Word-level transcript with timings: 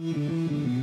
Mm-hmm. 0.00 0.79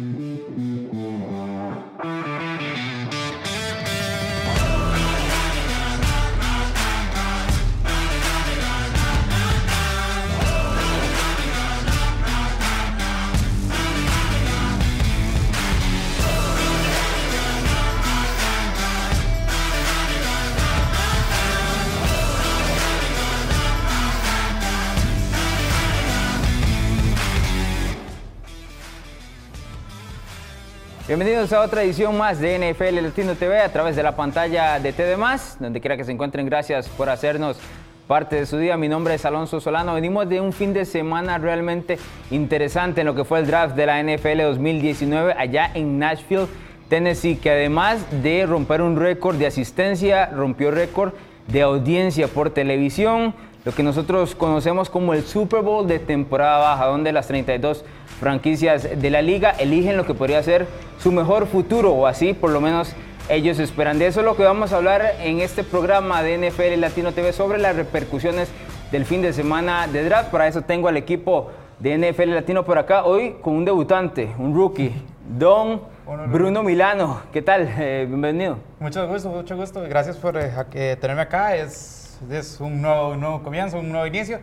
Bienvenidos 31.48 31.66
a 31.66 31.72
otra 31.72 31.84
edición 31.84 32.18
más 32.18 32.42
de 32.42 32.60
NFL 32.60 33.02
Latino 33.02 33.36
TV 33.36 33.62
a 33.62 33.72
través 33.72 33.96
de 33.96 34.04
la 34.04 34.18
pantalla 34.18 34.82
de 34.82 34.92
TD 34.92 35.16
donde 35.62 35.80
quiera 35.80 35.96
que 35.96 36.04
se 36.04 36.12
encuentren. 36.12 36.46
Gracias 36.46 36.90
por 36.90 37.10
hacernos 37.10 37.58
parte 38.06 38.36
de 38.36 38.46
su 38.46 38.58
día. 38.58 38.76
Mi 38.76 38.90
nombre 38.90 39.14
es 39.14 39.24
Alonso 39.24 39.62
Solano. 39.62 39.94
Venimos 39.94 40.28
de 40.28 40.42
un 40.42 40.52
fin 40.52 40.74
de 40.74 40.84
semana 40.84 41.38
realmente 41.38 42.00
interesante 42.32 43.00
en 43.00 43.08
lo 43.08 43.16
que 43.16 43.24
fue 43.24 43.40
el 43.40 43.48
draft 43.48 43.78
de 43.78 43.86
la 43.86 44.04
NFL 44.04 44.42
2019 44.42 45.36
allá 45.38 45.72
en 45.74 45.98
Nashville, 45.98 46.48
Tennessee, 46.90 47.38
que 47.38 47.52
además 47.52 48.06
de 48.22 48.46
romper 48.46 48.82
un 48.82 49.00
récord 49.00 49.38
de 49.38 49.48
asistencia, 49.48 50.26
rompió 50.26 50.70
récord 50.70 51.14
de 51.48 51.62
audiencia 51.62 52.28
por 52.28 52.50
televisión, 52.50 53.34
lo 53.68 53.74
que 53.74 53.84
nosotros 53.84 54.34
conocemos 54.34 54.90
como 54.90 55.14
el 55.14 55.24
Super 55.24 55.62
Bowl 55.62 55.86
de 55.86 56.00
temporada 56.00 56.60
baja, 56.60 56.86
donde 56.86 57.12
las 57.12 57.28
32 57.28 57.84
franquicias 58.18 58.88
de 59.02 59.10
la 59.10 59.22
liga 59.22 59.50
eligen 59.60 59.98
lo 59.98 60.06
que 60.06 60.14
podría 60.14 60.42
ser 60.42 60.66
su 61.00 61.12
mejor 61.12 61.48
futuro, 61.48 61.92
o 61.92 62.08
así 62.08 62.34
por 62.34 62.52
lo 62.52 62.62
menos 62.62 62.94
ellos 63.28 63.60
esperan. 63.60 64.00
De 64.00 64.08
eso 64.08 64.22
es 64.22 64.26
lo 64.26 64.38
que 64.38 64.44
vamos 64.44 64.72
a 64.72 64.78
hablar 64.78 65.16
en 65.22 65.42
este 65.42 65.66
programa 65.66 66.24
de 66.24 66.50
NFL 66.50 66.80
Latino 66.80 67.12
TV 67.12 67.34
sobre 67.34 67.58
las 67.58 67.76
repercusiones 67.76 68.48
del 68.90 69.04
fin 69.04 69.22
de 69.22 69.34
semana 69.34 69.86
de 69.88 70.06
draft. 70.06 70.30
Para 70.32 70.48
eso 70.48 70.62
tengo 70.62 70.88
al 70.88 70.96
equipo 70.96 71.52
de 71.80 71.98
NFL 71.98 72.36
Latino 72.36 72.64
por 72.64 72.78
acá, 72.78 73.04
hoy 73.04 73.36
con 73.42 73.54
un 73.54 73.66
debutante, 73.66 74.34
un 74.38 74.56
rookie, 74.56 74.94
Don 75.38 75.82
Bruno 76.30 76.64
Milano. 76.64 77.20
¿Qué 77.34 77.42
tal? 77.42 77.68
Eh, 77.78 78.06
bienvenido. 78.08 78.60
Mucho 78.80 79.06
gusto, 79.10 79.28
mucho 79.28 79.58
gusto. 79.58 79.82
Gracias 79.82 80.16
por 80.16 80.38
eh, 80.38 80.98
tenerme 81.02 81.24
acá. 81.24 81.54
Es, 81.58 81.97
es 82.32 82.60
un, 82.60 82.82
nuevo, 82.82 83.10
un 83.10 83.20
nuevo 83.20 83.44
comienzo, 83.44 83.80
un 83.80 83.92
nuevo 83.92 84.06
inicio. 84.06 84.40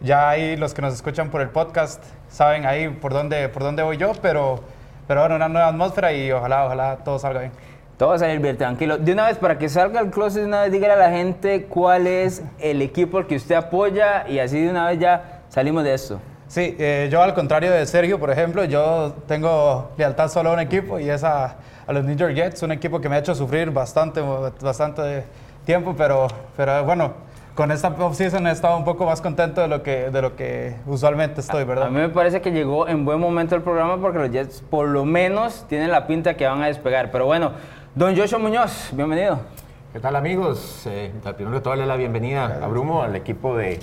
Ya 0.00 0.28
ahí 0.28 0.56
los 0.56 0.74
que 0.74 0.82
nos 0.82 0.94
escuchan 0.94 1.30
por 1.30 1.40
el 1.40 1.48
podcast 1.48 2.02
saben 2.28 2.66
ahí 2.66 2.88
por 2.88 3.12
dónde, 3.12 3.48
por 3.48 3.62
dónde 3.62 3.82
voy 3.82 3.96
yo, 3.96 4.12
pero, 4.20 4.60
pero 5.06 5.20
bueno, 5.20 5.36
una 5.36 5.48
nueva 5.48 5.68
atmósfera 5.68 6.12
y 6.12 6.30
ojalá, 6.32 6.66
ojalá 6.66 6.96
todo 7.04 7.18
salga 7.18 7.40
bien. 7.40 7.52
Todo 7.96 8.08
va 8.10 8.14
a 8.16 8.18
salir 8.18 8.40
bien, 8.40 8.56
tranquilo. 8.56 8.98
De 8.98 9.12
una 9.12 9.26
vez, 9.26 9.38
para 9.38 9.56
que 9.56 9.68
salga 9.68 10.00
el 10.00 10.10
closet, 10.10 10.42
de 10.42 10.48
una 10.48 10.62
vez 10.62 10.72
dígale 10.72 10.94
a 10.94 10.96
la 10.96 11.10
gente 11.10 11.66
cuál 11.66 12.06
es 12.06 12.42
el 12.58 12.82
equipo 12.82 13.18
al 13.18 13.26
que 13.26 13.36
usted 13.36 13.54
apoya 13.54 14.28
y 14.28 14.40
así 14.40 14.60
de 14.60 14.68
una 14.68 14.88
vez 14.88 14.98
ya 14.98 15.42
salimos 15.48 15.84
de 15.84 15.94
esto. 15.94 16.20
Sí, 16.48 16.76
eh, 16.78 17.08
yo 17.10 17.22
al 17.22 17.34
contrario 17.34 17.70
de 17.70 17.86
Sergio, 17.86 18.18
por 18.18 18.30
ejemplo, 18.30 18.64
yo 18.64 19.14
tengo 19.26 19.92
lealtad 19.96 20.28
solo 20.28 20.50
a 20.50 20.54
un 20.54 20.60
equipo 20.60 20.98
y 20.98 21.08
es 21.08 21.24
a, 21.24 21.56
a, 21.86 21.92
los 21.92 22.04
New 22.04 22.16
York 22.16 22.34
Jets, 22.34 22.62
un 22.62 22.72
equipo 22.72 23.00
que 23.00 23.08
me 23.08 23.16
ha 23.16 23.20
hecho 23.20 23.34
sufrir 23.34 23.70
bastante, 23.70 24.20
bastante 24.60 25.24
tiempo, 25.64 25.94
pero, 25.96 26.28
pero 26.56 26.84
bueno, 26.84 27.12
con 27.54 27.70
esta 27.70 27.88
offseason 27.88 28.46
he 28.46 28.50
estado 28.50 28.76
un 28.76 28.84
poco 28.84 29.06
más 29.06 29.20
contento 29.20 29.60
de 29.60 29.68
lo 29.68 29.82
que, 29.82 30.10
de 30.10 30.22
lo 30.22 30.36
que 30.36 30.76
usualmente 30.86 31.40
estoy, 31.40 31.64
¿verdad? 31.64 31.86
A 31.86 31.90
mí 31.90 31.98
me 31.98 32.08
parece 32.08 32.40
que 32.40 32.50
llegó 32.50 32.88
en 32.88 33.04
buen 33.04 33.20
momento 33.20 33.54
el 33.54 33.62
programa 33.62 34.00
porque 34.00 34.18
los 34.18 34.30
Jets 34.30 34.62
por 34.62 34.88
lo 34.88 35.04
menos 35.04 35.64
tienen 35.68 35.90
la 35.90 36.06
pinta 36.06 36.34
que 36.36 36.46
van 36.46 36.62
a 36.62 36.66
despegar. 36.66 37.10
Pero 37.10 37.26
bueno, 37.26 37.52
don 37.94 38.16
Joshua 38.16 38.38
Muñoz, 38.38 38.90
bienvenido. 38.92 39.38
¿Qué 39.92 40.00
tal 40.00 40.16
amigos? 40.16 40.82
Eh, 40.86 41.12
primero 41.36 41.56
de 41.56 41.60
todo, 41.60 41.70
darle 41.70 41.86
la 41.86 41.96
bienvenida 41.96 42.58
a 42.60 42.66
Brumo, 42.66 43.02
al 43.02 43.14
equipo 43.14 43.56
de 43.56 43.78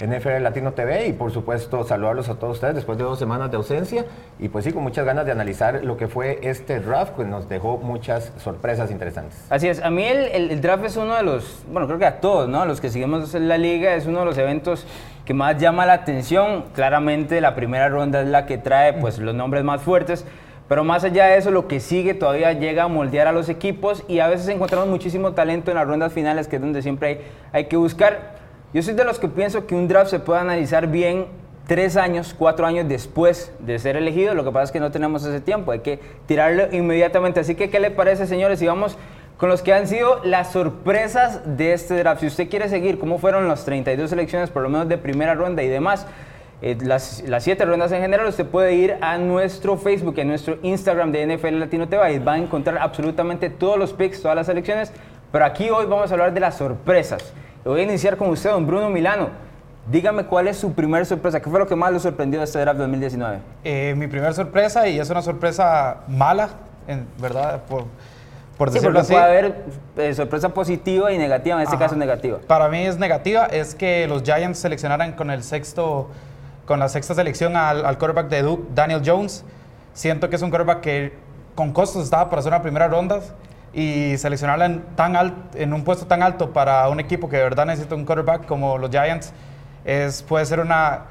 NFL 0.00 0.42
Latino 0.42 0.72
TV 0.72 1.06
y 1.06 1.12
por 1.12 1.30
supuesto 1.30 1.84
saludarlos 1.84 2.28
a 2.28 2.36
todos 2.36 2.54
ustedes 2.54 2.74
después 2.74 2.98
de 2.98 3.04
dos 3.04 3.18
semanas 3.18 3.50
de 3.50 3.56
ausencia 3.56 4.04
y 4.38 4.48
pues 4.48 4.64
sí, 4.64 4.72
con 4.72 4.82
muchas 4.82 5.04
ganas 5.04 5.26
de 5.26 5.32
analizar 5.32 5.84
lo 5.84 5.96
que 5.96 6.08
fue 6.08 6.38
este 6.42 6.80
draft, 6.80 7.12
pues 7.14 7.28
nos 7.28 7.48
dejó 7.48 7.78
muchas 7.78 8.32
sorpresas 8.38 8.90
interesantes. 8.90 9.44
Así 9.50 9.68
es, 9.68 9.82
a 9.82 9.90
mí 9.90 10.04
el, 10.04 10.60
draft 10.60 10.84
es 10.84 10.96
uno 10.96 11.14
de 11.14 11.22
los, 11.22 11.62
bueno, 11.70 11.86
creo 11.86 11.98
que 11.98 12.06
a 12.06 12.20
todos, 12.20 12.48
¿no? 12.48 12.64
Los 12.64 12.80
que 12.80 12.90
seguimos 12.90 13.34
en 13.34 13.48
la 13.48 13.58
liga 13.58 13.94
es 13.94 14.06
uno 14.06 14.20
de 14.20 14.24
los 14.24 14.38
eventos 14.38 14.86
que 15.24 15.34
más 15.34 15.58
llama 15.58 15.86
la 15.86 15.92
atención. 15.92 16.64
Claramente 16.74 17.40
la 17.40 17.54
primera 17.54 17.88
ronda 17.88 18.22
es 18.22 18.28
la 18.28 18.46
que 18.46 18.58
trae 18.58 18.94
pues 18.94 19.18
los 19.18 19.34
nombres 19.34 19.64
más 19.64 19.82
fuertes. 19.82 20.24
Pero 20.68 20.84
más 20.84 21.02
allá 21.02 21.26
de 21.26 21.36
eso, 21.36 21.50
lo 21.50 21.66
que 21.66 21.80
sigue 21.80 22.14
todavía 22.14 22.52
llega 22.52 22.84
a 22.84 22.88
moldear 22.88 23.26
a 23.26 23.32
los 23.32 23.48
equipos 23.48 24.04
y 24.06 24.20
a 24.20 24.28
veces 24.28 24.46
encontramos 24.48 24.88
muchísimo 24.88 25.32
talento 25.32 25.72
en 25.72 25.76
las 25.76 25.86
rondas 25.86 26.12
finales, 26.12 26.46
que 26.46 26.56
es 26.56 26.62
donde 26.62 26.80
siempre 26.80 27.08
hay, 27.08 27.20
hay 27.52 27.64
que 27.64 27.76
buscar. 27.76 28.39
Yo 28.72 28.82
soy 28.82 28.94
de 28.94 29.04
los 29.04 29.18
que 29.18 29.26
pienso 29.26 29.66
que 29.66 29.74
un 29.74 29.88
draft 29.88 30.10
se 30.10 30.20
puede 30.20 30.40
analizar 30.40 30.86
bien 30.86 31.26
tres 31.66 31.96
años, 31.96 32.34
cuatro 32.38 32.66
años 32.66 32.88
después 32.88 33.52
de 33.58 33.78
ser 33.80 33.96
elegido. 33.96 34.32
Lo 34.34 34.44
que 34.44 34.52
pasa 34.52 34.64
es 34.64 34.70
que 34.72 34.78
no 34.78 34.92
tenemos 34.92 35.24
ese 35.24 35.40
tiempo, 35.40 35.72
hay 35.72 35.80
que 35.80 35.98
tirarlo 36.26 36.68
inmediatamente. 36.70 37.40
Así 37.40 37.56
que, 37.56 37.68
¿qué 37.68 37.80
le 37.80 37.90
parece, 37.90 38.28
señores? 38.28 38.62
Y 38.62 38.66
vamos 38.66 38.96
con 39.38 39.48
los 39.48 39.62
que 39.62 39.72
han 39.72 39.88
sido 39.88 40.20
las 40.22 40.52
sorpresas 40.52 41.40
de 41.56 41.72
este 41.72 41.94
draft. 41.96 42.20
Si 42.20 42.26
usted 42.28 42.48
quiere 42.48 42.68
seguir 42.68 43.00
cómo 43.00 43.18
fueron 43.18 43.48
las 43.48 43.64
32 43.64 44.10
selecciones, 44.10 44.50
por 44.50 44.62
lo 44.62 44.68
menos 44.68 44.88
de 44.88 44.98
primera 44.98 45.34
ronda 45.34 45.64
y 45.64 45.68
demás, 45.68 46.06
eh, 46.62 46.76
las, 46.80 47.24
siete 47.40 47.64
rondas 47.64 47.90
en 47.90 48.02
general, 48.02 48.26
usted 48.28 48.46
puede 48.46 48.74
ir 48.74 48.98
a 49.00 49.18
nuestro 49.18 49.78
Facebook, 49.78 50.20
a 50.20 50.24
nuestro 50.24 50.58
Instagram 50.62 51.10
de 51.10 51.26
NFL 51.26 51.58
Latino 51.58 51.88
TV 51.88 52.12
y 52.12 52.18
va 52.20 52.34
a 52.34 52.38
encontrar 52.38 52.78
absolutamente 52.78 53.50
todos 53.50 53.78
los 53.78 53.94
picks, 53.94 54.22
todas 54.22 54.36
las 54.36 54.46
selecciones. 54.46 54.92
Pero 55.32 55.44
aquí 55.44 55.70
hoy 55.70 55.86
vamos 55.86 56.10
a 56.10 56.14
hablar 56.14 56.32
de 56.34 56.40
las 56.40 56.56
sorpresas. 56.56 57.32
Voy 57.64 57.80
a 57.80 57.82
iniciar 57.82 58.16
con 58.16 58.30
usted, 58.30 58.50
don 58.50 58.66
Bruno 58.66 58.88
Milano. 58.88 59.28
Dígame 59.90 60.24
cuál 60.24 60.48
es 60.48 60.56
su 60.56 60.72
primera 60.72 61.04
sorpresa. 61.04 61.40
¿Qué 61.40 61.50
fue 61.50 61.58
lo 61.58 61.66
que 61.66 61.76
más 61.76 61.92
le 61.92 62.00
sorprendió 62.00 62.40
de 62.40 62.44
este 62.44 62.58
draft 62.58 62.78
2019? 62.78 63.38
Eh, 63.64 63.94
mi 63.98 64.06
primera 64.06 64.32
sorpresa, 64.32 64.88
y 64.88 64.98
es 64.98 65.10
una 65.10 65.20
sorpresa 65.20 65.98
mala, 66.08 66.48
en 66.86 67.06
verdad, 67.20 67.62
por, 67.68 67.84
por 68.56 68.70
decirlo 68.70 69.00
así. 69.00 69.12
Puede 69.12 69.24
haber 69.24 69.64
eh, 69.98 70.14
sorpresa 70.14 70.48
positiva 70.48 71.12
y 71.12 71.18
negativa, 71.18 71.56
en 71.56 71.62
este 71.62 71.76
caso 71.76 71.96
negativa. 71.96 72.38
Para 72.46 72.68
mí 72.68 72.86
es 72.86 72.98
negativa, 72.98 73.44
es 73.46 73.74
que 73.74 74.06
los 74.08 74.22
Giants 74.22 74.58
seleccionaran 74.58 75.12
con 75.12 75.30
el 75.30 75.42
sexto, 75.42 76.08
con 76.64 76.78
la 76.78 76.88
sexta 76.88 77.14
selección 77.14 77.56
al, 77.56 77.84
al 77.84 77.98
quarterback 77.98 78.28
de 78.28 78.42
Duke, 78.42 78.68
Daniel 78.74 79.02
Jones. 79.04 79.44
Siento 79.92 80.30
que 80.30 80.36
es 80.36 80.42
un 80.42 80.48
quarterback 80.48 80.80
que 80.80 81.12
con 81.54 81.72
costos 81.72 82.04
estaba 82.04 82.30
para 82.30 82.40
hacer 82.40 82.52
una 82.52 82.62
primera 82.62 82.88
ronda 82.88 83.20
y 83.72 84.16
seleccionarla 84.16 84.66
en, 84.66 84.82
tan 84.96 85.16
en 85.54 85.72
un 85.72 85.84
puesto 85.84 86.06
tan 86.06 86.22
alto 86.22 86.52
para 86.52 86.88
un 86.88 86.98
equipo 86.98 87.28
que 87.28 87.36
de 87.36 87.44
verdad 87.44 87.66
necesita 87.66 87.94
un 87.94 88.04
quarterback 88.04 88.46
como 88.46 88.78
los 88.78 88.90
Giants 88.90 89.32
es, 89.84 90.22
puede 90.22 90.44
ser 90.44 90.60
una, 90.60 91.02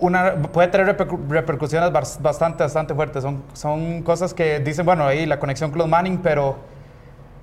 una 0.00 0.34
puede 0.34 0.68
tener 0.68 0.96
repercusiones 1.28 1.92
bastante, 2.20 2.62
bastante 2.62 2.94
fuertes. 2.94 3.22
Son, 3.22 3.42
son 3.52 4.02
cosas 4.02 4.34
que 4.34 4.60
dicen, 4.60 4.84
bueno, 4.84 5.06
ahí 5.06 5.26
la 5.26 5.38
conexión 5.38 5.70
con 5.70 5.78
los 5.78 5.88
Manning, 5.88 6.18
pero, 6.18 6.56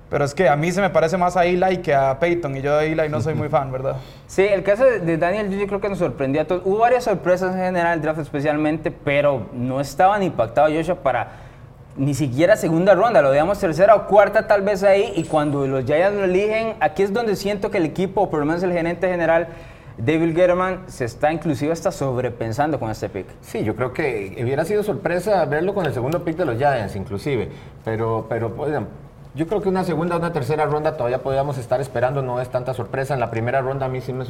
pero 0.08 0.24
es 0.24 0.34
que 0.34 0.48
a 0.48 0.56
mí 0.56 0.70
se 0.70 0.80
me 0.80 0.90
parece 0.90 1.16
más 1.16 1.36
a 1.36 1.46
Eli 1.46 1.78
que 1.78 1.94
a 1.94 2.18
Peyton 2.18 2.56
y 2.56 2.62
yo 2.62 2.76
de 2.76 2.92
Eli 2.92 3.08
no 3.08 3.20
soy 3.20 3.34
muy 3.34 3.48
fan, 3.48 3.72
¿verdad? 3.72 3.96
Sí, 4.26 4.42
el 4.42 4.62
caso 4.62 4.84
de 4.84 5.16
Daniel 5.18 5.50
yo 5.50 5.66
creo 5.66 5.80
que 5.80 5.88
nos 5.88 5.98
sorprendió 5.98 6.42
a 6.42 6.44
todos. 6.44 6.62
Hubo 6.64 6.78
varias 6.78 7.04
sorpresas 7.04 7.52
en 7.56 7.62
general, 7.62 7.94
el 7.94 8.02
draft 8.02 8.20
especialmente, 8.20 8.92
pero 8.92 9.48
no 9.52 9.80
estaban 9.80 10.22
impactados 10.22 10.72
Joshua 10.72 10.94
para 11.02 11.49
ni 11.96 12.14
siquiera 12.14 12.56
segunda 12.56 12.94
ronda, 12.94 13.20
lo 13.22 13.30
veíamos 13.30 13.58
tercera 13.58 13.94
o 13.94 14.06
cuarta 14.06 14.46
tal 14.46 14.62
vez 14.62 14.82
ahí, 14.82 15.12
y 15.16 15.24
cuando 15.24 15.66
los 15.66 15.84
Giants 15.84 16.16
lo 16.16 16.24
eligen, 16.24 16.74
aquí 16.80 17.02
es 17.02 17.12
donde 17.12 17.36
siento 17.36 17.70
que 17.70 17.78
el 17.78 17.84
equipo, 17.84 18.22
o 18.22 18.30
por 18.30 18.40
lo 18.40 18.46
menos 18.46 18.62
el 18.62 18.72
gerente 18.72 19.08
general, 19.08 19.48
David 19.98 20.34
Getterman, 20.34 20.84
se 20.86 21.04
está 21.04 21.32
inclusive 21.32 21.72
hasta 21.72 21.92
sobrepensando 21.92 22.80
con 22.80 22.90
este 22.90 23.08
pick. 23.08 23.26
Sí, 23.42 23.64
yo 23.64 23.76
creo 23.76 23.92
que 23.92 24.38
hubiera 24.42 24.64
sido 24.64 24.82
sorpresa 24.82 25.44
verlo 25.44 25.74
con 25.74 25.84
el 25.84 25.92
segundo 25.92 26.24
pick 26.24 26.36
de 26.36 26.46
los 26.46 26.56
Giants, 26.56 26.96
inclusive, 26.96 27.50
pero, 27.84 28.26
pero 28.28 28.54
yo 29.34 29.46
creo 29.46 29.60
que 29.60 29.68
una 29.68 29.84
segunda 29.84 30.16
o 30.16 30.18
una 30.18 30.32
tercera 30.32 30.66
ronda 30.66 30.96
todavía 30.96 31.22
podríamos 31.22 31.56
estar 31.56 31.80
esperando, 31.80 32.20
no 32.20 32.40
es 32.40 32.48
tanta 32.48 32.74
sorpresa. 32.74 33.14
En 33.14 33.20
la 33.20 33.30
primera 33.30 33.60
ronda 33.60 33.86
a 33.86 33.88
mí 33.88 34.00
sí 34.00 34.12
me, 34.12 34.24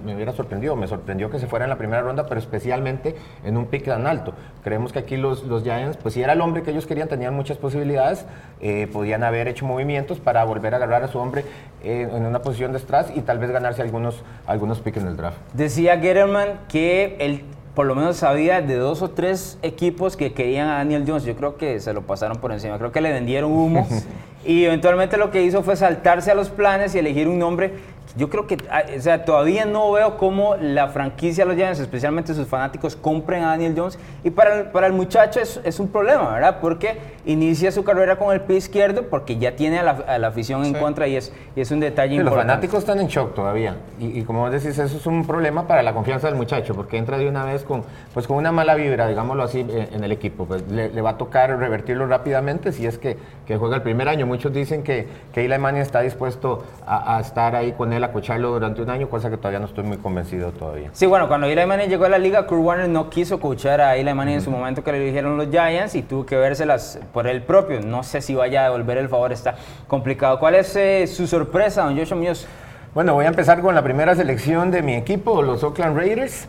me, 0.00 0.14
hubiera 0.14 0.32
sorprendido, 0.32 0.74
me 0.74 0.88
sorprendió 0.88 1.30
que 1.30 1.38
se 1.38 1.46
fuera 1.46 1.64
en 1.64 1.70
la 1.70 1.78
primera 1.78 2.02
ronda, 2.02 2.26
pero 2.26 2.40
especialmente 2.40 3.14
en 3.44 3.56
un 3.56 3.66
pick 3.66 3.84
tan 3.84 4.06
alto. 4.06 4.34
Creemos 4.64 4.92
que 4.92 4.98
aquí 4.98 5.16
los, 5.16 5.44
los 5.44 5.62
Giants, 5.62 5.96
pues 5.96 6.14
si 6.14 6.22
era 6.22 6.32
el 6.32 6.40
hombre 6.40 6.62
que 6.62 6.72
ellos 6.72 6.86
querían, 6.86 7.08
tenían 7.08 7.34
muchas 7.34 7.58
posibilidades, 7.58 8.26
eh, 8.60 8.88
podían 8.92 9.22
haber 9.22 9.46
hecho 9.46 9.66
movimientos 9.66 10.18
para 10.18 10.42
volver 10.44 10.74
a 10.74 10.78
agarrar 10.78 11.04
a 11.04 11.08
su 11.08 11.18
hombre 11.18 11.44
eh, 11.84 12.08
en 12.10 12.26
una 12.26 12.42
posición 12.42 12.72
de 12.72 12.80
strass 12.80 13.12
y 13.14 13.20
tal 13.20 13.38
vez 13.38 13.50
ganarse 13.52 13.82
algunos, 13.82 14.22
algunos 14.46 14.80
picks 14.80 14.98
en 14.98 15.06
el 15.06 15.16
draft. 15.16 15.38
Decía 15.54 15.98
Getterman 15.98 16.60
que 16.68 17.16
el 17.20 17.44
por 17.74 17.86
lo 17.86 17.94
menos 17.94 18.16
sabía 18.16 18.60
de 18.60 18.74
dos 18.74 19.00
o 19.00 19.10
tres 19.10 19.58
equipos 19.62 20.16
que 20.16 20.32
querían 20.32 20.68
a 20.68 20.74
Daniel 20.78 21.04
Jones. 21.06 21.22
Yo 21.24 21.36
creo 21.36 21.56
que 21.56 21.78
se 21.78 21.92
lo 21.92 22.02
pasaron 22.02 22.38
por 22.38 22.52
encima. 22.52 22.76
Creo 22.78 22.90
que 22.90 23.00
le 23.00 23.12
vendieron 23.12 23.52
humo. 23.52 23.86
y 24.44 24.64
eventualmente 24.64 25.16
lo 25.16 25.30
que 25.30 25.42
hizo 25.42 25.62
fue 25.62 25.76
saltarse 25.76 26.30
a 26.30 26.34
los 26.34 26.48
planes 26.48 26.94
y 26.94 26.98
elegir 26.98 27.28
un 27.28 27.38
nombre 27.38 27.72
yo 28.16 28.28
creo 28.28 28.46
que, 28.46 28.56
ah, 28.70 28.82
o 28.96 29.00
sea, 29.00 29.24
todavía 29.24 29.64
no 29.64 29.92
veo 29.92 30.16
cómo 30.18 30.56
la 30.56 30.88
franquicia 30.88 31.44
los 31.44 31.54
Giants, 31.56 31.78
especialmente 31.80 32.34
sus 32.34 32.46
fanáticos, 32.48 32.96
compren 32.96 33.44
a 33.44 33.48
Daniel 33.50 33.74
Jones. 33.76 33.98
Y 34.24 34.30
para 34.30 34.60
el, 34.60 34.66
para 34.66 34.86
el 34.86 34.92
muchacho 34.92 35.40
es, 35.40 35.60
es 35.64 35.78
un 35.80 35.88
problema, 35.88 36.32
¿verdad? 36.34 36.58
Porque 36.60 36.98
inicia 37.24 37.70
su 37.72 37.84
carrera 37.84 38.16
con 38.16 38.32
el 38.32 38.40
pie 38.40 38.56
izquierdo 38.56 39.04
porque 39.04 39.36
ya 39.38 39.54
tiene 39.56 39.78
a 39.78 39.82
la, 39.82 39.90
a 39.90 40.18
la 40.18 40.28
afición 40.28 40.64
en 40.64 40.74
contra 40.74 41.06
y 41.06 41.16
es, 41.16 41.32
y 41.54 41.60
es 41.60 41.70
un 41.70 41.80
detalle 41.80 42.10
Sí, 42.10 42.16
los 42.18 42.24
importante. 42.24 42.48
fanáticos 42.52 42.78
están 42.80 43.00
en 43.00 43.06
shock 43.08 43.34
todavía. 43.34 43.76
Y, 43.98 44.18
y 44.20 44.22
como 44.24 44.40
vos 44.40 44.50
decís, 44.50 44.78
eso 44.78 44.96
es 44.96 45.06
un 45.06 45.26
problema 45.26 45.66
para 45.66 45.82
la 45.82 45.92
confianza 45.92 46.26
del 46.26 46.36
muchacho, 46.36 46.74
porque 46.74 46.96
entra 46.96 47.18
de 47.18 47.28
una 47.28 47.44
vez 47.44 47.62
con, 47.62 47.84
pues, 48.12 48.26
con 48.26 48.36
una 48.36 48.50
mala 48.52 48.74
vibra, 48.74 49.06
digámoslo 49.06 49.42
así, 49.44 49.60
en 49.60 50.02
el 50.02 50.12
equipo. 50.12 50.46
Pues, 50.46 50.66
le, 50.68 50.88
le 50.90 51.00
va 51.02 51.10
a 51.10 51.18
tocar 51.18 51.56
revertirlo 51.56 52.06
rápidamente 52.06 52.72
si 52.72 52.86
es 52.86 52.98
que, 52.98 53.16
que 53.46 53.56
juega 53.56 53.76
el 53.76 53.82
primer 53.82 54.08
año. 54.08 54.26
Muchos 54.26 54.52
dicen 54.52 54.82
que, 54.82 55.06
que 55.32 55.44
Eli 55.44 55.58
Manning 55.58 55.82
está 55.82 56.00
dispuesto 56.00 56.64
a, 56.86 57.16
a 57.16 57.20
estar 57.20 57.54
ahí 57.54 57.72
con 57.72 57.92
él, 57.92 57.99
a 58.06 58.12
cocharlo 58.12 58.50
durante 58.50 58.82
un 58.82 58.90
año, 58.90 59.08
cosa 59.08 59.30
que 59.30 59.36
todavía 59.36 59.58
no 59.58 59.66
estoy 59.66 59.84
muy 59.84 59.96
convencido 59.96 60.52
todavía. 60.52 60.90
Sí, 60.92 61.06
bueno, 61.06 61.28
cuando 61.28 61.46
Eli 61.46 61.64
Manning 61.66 61.88
llegó 61.88 62.04
a 62.04 62.08
la 62.08 62.18
liga, 62.18 62.46
Kurt 62.46 62.62
Warner 62.62 62.88
no 62.88 63.10
quiso 63.10 63.40
coachar 63.40 63.80
a 63.80 63.96
Eli 63.96 64.12
Manning 64.12 64.36
en 64.36 64.40
su 64.40 64.50
momento 64.50 64.82
que 64.82 64.92
le 64.92 65.02
eligieron 65.02 65.36
los 65.36 65.48
Giants 65.48 65.94
y 65.94 66.02
tuvo 66.02 66.26
que 66.26 66.36
vérselas 66.36 66.98
por 67.12 67.26
él 67.26 67.42
propio. 67.42 67.80
No 67.80 68.02
sé 68.02 68.20
si 68.20 68.34
vaya 68.34 68.62
a 68.62 68.64
devolver 68.64 68.98
el 68.98 69.08
favor, 69.08 69.32
está 69.32 69.54
complicado. 69.86 70.38
¿Cuál 70.38 70.54
es 70.54 70.74
eh, 70.76 71.06
su 71.06 71.26
sorpresa, 71.26 71.84
don 71.84 71.96
Joshua 71.96 72.16
Muñoz? 72.16 72.46
Bueno, 72.94 73.14
voy 73.14 73.24
a 73.24 73.28
empezar 73.28 73.60
con 73.60 73.74
la 73.74 73.82
primera 73.82 74.14
selección 74.14 74.70
de 74.70 74.82
mi 74.82 74.94
equipo, 74.94 75.42
los 75.42 75.62
Oakland 75.62 75.96
Raiders, 75.96 76.48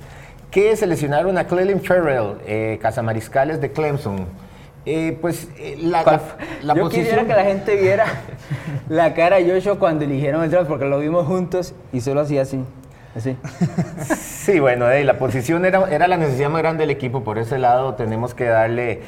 que 0.50 0.76
seleccionaron 0.76 1.38
a 1.38 1.46
Clelin 1.46 1.82
Ferrell, 1.82 2.36
eh, 2.46 2.80
cazamariscales 2.82 3.62
de 3.62 3.72
Clemson. 3.72 4.26
Eh, 4.86 5.18
pues 5.22 5.48
eh, 5.58 5.78
la, 5.80 6.04
la, 6.04 6.22
la 6.64 6.74
Yo 6.74 6.84
posición... 6.84 7.06
quisiera 7.06 7.26
que 7.28 7.34
la 7.34 7.44
gente 7.44 7.76
viera 7.76 8.06
la 8.90 9.14
cara 9.14 9.38
de 9.38 9.52
Joshua 9.52 9.78
cuando 9.78 10.06
eligieron 10.06 10.44
el 10.44 10.50
draft, 10.50 10.68
porque 10.68 10.86
lo 10.86 11.00
vimos 11.00 11.28
juntos 11.28 11.74
y 11.94 12.02
solo 12.02 12.22
hacía 12.22 12.42
así. 12.42 12.64
Así. 13.16 13.36
Sí, 14.42 14.60
bueno, 14.60 14.90
eh, 14.90 15.04
la 15.04 15.20
posición 15.20 15.66
era, 15.66 15.88
era 15.92 16.08
la 16.08 16.18
necesidad 16.18 16.50
más 16.50 16.64
grande 16.64 16.82
del 16.82 16.90
equipo, 16.90 17.24
por 17.24 17.38
ese 17.38 17.60
lado 17.60 17.94
tenemos 17.94 18.34
que 18.34 18.46
darle 18.46 19.02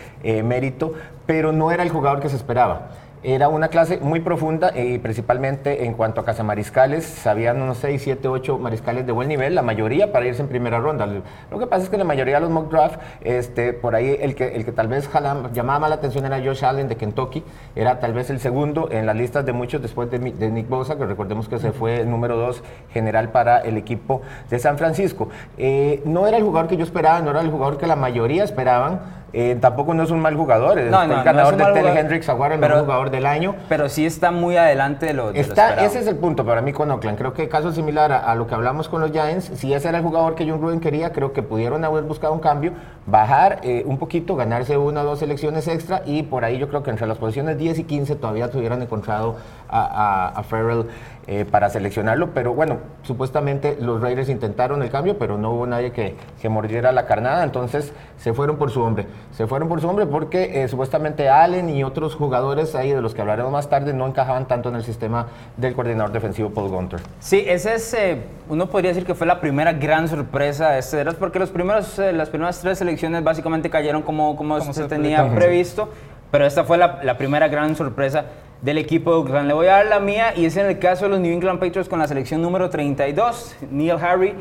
mérito, 0.44 0.94
pero 1.26 1.52
no 1.52 1.72
era 1.72 1.82
el 1.82 1.90
jugador 1.90 2.20
que 2.20 2.30
se 2.30 2.36
esperaba. 2.36 2.90
Era 3.26 3.48
una 3.48 3.70
clase 3.70 4.00
muy 4.02 4.20
profunda 4.20 4.78
y 4.78 4.98
principalmente 4.98 5.86
en 5.86 5.94
cuanto 5.94 6.20
a 6.20 6.26
cazamariscales, 6.26 7.06
sabían 7.06 7.62
unos 7.62 7.78
6, 7.78 8.02
7, 8.04 8.28
8 8.28 8.58
mariscales 8.58 9.06
de 9.06 9.14
buen 9.14 9.30
nivel, 9.30 9.56
la 9.56 9.62
mayoría 9.62 10.12
para 10.12 10.26
irse 10.26 10.42
en 10.42 10.50
primera 10.50 10.82
ronda. 10.82 11.08
Lo 11.50 11.58
que 11.58 11.66
pasa 11.66 11.86
es 11.86 11.90
que 11.90 11.98
la 11.98 12.04
mayoría 12.04 12.36
de 12.36 12.42
los 12.42 12.50
mock 12.50 12.70
draft, 12.70 13.00
este, 13.22 13.72
por 13.72 13.96
ahí 13.96 14.18
el 14.20 14.36
que, 14.36 14.58
el 14.58 14.66
que 14.66 14.74
tal 14.74 14.90
vez 14.90 15.10
llamaba 15.54 15.80
más 15.80 15.90
la 15.90 15.96
atención 15.96 16.26
era 16.26 16.42
Josh 16.44 16.66
Allen 16.66 16.90
de 16.90 16.98
Kentucky, 16.98 17.46
era 17.78 18.02
tal 18.02 18.14
vez 18.14 18.30
el 18.30 18.42
segundo 18.42 18.90
en 18.92 19.06
las 19.06 19.16
listas 19.16 19.46
de 19.46 19.54
muchos 19.54 19.82
después 19.82 20.12
de 20.12 20.20
Nick 20.20 20.68
Bosa, 20.68 20.98
que 20.98 21.06
recordemos 21.06 21.48
que 21.48 21.60
se 21.60 21.72
fue 21.72 22.02
el 22.02 22.10
número 22.10 22.36
2 22.36 22.62
general 22.92 23.30
para 23.30 23.60
el 23.60 23.78
equipo 23.78 24.22
de 24.50 24.60
San 24.60 24.78
Francisco. 24.78 25.30
Eh, 25.58 26.02
no 26.04 26.28
era 26.28 26.36
el 26.36 26.44
jugador 26.44 26.70
que 26.70 26.76
yo 26.76 26.84
esperaba, 26.84 27.22
no 27.22 27.30
era 27.30 27.40
el 27.40 27.50
jugador 27.50 27.78
que 27.78 27.88
la 27.88 27.96
mayoría 27.96 28.44
esperaban. 28.44 29.23
Eh, 29.34 29.58
tampoco 29.60 29.94
no 29.94 30.04
es 30.04 30.12
un 30.12 30.20
mal 30.20 30.36
jugador, 30.36 30.78
es 30.80 30.92
No, 30.92 30.98
fue 31.00 31.08
no, 31.08 31.14
no 31.14 31.20
el 31.20 31.26
ganador 31.26 31.56
Tele 31.58 31.70
jugador, 31.82 31.98
Hendricks 31.98 32.30
Award, 32.30 32.52
el 32.54 32.60
pero- 32.60 32.74
mejor 32.76 32.86
jugador 32.86 33.10
del 33.10 33.26
año. 33.26 33.56
Pero 33.68 33.90
sí 33.90 34.06
está 34.06 34.32
muy 34.32 34.56
adelante 34.58 35.08
de 35.08 35.14
lo, 35.14 35.32
de 35.34 35.40
Está, 35.40 35.84
ese 35.84 36.00
es 36.00 36.08
el 36.08 36.16
punto 36.18 36.46
para 36.46 36.62
mí 36.62 36.72
con 36.72 36.90
Oakland. 36.92 37.18
Creo 37.18 37.34
que 37.34 37.50
caso 37.50 37.72
similar 37.72 38.12
a, 38.12 38.20
a 38.32 38.36
lo 38.36 38.48
que 38.48 38.56
hablamos 38.56 38.88
con 38.90 39.02
los 39.02 39.12
Giants, 39.12 39.52
si 39.56 39.74
ese 39.74 39.90
era 39.90 39.98
el 39.98 40.04
jugador 40.04 40.36
que 40.36 40.48
John 40.50 40.60
Gruden 40.60 40.80
quería, 40.80 41.12
creo 41.12 41.34
que 41.34 41.42
pudieron 41.44 41.84
haber 41.84 42.04
buscado 42.04 42.32
un 42.34 42.40
cambio, 42.40 42.74
bajar 43.08 43.60
eh, 43.64 43.84
un 43.86 43.98
poquito, 43.98 44.36
ganarse 44.36 44.78
una 44.78 45.02
o 45.02 45.04
dos 45.06 45.20
selecciones 45.20 45.68
extra 45.68 46.04
y 46.06 46.24
por 46.24 46.46
ahí 46.46 46.58
yo 46.58 46.70
creo 46.70 46.84
que 46.84 46.92
entre 46.92 47.08
las 47.08 47.18
posiciones 47.18 47.58
10 47.58 47.80
y 47.80 47.84
15 47.86 48.16
todavía 48.16 48.50
tuvieran 48.52 48.82
encontrado 48.82 49.36
a, 49.68 49.82
a- 49.82 50.40
a 50.40 50.44
Farrell 50.44 50.86
eh, 51.28 51.46
para 51.50 51.70
seleccionarlo. 51.70 52.32
Pero 52.34 52.54
bueno, 52.54 52.80
supuestamente 53.04 53.78
los 53.80 54.02
Raiders 54.02 54.30
intentaron 54.30 54.84
el 54.84 54.90
cambio, 54.90 55.18
pero 55.18 55.38
no 55.38 55.52
hubo 55.52 55.66
nadie 55.66 55.92
que, 55.92 56.16
que 56.42 56.50
mordiera 56.50 56.92
la 56.92 57.06
carnada, 57.06 57.44
entonces 57.44 57.94
se 58.18 58.34
fueron 58.34 58.58
por 58.58 58.72
su 58.72 58.82
hombre. 58.82 59.06
Se 59.32 59.48
fueron 59.48 59.68
por 59.70 59.82
su 59.82 59.88
hombre 59.88 60.06
porque 60.06 60.64
eh, 60.64 60.68
supuestamente 60.68 61.30
Allen 61.30 61.70
y 61.70 61.84
otros 61.84 62.16
jugadores 62.16 62.76
ahí 62.76 62.92
de 62.92 63.02
los 63.02 63.14
que 63.14 63.22
hablaremos 63.22 63.52
más 63.52 63.70
tarde 63.70 63.94
no 63.94 64.08
encajaban 64.08 64.48
tanto 64.48 64.70
en 64.70 64.76
el 64.76 64.84
sistema 64.84 65.28
del 65.58 65.74
coordinador 65.74 66.12
defensivo 66.12 66.50
Paul 66.50 66.70
Gunter. 66.70 67.00
Sí, 67.20 67.44
ese 67.48 67.76
es, 67.76 67.94
eh, 67.94 68.22
uno 68.50 68.68
podría 68.68 68.90
decir 68.92 69.06
que 69.06 69.16
fue 69.16 69.28
la 69.28 69.40
primera 69.40 69.74
gran 69.74 70.08
sorpresa 70.08 70.72
de 70.72 70.80
este 70.80 70.98
draft, 70.98 71.20
porque 71.20 71.40
los 71.40 71.50
primeros, 71.50 71.98
eh, 72.00 72.14
las 72.14 72.30
primeras 72.30 72.60
tres 72.60 72.78
selecciones 72.80 73.24
básicamente 73.24 73.70
cayeron 73.70 74.02
como, 74.02 74.36
como, 74.36 74.58
Como 74.58 74.74
se, 74.74 74.84
se 74.84 74.88
tenía 74.88 75.34
previsto, 75.34 75.90
pero 76.32 76.46
esta 76.46 76.64
fue 76.64 76.78
la, 76.78 77.00
la 77.04 77.18
primera 77.18 77.48
gran 77.48 77.76
sorpresa 77.76 78.26
del 78.64 78.78
equipo 78.78 79.12
de 79.12 79.18
Oakland. 79.18 79.48
Le 79.48 79.54
voy 79.54 79.68
a 79.68 79.74
dar 79.74 79.86
la 79.86 80.00
mía 80.00 80.34
y 80.36 80.46
es 80.46 80.56
en 80.56 80.66
el 80.66 80.80
caso 80.80 81.06
de 81.06 81.10
los 81.10 81.20
New 81.20 81.32
England 81.32 81.60
Patriots 81.60 81.90
con 81.90 82.00
la 82.00 82.08
selección 82.08 82.42
número 82.42 82.70
32, 82.70 83.58
Neil 83.70 83.98
Harry, 84.02 84.34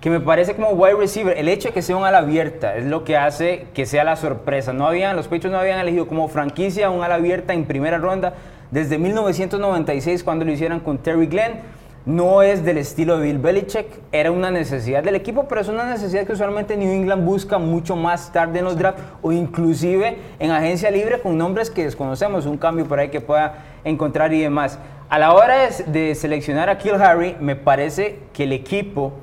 que 0.00 0.10
me 0.10 0.20
parece 0.20 0.54
como 0.54 0.70
wide 0.70 0.94
receiver. 0.94 1.36
El 1.36 1.48
hecho 1.48 1.68
de 1.68 1.74
que 1.74 1.82
sea 1.82 1.96
un 1.96 2.04
ala 2.04 2.18
abierta 2.18 2.76
es 2.76 2.84
lo 2.84 3.02
que 3.02 3.16
hace 3.16 3.66
que 3.74 3.84
sea 3.84 4.04
la 4.04 4.14
sorpresa. 4.14 4.72
No 4.72 4.86
habían, 4.86 5.16
los 5.16 5.26
Patriots 5.26 5.50
no 5.50 5.58
habían 5.58 5.80
elegido 5.80 6.06
como 6.06 6.28
franquicia 6.28 6.88
un 6.88 7.02
ala 7.02 7.16
abierta 7.16 7.52
en 7.52 7.64
primera 7.64 7.98
ronda 7.98 8.34
desde 8.70 8.96
1996 8.96 10.22
cuando 10.22 10.44
lo 10.44 10.52
hicieron 10.52 10.78
con 10.78 10.98
Terry 10.98 11.26
Glenn. 11.26 11.54
No 12.06 12.42
es 12.42 12.62
del 12.62 12.76
estilo 12.76 13.16
de 13.16 13.24
Bill 13.24 13.38
Belichick, 13.38 13.86
era 14.12 14.30
una 14.30 14.50
necesidad 14.50 15.02
del 15.02 15.14
equipo, 15.14 15.48
pero 15.48 15.62
es 15.62 15.68
una 15.68 15.84
necesidad 15.88 16.26
que 16.26 16.34
usualmente 16.34 16.76
New 16.76 16.92
England 16.92 17.24
busca 17.24 17.56
mucho 17.56 17.96
más 17.96 18.30
tarde 18.30 18.58
en 18.58 18.66
los 18.66 18.76
drafts 18.76 19.02
o 19.22 19.32
inclusive 19.32 20.18
en 20.38 20.50
agencia 20.50 20.90
libre 20.90 21.22
con 21.22 21.38
nombres 21.38 21.70
que 21.70 21.84
desconocemos, 21.84 22.44
un 22.44 22.58
cambio 22.58 22.84
por 22.84 22.98
ahí 22.98 23.08
que 23.08 23.22
pueda 23.22 23.54
encontrar 23.84 24.34
y 24.34 24.42
demás. 24.42 24.78
A 25.08 25.18
la 25.18 25.32
hora 25.32 25.56
de, 25.86 26.14
seleccionar 26.14 26.68
a 26.68 26.76
Kill 26.76 27.00
Harry, 27.00 27.36
me 27.40 27.56
parece 27.56 28.18
que 28.34 28.44
el 28.44 28.52
equipo 28.52 29.14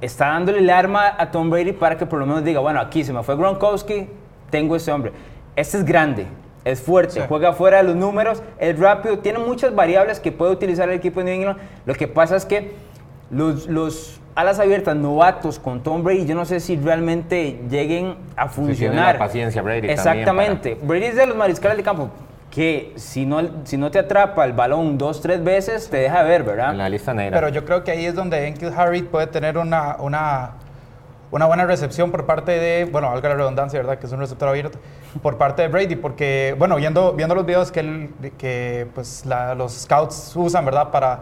está 0.00 0.30
dándole 0.30 0.58
el 0.58 0.70
arma 0.70 1.14
a 1.16 1.30
Tom 1.30 1.48
Brady 1.48 1.74
para 1.74 1.96
que 1.96 2.06
por 2.06 2.18
lo 2.18 2.26
menos 2.26 2.42
diga, 2.42 2.58
bueno, 2.58 2.80
aquí 2.80 3.04
se 3.04 3.12
me 3.12 3.22
fue 3.22 3.36
Gronkowski, 3.36 4.08
tengo 4.50 4.74
ese 4.74 4.90
hombre. 4.90 5.12
Este 5.54 5.78
es 5.78 5.84
grande, 5.84 6.26
es 6.64 6.80
fuerte, 6.80 7.12
Sí. 7.14 7.20
juega 7.28 7.52
fuera 7.52 7.78
de 7.78 7.84
los 7.84 7.96
números, 7.96 8.42
es 8.58 8.78
rápido, 8.78 9.18
tiene 9.18 9.38
muchas 9.38 9.74
variables 9.74 10.20
que 10.20 10.32
puede 10.32 10.52
utilizar 10.52 10.88
el 10.88 10.94
equipo 10.96 11.20
de 11.20 11.24
New 11.26 11.34
England. 11.34 11.58
Lo 11.86 11.94
que 11.94 12.08
pasa 12.08 12.36
es 12.36 12.44
que 12.46 12.72
los, 13.30 13.66
los 13.66 14.20
alas 14.34 14.58
abiertas 14.58 14.96
novatos 14.96 15.58
con 15.58 15.82
Tom 15.82 16.02
Brady, 16.02 16.26
yo 16.26 16.34
no 16.34 16.44
sé 16.44 16.60
si 16.60 16.76
realmente 16.76 17.60
lleguen 17.70 18.16
a 18.36 18.48
funcionar. 18.48 19.14
la 19.14 19.18
paciencia 19.18 19.62
Brady 19.62 19.88
Exactamente. 19.88 20.76
Brady 20.82 21.04
es 21.06 21.16
de 21.16 21.26
los 21.26 21.36
mariscales 21.36 21.76
de 21.76 21.82
campo 21.82 22.10
que 22.50 22.92
si 22.94 23.26
no, 23.26 23.40
si 23.64 23.76
no 23.76 23.90
te 23.90 23.98
atrapa 23.98 24.44
el 24.44 24.52
balón 24.52 24.96
dos, 24.96 25.20
tres 25.20 25.42
veces, 25.42 25.90
te 25.90 25.96
deja 25.96 26.22
ver, 26.22 26.44
¿verdad? 26.44 26.70
En 26.70 26.78
la 26.78 26.88
lista 26.88 27.12
negra. 27.12 27.36
Pero 27.40 27.48
yo 27.52 27.64
creo 27.64 27.82
que 27.82 27.90
ahí 27.90 28.06
es 28.06 28.14
donde 28.14 28.46
Enkil 28.46 28.72
Harry 28.76 29.02
puede 29.02 29.26
tener 29.26 29.58
una, 29.58 29.96
una, 29.98 30.50
una 31.32 31.46
buena 31.46 31.64
recepción 31.66 32.12
por 32.12 32.26
parte 32.26 32.52
de, 32.52 32.84
bueno, 32.84 33.10
valga 33.10 33.30
la 33.30 33.34
redundancia, 33.34 33.80
¿verdad? 33.80 33.98
Que 33.98 34.06
es 34.06 34.12
un 34.12 34.20
receptor 34.20 34.48
abierto, 34.48 34.78
por 35.22 35.38
parte 35.38 35.62
de 35.62 35.68
Brady, 35.68 35.96
porque, 35.96 36.54
bueno, 36.58 36.76
viendo, 36.76 37.12
viendo 37.12 37.34
los 37.34 37.46
videos 37.46 37.70
que, 37.72 37.80
él, 37.80 38.10
que 38.38 38.86
pues, 38.94 39.24
la- 39.26 39.54
los 39.54 39.72
scouts 39.72 40.32
usan, 40.36 40.64
¿verdad? 40.64 40.90
Para, 40.90 41.20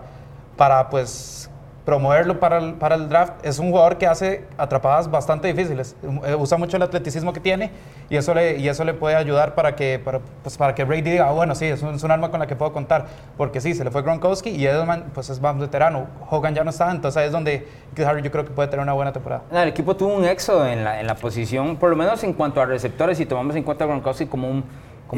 para 0.57 0.89
pues, 0.91 1.51
promoverlo 1.85 2.39
para 2.39 2.59
el, 2.59 2.75
para 2.75 2.95
el 2.95 3.09
draft, 3.09 3.35
es 3.45 3.59
un 3.59 3.71
jugador 3.71 3.99
que 3.99 4.07
hace 4.07 4.45
atrapadas 4.57 5.11
bastante 5.11 5.49
difíciles. 5.49 5.97
Eh, 6.25 6.35
Usa 6.37 6.57
mucho 6.59 6.77
el 6.77 6.83
atleticismo 6.83 7.33
que 7.33 7.41
tiene 7.41 7.71
y 8.09 8.17
eso 8.17 8.35
le, 8.35 8.59
y 8.59 8.69
eso 8.69 8.85
le 8.85 8.95
puede 8.95 9.17
ayudar 9.17 9.55
para 9.55 9.75
que, 9.75 9.99
para, 9.99 10.21
pues, 10.43 10.57
para 10.57 10.75
que 10.75 10.85
Brady 10.85 11.03
diga, 11.03 11.29
"Ah, 11.29 11.33
bueno, 11.33 11.55
sí, 11.55 11.65
es 11.67 11.83
un, 11.83 11.95
es 11.95 12.03
un 12.03 12.11
arma 12.11 12.31
con 12.31 12.41
la 12.41 12.47
que 12.47 12.55
puedo 12.55 12.73
contar. 12.73 13.07
Porque 13.37 13.61
sí, 13.61 13.75
se 13.75 13.83
le 13.85 13.91
fue 13.91 14.03
Gronkowski 14.03 14.51
y 14.51 14.67
Edelman 14.67 15.11
pues, 15.13 15.29
es 15.31 15.41
más 15.41 15.59
veterano. 15.59 16.07
Hogan 16.31 16.55
ya 16.55 16.63
no 16.65 16.71
está, 16.71 16.91
entonces 16.91 17.17
ahí 17.21 17.27
es 17.27 17.33
donde 17.33 17.67
Harry 18.07 18.23
yo 18.23 18.31
creo 18.31 18.45
que 18.45 18.51
puede 18.53 18.69
tener 18.69 18.83
una 18.83 18.93
buena 18.93 19.13
temporada. 19.13 19.43
El 19.51 19.69
equipo 19.69 19.97
tuvo 19.97 20.15
un 20.15 20.25
éxodo 20.25 20.67
en 20.67 20.85
la, 20.85 21.01
en 21.01 21.07
la 21.07 21.15
posición, 21.17 21.77
por 21.77 21.91
lo 21.91 21.97
menos 21.97 22.23
en 22.25 22.33
cuanto 22.33 22.61
a 22.61 22.67
receptores, 22.67 23.19
y 23.21 23.27
tomamos 23.27 23.57
en 23.57 23.65
cuenta 23.65 23.85
a 23.85 23.87
Gronkowski 23.89 24.27
como, 24.27 24.49
un, 24.49 24.65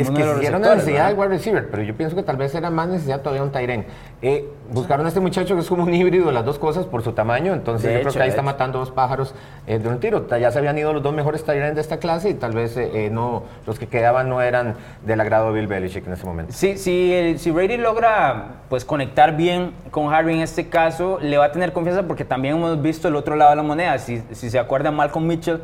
como 0.02 0.04
es 0.04 0.10
que 0.10 0.16
sí 0.16 0.22
una 0.22 0.34
receptores. 0.38 0.76
necesidad 0.76 1.08
de 1.08 1.14
wide 1.14 1.28
receiver, 1.28 1.70
pero 1.70 1.82
yo 1.82 1.94
pienso 1.96 2.16
que 2.16 2.22
tal 2.22 2.36
vez 2.36 2.54
era 2.54 2.68
más 2.70 2.88
necesidad 2.88 3.20
todavía 3.20 3.42
un 3.42 3.52
Tyren. 3.52 3.86
Eh, 4.22 4.48
buscaron 4.72 5.06
a 5.06 5.08
este 5.08 5.20
muchacho 5.20 5.54
que 5.54 5.60
es 5.60 5.68
como 5.68 5.84
un 5.84 5.94
híbrido 5.94 6.26
de 6.26 6.32
las 6.32 6.44
dos 6.44 6.58
cosas 6.58 6.86
por 6.86 7.02
su 7.02 7.12
tamaño, 7.12 7.52
entonces 7.52 7.84
De 7.86 7.92
yo 7.92 7.98
hecho, 8.00 8.08
creo 8.10 8.12
que 8.18 8.22
ahí 8.22 8.28
está 8.28 8.40
hecho. 8.40 8.46
matando 8.46 8.78
dos 8.80 8.90
pájaros 8.90 9.34
eh, 9.66 9.78
de 9.78 9.88
un 9.88 10.00
tiro. 10.00 10.26
Ya 10.38 10.50
se 10.50 10.58
habían 10.58 10.76
ido 10.78 10.92
los 10.92 11.02
dos 11.02 11.14
mejores 11.14 11.44
Tyren 11.44 11.74
de 11.74 11.80
esta 11.80 11.98
clase 11.98 12.30
y 12.30 12.34
tal 12.34 12.52
vez 12.52 12.76
eh, 12.76 12.90
eh, 13.06 13.10
no, 13.10 13.44
los 13.66 13.78
que 13.78 13.86
quedaban 13.86 14.28
no 14.28 14.42
eran 14.42 14.74
del 15.06 15.20
agrado 15.20 15.52
de 15.52 15.60
Bill 15.60 15.68
Belichick 15.68 16.06
en 16.06 16.12
ese 16.14 16.26
momento. 16.26 16.52
Sí, 16.52 16.76
si, 16.76 17.12
el- 17.12 17.38
si 17.38 17.50
Brady 17.50 17.76
logra 17.76 18.62
pues, 18.68 18.84
conectar 18.84 19.36
bien 19.36 19.72
con 19.90 20.12
Harry 20.12 20.34
en 20.34 20.40
este 20.40 20.68
caso, 20.68 21.18
le 21.20 21.38
va 21.38 21.46
a 21.46 21.52
tener 21.52 21.72
confianza 21.72 22.02
porque 22.04 22.24
también 22.24 22.56
hemos 22.56 22.82
visto 22.82 23.06
el 23.08 23.16
otro 23.16 23.36
lado 23.36 23.50
de 23.50 23.56
la 23.56 23.62
moneda. 23.62 23.98
Si, 23.98 24.22
si 24.32 24.50
se 24.50 24.58
acuerdan, 24.58 24.96
Malcolm 24.96 25.26
Mitchell 25.26 25.60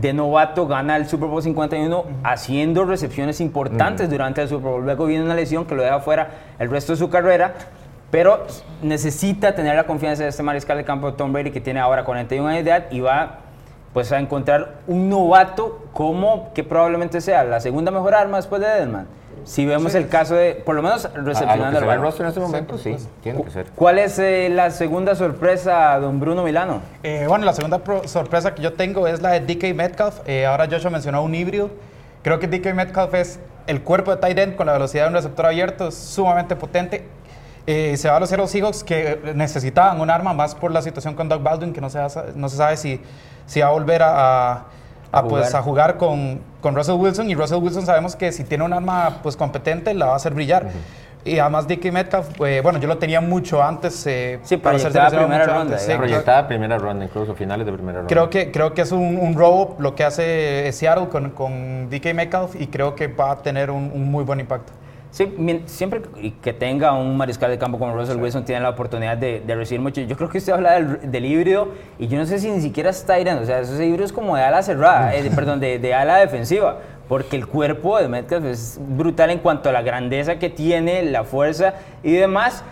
de 0.00 0.12
novato 0.12 0.66
gana 0.66 0.96
el 0.96 1.06
Super 1.06 1.28
Bowl 1.28 1.42
51 1.42 2.04
haciendo 2.24 2.84
recepciones 2.84 3.40
importantes 3.40 4.10
durante 4.10 4.42
el 4.42 4.48
Super 4.48 4.70
Bowl. 4.70 4.84
Luego 4.84 5.06
viene 5.06 5.24
una 5.24 5.34
lesión 5.34 5.64
que 5.64 5.74
lo 5.74 5.82
deja 5.82 6.00
fuera 6.00 6.30
el 6.58 6.68
resto 6.68 6.92
de 6.92 6.98
su 6.98 7.08
carrera. 7.08 7.54
Pero 8.10 8.46
necesita 8.82 9.54
tener 9.54 9.74
la 9.74 9.84
confianza 9.84 10.22
de 10.22 10.28
este 10.28 10.42
mariscal 10.42 10.76
de 10.76 10.84
campo 10.84 11.14
Tom 11.14 11.32
Brady 11.32 11.50
que 11.50 11.60
tiene 11.60 11.80
ahora 11.80 12.04
41 12.04 12.48
años 12.48 12.64
de 12.64 12.70
edad 12.70 12.84
y 12.90 13.00
va 13.00 13.38
pues 13.92 14.10
a 14.12 14.18
encontrar 14.18 14.74
un 14.86 15.08
novato 15.08 15.86
como 15.92 16.52
que 16.52 16.64
probablemente 16.64 17.20
sea 17.20 17.44
la 17.44 17.60
segunda 17.60 17.90
mejor 17.90 18.14
arma 18.14 18.36
después 18.36 18.60
de 18.60 18.68
Edelman. 18.68 19.06
Si 19.44 19.66
vemos 19.66 19.94
el 19.94 20.08
caso 20.08 20.34
de, 20.34 20.54
por 20.54 20.74
lo 20.74 20.82
menos, 20.82 21.08
recepcionando 21.14 21.80
balón. 21.86 22.02
roster 22.02 22.22
en 22.24 22.28
este 22.28 22.40
momento, 22.40 22.78
sí, 22.78 22.96
tiene 23.22 23.42
que 23.42 23.50
ser. 23.50 23.66
¿Cuál 23.74 23.98
es 23.98 24.18
eh, 24.18 24.48
la 24.50 24.70
segunda 24.70 25.14
sorpresa, 25.14 25.98
don 26.00 26.18
Bruno 26.20 26.42
Milano? 26.42 26.80
Eh, 27.02 27.26
bueno, 27.28 27.44
la 27.44 27.52
segunda 27.52 27.80
sorpresa 28.06 28.54
que 28.54 28.62
yo 28.62 28.72
tengo 28.72 29.06
es 29.06 29.20
la 29.22 29.30
de 29.30 29.40
DK 29.40 29.74
Metcalf. 29.74 30.20
Eh, 30.26 30.46
ahora 30.46 30.66
Joshua 30.70 30.90
mencionó 30.90 31.22
un 31.22 31.34
híbrido. 31.34 31.70
Creo 32.22 32.38
que 32.40 32.48
DK 32.48 32.74
Metcalf 32.74 33.12
es 33.14 33.38
el 33.66 33.82
cuerpo 33.82 34.10
de 34.14 34.18
tight 34.20 34.38
end 34.38 34.56
con 34.56 34.66
la 34.66 34.72
velocidad 34.72 35.04
de 35.04 35.08
un 35.10 35.14
receptor 35.14 35.46
abierto, 35.46 35.90
sumamente 35.90 36.56
potente. 36.56 37.04
Eh, 37.66 37.96
se 37.96 38.08
va 38.10 38.16
a 38.16 38.20
los 38.20 38.28
Seattle 38.28 38.46
Seahawks 38.48 38.84
que 38.84 39.32
necesitaban 39.34 40.00
un 40.00 40.10
arma 40.10 40.34
más 40.34 40.54
por 40.54 40.70
la 40.70 40.82
situación 40.82 41.14
con 41.14 41.28
Doug 41.28 41.42
Baldwin, 41.42 41.72
que 41.72 41.80
no 41.80 41.88
se, 41.90 41.98
no 42.34 42.48
se 42.48 42.56
sabe 42.56 42.76
si, 42.76 43.00
si 43.46 43.60
va 43.60 43.68
a 43.68 43.70
volver 43.70 44.02
a, 44.02 44.52
a- 44.52 44.64
a, 45.14 45.18
A 45.20 45.22
pues, 45.22 45.46
jugar. 45.46 45.56
a 45.60 45.62
jugar 45.62 45.96
con, 45.96 46.40
con 46.60 46.74
Russell 46.74 46.96
Wilson. 46.96 47.30
Y 47.30 47.34
Russell 47.34 47.58
Wilson 47.62 47.86
sabemos 47.86 48.16
que 48.16 48.32
si 48.32 48.44
tiene 48.44 48.64
un 48.64 48.72
arma 48.72 49.20
pues, 49.22 49.36
competente, 49.36 49.94
la 49.94 50.06
va 50.06 50.12
a 50.12 50.16
hacer 50.16 50.34
brillar. 50.34 50.68
Y 51.26 51.38
además 51.38 51.66
DK 51.66 51.90
Metcalf, 51.90 52.28
eh, 52.42 52.60
bueno, 52.62 52.78
yo 52.78 52.86
lo 52.86 52.98
tenía 52.98 53.22
mucho 53.22 53.62
antes. 53.62 54.06
eh, 54.06 54.40
Sí, 54.42 54.58
para 54.58 54.78
ser 54.78 54.92
proyectada 54.92 55.18
primera 55.22 55.46
ronda, 55.46 55.60
antes, 55.62 55.82
sí, 55.82 55.92
Proyectada 55.96 56.46
primera 56.46 56.76
ronda, 56.76 57.04
incluso 57.06 57.34
finales 57.34 57.64
de 57.64 57.72
primera 57.72 57.98
ronda. 58.00 58.08
Creo 58.10 58.28
que, 58.28 58.52
creo 58.52 58.74
que 58.74 58.82
es 58.82 58.92
un, 58.92 59.16
un 59.16 59.34
robo 59.34 59.74
lo 59.78 59.94
que 59.94 60.04
hace 60.04 60.70
Seattle 60.72 61.08
con, 61.08 61.30
con 61.30 61.88
DK 61.88 62.12
Metcalf 62.14 62.60
y 62.60 62.66
creo 62.66 62.94
que 62.94 63.06
va 63.06 63.30
a 63.30 63.36
tener 63.36 63.70
un, 63.70 63.90
un 63.94 64.10
muy 64.10 64.22
buen 64.22 64.38
impacto. 64.40 64.74
Sí, 65.14 65.32
siempre 65.66 66.02
que- 66.42 66.52
tenga 66.52 66.92
un 66.92 67.16
mariscal 67.16 67.48
de 67.48 67.56
campo 67.56 67.78
como 67.78 67.94
Russell 67.94 68.16
Wilson 68.20 68.44
tiene 68.44 68.60
la 68.62 68.70
oportunidad 68.70 69.16
de, 69.16 69.40
de 69.46 69.54
recibir 69.54 69.80
mucho. 69.80 70.00
Yo 70.00 70.16
creo 70.16 70.28
que 70.28 70.38
usted 70.38 70.52
habla 70.52 70.72
del, 70.72 71.08
del 71.12 71.24
híbrido 71.24 71.68
y 72.00 72.08
yo 72.08 72.18
no 72.18 72.26
sé 72.26 72.40
si 72.40 72.50
ni 72.50 72.60
siquiera 72.60 72.90
está 72.90 73.14
Tyrant, 73.14 73.40
o 73.40 73.44
sea, 73.44 73.60
esos 73.60 73.80
híbridos 73.80 74.12
como 74.12 74.34
de 74.34 74.42
ala 74.42 74.60
cerrada, 74.64 75.14
eh, 75.14 75.22
de- 75.22 75.30
perdón, 75.30 75.60
de, 75.60 75.78
de 75.78 75.94
ala 75.94 76.16
defensiva, 76.16 76.78
porque 77.08 77.36
el 77.36 77.46
cuerpo 77.46 77.96
de 78.00 78.08
Metcalf 78.08 78.44
es 78.44 78.80
brutal 78.80 79.30
en 79.30 79.38
cuanto 79.38 79.68
a 79.68 79.72
la 79.72 79.82
grandeza 79.82 80.40
que 80.40 80.50
tiene, 80.50 81.04
la 81.04 81.22
fuerza 81.22 81.74
y 82.02 82.10
demás. 82.14 82.64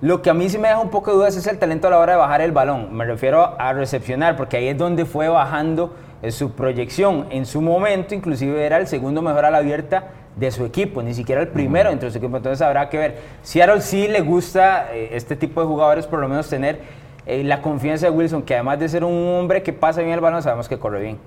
Lo 0.00 0.22
que 0.22 0.30
a 0.30 0.34
mí 0.34 0.48
sí 0.48 0.58
me 0.58 0.68
deja 0.68 0.78
un 0.78 0.90
poco 0.90 1.10
de 1.10 1.16
dudas 1.16 1.36
es 1.36 1.48
el 1.48 1.58
talento 1.58 1.88
a 1.88 1.90
la 1.90 1.98
hora 1.98 2.12
de 2.12 2.18
bajar 2.20 2.40
el 2.40 2.52
balón. 2.52 2.94
Me 2.96 3.04
refiero 3.04 3.56
a 3.60 3.72
recepcionar, 3.72 4.36
porque 4.36 4.58
ahí 4.58 4.68
es 4.68 4.78
donde 4.78 5.06
fue 5.06 5.28
bajando 5.28 5.92
eh, 6.22 6.30
su 6.30 6.52
proyección. 6.52 7.26
En 7.30 7.46
su 7.46 7.60
momento, 7.60 8.14
inclusive 8.14 8.64
era 8.64 8.76
el 8.76 8.86
segundo 8.86 9.22
mejor 9.22 9.44
a 9.44 9.50
la 9.50 9.58
abierta 9.58 10.04
de 10.40 10.50
su 10.50 10.64
equipo, 10.64 11.02
ni 11.02 11.14
siquiera 11.14 11.42
el 11.42 11.48
primero 11.48 11.90
dentro 11.90 12.06
de 12.06 12.12
su 12.12 12.18
equipo. 12.18 12.38
Entonces 12.38 12.62
habrá 12.62 12.88
que 12.88 12.98
ver. 12.98 13.18
Seattle 13.42 13.80
sí 13.82 14.08
le 14.08 14.22
gusta 14.22 14.92
eh, 14.92 15.10
este 15.12 15.36
tipo 15.36 15.60
de 15.60 15.66
jugadores, 15.66 16.06
por 16.06 16.18
lo 16.18 16.28
menos 16.28 16.48
tener 16.48 16.80
eh, 17.26 17.44
la 17.44 17.60
confianza 17.60 18.06
de 18.06 18.12
Wilson, 18.12 18.42
que 18.42 18.54
además 18.54 18.80
de 18.80 18.88
ser 18.88 19.04
un 19.04 19.38
hombre 19.38 19.62
que 19.62 19.74
pasa 19.74 20.00
bien 20.00 20.14
el 20.14 20.20
balón, 20.20 20.42
sabemos 20.42 20.68
que 20.68 20.78
corre 20.78 21.02
bien. 21.02 21.18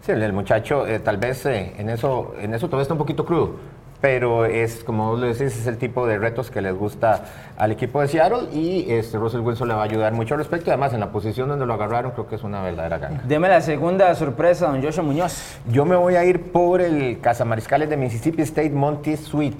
Sí, 0.00 0.12
el, 0.12 0.32
muchacho 0.32 0.86
eh, 0.86 0.98
tal 0.98 1.18
vez 1.18 1.44
en, 1.46 1.90
eso, 1.90 2.34
en 2.40 2.54
eso 2.54 2.66
todavía 2.66 2.82
está 2.82 2.94
un 2.94 2.98
poquito 2.98 3.24
crudo, 3.24 3.56
pero 4.00 4.44
es, 4.44 4.84
como 4.84 5.10
vos 5.10 5.20
lo 5.20 5.26
decís, 5.26 5.56
es 5.58 5.66
el 5.66 5.78
tipo 5.78 6.06
de 6.06 6.18
retos 6.18 6.50
que 6.50 6.60
les 6.60 6.74
gusta 6.74 7.24
al 7.56 7.72
equipo 7.72 8.00
de 8.00 8.08
Seattle 8.08 8.48
y 8.52 8.90
este, 8.90 9.18
Russell 9.18 9.40
Wilson 9.40 9.68
le 9.68 9.74
va 9.74 9.80
a 9.80 9.84
ayudar 9.84 10.12
mucho 10.12 10.34
al 10.34 10.38
respecto. 10.38 10.70
Además, 10.70 10.92
en 10.92 11.00
la 11.00 11.10
posición 11.10 11.48
donde 11.48 11.64
lo 11.66 11.74
agarraron, 11.74 12.12
creo 12.12 12.26
que 12.26 12.34
es 12.34 12.42
una 12.42 12.62
verdadera 12.62 12.98
ganga. 12.98 13.22
Deme 13.24 13.48
la 13.48 13.60
segunda 13.60 14.14
sorpresa, 14.14 14.66
don 14.66 14.82
Joshua 14.82 15.02
Muñoz. 15.02 15.58
Yo 15.70 15.84
me 15.84 15.96
voy 15.96 16.16
a 16.16 16.24
ir 16.24 16.52
por 16.52 16.80
el 16.80 17.20
cazamariscales 17.20 17.88
de 17.88 17.96
Mississippi 17.96 18.42
State, 18.42 18.70
Monty 18.70 19.16
Sweet, 19.16 19.58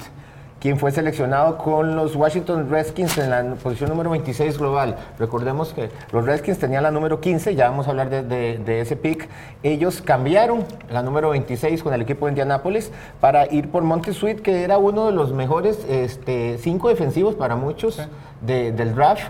quien 0.65 0.79
fue 0.79 0.91
seleccionado 0.93 1.59
con 1.59 1.95
los 1.95 2.17
Washington 2.17 2.71
Redskins 2.71 3.19
en 3.19 3.29
la 3.29 3.43
posición 3.57 3.91
número 3.91 4.09
26 4.09 4.57
global. 4.57 4.97
Recordemos 5.19 5.75
que 5.75 5.91
los 6.11 6.25
Redskins 6.25 6.59
tenían 6.59 6.83
la 6.85 6.91
número 6.91 7.21
15, 7.21 7.55
ya 7.55 7.69
vamos 7.69 7.87
a 7.87 7.91
hablar 7.91 8.09
de, 8.09 8.23
de- 8.23 8.57
de 8.57 8.81
ese 8.81 8.97
pick. 8.97 9.29
Ellos 9.63 10.01
cambiaron 10.01 10.65
la 10.91 11.03
número 11.03 11.29
26 11.29 11.83
con 11.83 11.93
el 11.93 12.01
equipo 12.01 12.25
de 12.25 12.31
Indianapolis 12.33 12.91
para 13.21 13.45
ir 13.53 13.71
por 13.71 13.83
Monty 13.83 14.15
Sweet, 14.15 14.41
que 14.41 14.63
era 14.65 14.79
uno 14.79 15.05
de 15.05 15.13
los 15.13 15.35
mejores 15.35 15.85
este, 15.87 16.57
cinco 16.57 16.89
defensivos 16.89 17.35
para 17.35 17.57
muchos 17.57 18.01
de- 18.41 18.73
del 18.73 18.95
draft. 18.95 19.25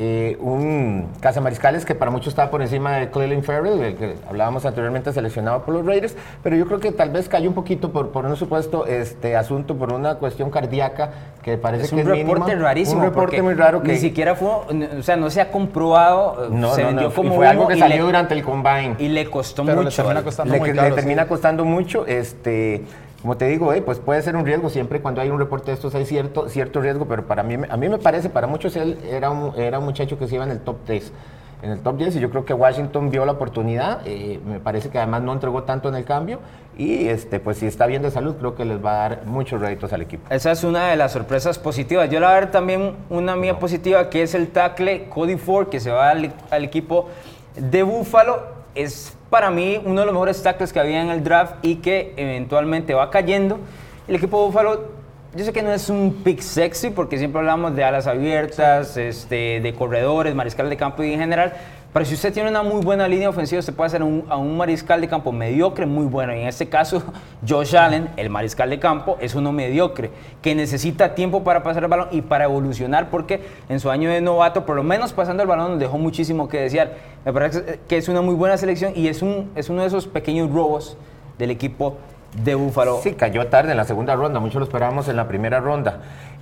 Eh, 0.00 0.36
un 0.40 1.08
cazamariscales 1.20 1.84
que 1.84 1.96
para 1.96 2.12
muchos 2.12 2.28
estaba 2.28 2.52
por 2.52 2.62
encima 2.62 2.92
de 2.98 3.10
Clelin 3.10 3.42
Ferrell, 3.42 3.80
el 3.82 3.96
que 3.96 4.14
hablábamos 4.28 4.64
anteriormente 4.64 5.12
seleccionado 5.12 5.64
por 5.64 5.74
los 5.74 5.84
Raiders, 5.84 6.14
pero 6.40 6.54
yo 6.54 6.66
creo 6.66 6.78
que 6.78 6.92
tal 6.92 7.10
vez 7.10 7.28
cayó 7.28 7.48
un 7.48 7.54
poquito 7.56 7.90
por, 7.90 8.10
por 8.10 8.24
un 8.24 8.36
supuesto 8.36 8.86
este, 8.86 9.34
asunto, 9.34 9.74
por 9.74 9.92
una 9.92 10.14
cuestión 10.14 10.50
cardíaca 10.50 11.10
que 11.42 11.58
parece 11.58 11.86
Es 11.86 11.90
que 11.90 11.96
un 11.96 12.00
es 12.02 12.06
reporte 12.06 12.44
mínima. 12.52 12.62
rarísimo. 12.68 12.98
Un 13.00 13.06
reporte 13.06 13.42
muy 13.42 13.54
raro 13.54 13.82
que... 13.82 13.90
Ni 13.94 13.98
siquiera 13.98 14.36
fue, 14.36 14.48
o 14.48 15.02
sea, 15.02 15.16
no 15.16 15.30
se 15.30 15.40
ha 15.40 15.50
comprobado, 15.50 16.44
eh, 16.44 16.48
no, 16.52 16.72
se 16.76 16.82
no, 16.82 16.86
vendió 16.90 17.08
no, 17.08 17.14
como 17.16 17.32
y 17.32 17.36
fue 17.36 17.48
algo 17.48 17.66
que 17.66 17.74
y 17.74 17.80
salió 17.80 17.96
le- 17.96 18.02
durante 18.04 18.34
el 18.34 18.44
combine. 18.44 18.94
Y 19.00 19.08
le 19.08 19.28
costó 19.28 19.64
Pero 19.64 19.78
le 19.78 19.86
mucho. 19.86 19.96
termina 19.96 20.18
al- 20.20 20.24
costando 20.24 20.52
le, 20.54 20.60
muy 20.60 20.68
le 20.70 20.76
caro, 20.76 20.94
termina 20.94 21.22
sí. 21.24 21.28
costando 21.28 21.64
mucho, 21.64 22.06
este, 22.06 22.84
como 23.22 23.36
te 23.36 23.46
digo, 23.48 23.72
eh, 23.72 23.82
pues 23.82 23.98
puede 23.98 24.22
ser 24.22 24.36
un 24.36 24.46
riesgo 24.46 24.70
siempre 24.70 25.00
cuando 25.00 25.20
hay 25.20 25.30
un 25.30 25.38
reporte 25.38 25.70
de 25.70 25.74
estos 25.74 25.94
hay 25.94 26.06
cierto, 26.06 26.48
cierto 26.48 26.80
riesgo, 26.80 27.06
pero 27.06 27.26
para 27.26 27.42
mí, 27.42 27.56
a 27.68 27.76
mí 27.76 27.88
me 27.88 27.98
parece, 27.98 28.28
para 28.30 28.46
muchos 28.46 28.76
él 28.76 28.98
era 29.10 29.30
un, 29.30 29.58
era 29.58 29.80
un 29.80 29.84
muchacho 29.84 30.18
que 30.18 30.28
se 30.28 30.36
iba 30.36 30.44
en 30.44 30.50
el 30.50 30.60
top 30.60 30.86
10. 30.86 31.12
En 31.60 31.70
el 31.72 31.80
top 31.80 31.96
10 31.96 32.14
y 32.14 32.20
yo 32.20 32.30
creo 32.30 32.44
que 32.44 32.54
Washington 32.54 33.10
vio 33.10 33.26
la 33.26 33.32
oportunidad, 33.32 34.02
eh, 34.06 34.38
me 34.46 34.60
parece 34.60 34.90
que 34.90 34.98
además 34.98 35.22
no 35.22 35.32
entregó 35.32 35.64
tanto 35.64 35.88
en 35.88 35.96
el 35.96 36.04
cambio 36.04 36.38
y 36.76 37.08
este, 37.08 37.40
pues 37.40 37.58
si 37.58 37.66
está 37.66 37.86
bien 37.86 38.02
de 38.02 38.12
salud 38.12 38.36
creo 38.36 38.54
que 38.54 38.64
les 38.64 38.82
va 38.84 38.92
a 38.92 39.08
dar 39.08 39.26
muchos 39.26 39.60
réditos 39.60 39.92
al 39.92 40.02
equipo. 40.02 40.32
Esa 40.32 40.52
es 40.52 40.62
una 40.62 40.86
de 40.86 40.96
las 40.96 41.10
sorpresas 41.10 41.58
positivas. 41.58 42.08
Yo 42.10 42.20
la 42.20 42.32
verdad 42.32 42.52
también 42.52 42.94
una 43.10 43.34
mía 43.34 43.58
positiva 43.58 44.08
que 44.08 44.22
es 44.22 44.36
el 44.36 44.50
tackle 44.50 45.08
Cody 45.08 45.36
Ford 45.36 45.68
que 45.68 45.80
se 45.80 45.90
va 45.90 46.10
al, 46.10 46.32
al 46.52 46.62
equipo 46.62 47.08
de 47.56 47.82
Buffalo. 47.82 48.56
Es 48.76 49.17
para 49.30 49.50
mí 49.50 49.80
uno 49.84 50.00
de 50.00 50.06
los 50.06 50.14
mejores 50.14 50.42
tackles 50.42 50.72
que 50.72 50.80
había 50.80 51.02
en 51.02 51.10
el 51.10 51.22
draft 51.22 51.56
y 51.62 51.76
que 51.76 52.14
eventualmente 52.16 52.94
va 52.94 53.10
cayendo. 53.10 53.58
El 54.06 54.16
equipo 54.16 54.46
Buffalo, 54.46 54.90
yo 55.34 55.44
sé 55.44 55.52
que 55.52 55.62
no 55.62 55.72
es 55.72 55.90
un 55.90 56.22
pick 56.24 56.40
sexy 56.40 56.90
porque 56.90 57.18
siempre 57.18 57.40
hablamos 57.40 57.76
de 57.76 57.84
alas 57.84 58.06
abiertas, 58.06 58.96
este, 58.96 59.60
de 59.60 59.74
corredores, 59.74 60.34
mariscal 60.34 60.70
de 60.70 60.76
campo 60.76 61.02
y 61.02 61.12
en 61.12 61.20
general. 61.20 61.52
Pero 61.98 62.06
si 62.06 62.14
usted 62.14 62.32
tiene 62.32 62.48
una 62.48 62.62
muy 62.62 62.80
buena 62.84 63.08
línea 63.08 63.28
ofensiva, 63.28 63.58
usted 63.58 63.74
puede 63.74 63.88
hacer 63.88 64.04
un- 64.04 64.24
a 64.28 64.36
un 64.36 64.56
mariscal 64.56 65.00
de 65.00 65.08
campo 65.08 65.32
mediocre 65.32 65.84
muy 65.84 66.06
bueno. 66.06 66.32
Y 66.32 66.42
en 66.42 66.46
este 66.46 66.68
caso, 66.68 67.02
Josh 67.48 67.74
Allen, 67.76 68.08
el 68.16 68.30
mariscal 68.30 68.70
de 68.70 68.78
campo, 68.78 69.18
es 69.20 69.34
uno 69.34 69.50
mediocre, 69.50 70.12
que 70.40 70.54
necesita 70.54 71.16
tiempo 71.16 71.42
para 71.42 71.64
pasar 71.64 71.82
el 71.82 71.88
balón 71.88 72.06
y 72.12 72.22
para 72.22 72.44
evolucionar, 72.44 73.10
porque 73.10 73.42
en 73.68 73.80
su 73.80 73.90
año 73.90 74.10
de 74.10 74.20
novato, 74.20 74.64
por 74.64 74.76
lo 74.76 74.84
menos 74.84 75.12
pasando 75.12 75.42
el 75.42 75.48
balón, 75.48 75.72
nos 75.72 75.80
dejó 75.80 75.98
muchísimo 75.98 76.46
que 76.48 76.60
desear. 76.60 76.92
Me 77.24 77.32
parece 77.32 77.80
que 77.88 77.96
es 77.96 78.08
una 78.08 78.20
muy 78.20 78.36
buena 78.36 78.56
selección 78.56 78.92
y 78.94 79.08
es, 79.08 79.20
un, 79.20 79.50
es 79.56 79.68
uno 79.68 79.80
de 79.82 79.88
esos 79.88 80.06
pequeños 80.06 80.52
robos 80.52 80.96
del 81.36 81.50
equipo 81.50 81.96
de 82.44 82.54
Búfalo. 82.54 83.00
Sí, 83.02 83.14
cayó 83.14 83.44
tarde 83.48 83.72
en 83.72 83.76
la 83.76 83.84
segunda 83.84 84.14
ronda, 84.14 84.38
muchos 84.38 84.60
lo 84.60 84.64
esperábamos 84.66 85.08
en 85.08 85.16
la 85.16 85.26
primera 85.26 85.58
ronda. 85.58 85.98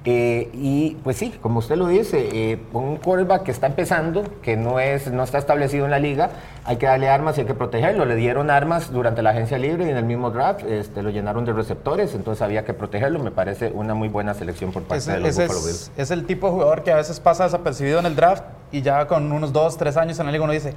Eh, 0.08 0.50
y 0.54 0.96
pues 1.02 1.16
sí, 1.16 1.34
como 1.42 1.58
usted 1.58 1.75
lo 1.75 1.88
dice, 1.88 2.28
eh, 2.32 2.60
un 2.72 2.96
quarterback 2.98 3.42
que 3.42 3.50
está 3.50 3.66
empezando, 3.66 4.22
que 4.40 4.56
no, 4.56 4.78
es, 4.78 5.10
no 5.10 5.25
está 5.25 5.38
establecido 5.38 5.84
en 5.84 5.90
la 5.90 5.98
liga, 5.98 6.30
hay 6.64 6.76
que 6.76 6.86
darle 6.86 7.08
armas 7.08 7.36
y 7.36 7.40
hay 7.40 7.46
que 7.48 7.54
protegerlo. 7.54 8.04
Le 8.04 8.14
dieron 8.14 8.48
armas 8.48 8.92
durante 8.92 9.20
la 9.22 9.30
agencia 9.30 9.58
libre 9.58 9.84
y 9.84 9.90
en 9.90 9.96
el 9.96 10.04
mismo 10.04 10.30
draft 10.30 10.62
este, 10.64 11.02
lo 11.02 11.10
llenaron 11.10 11.44
de 11.44 11.52
receptores, 11.52 12.14
entonces 12.14 12.40
había 12.40 12.64
que 12.64 12.72
protegerlo. 12.72 13.18
Me 13.18 13.32
parece 13.32 13.72
una 13.75 13.94
muy 13.94 14.06
buena 14.06 14.32
selección 14.34 14.70
por 14.70 14.84
parte 14.84 14.98
Ese, 14.98 15.12
de 15.14 15.18
los 15.18 15.30
ese 15.30 15.42
Buffalo 15.48 15.58
es, 15.58 15.66
Bills. 15.66 15.90
es 15.96 16.10
el 16.12 16.25
tipo 16.25 16.46
de 16.46 16.52
jugador 16.52 16.84
que 16.84 16.92
a 16.92 16.96
veces 16.96 17.18
pasa 17.18 17.42
desapercibido 17.42 17.98
en 17.98 18.06
el 18.06 18.14
draft 18.14 18.44
y 18.70 18.82
ya 18.82 19.08
con 19.08 19.32
unos 19.32 19.52
dos, 19.52 19.76
tres 19.76 19.96
años 19.96 20.20
en 20.20 20.26
la 20.26 20.30
liga 20.30 20.44
uno 20.44 20.52
dice, 20.52 20.72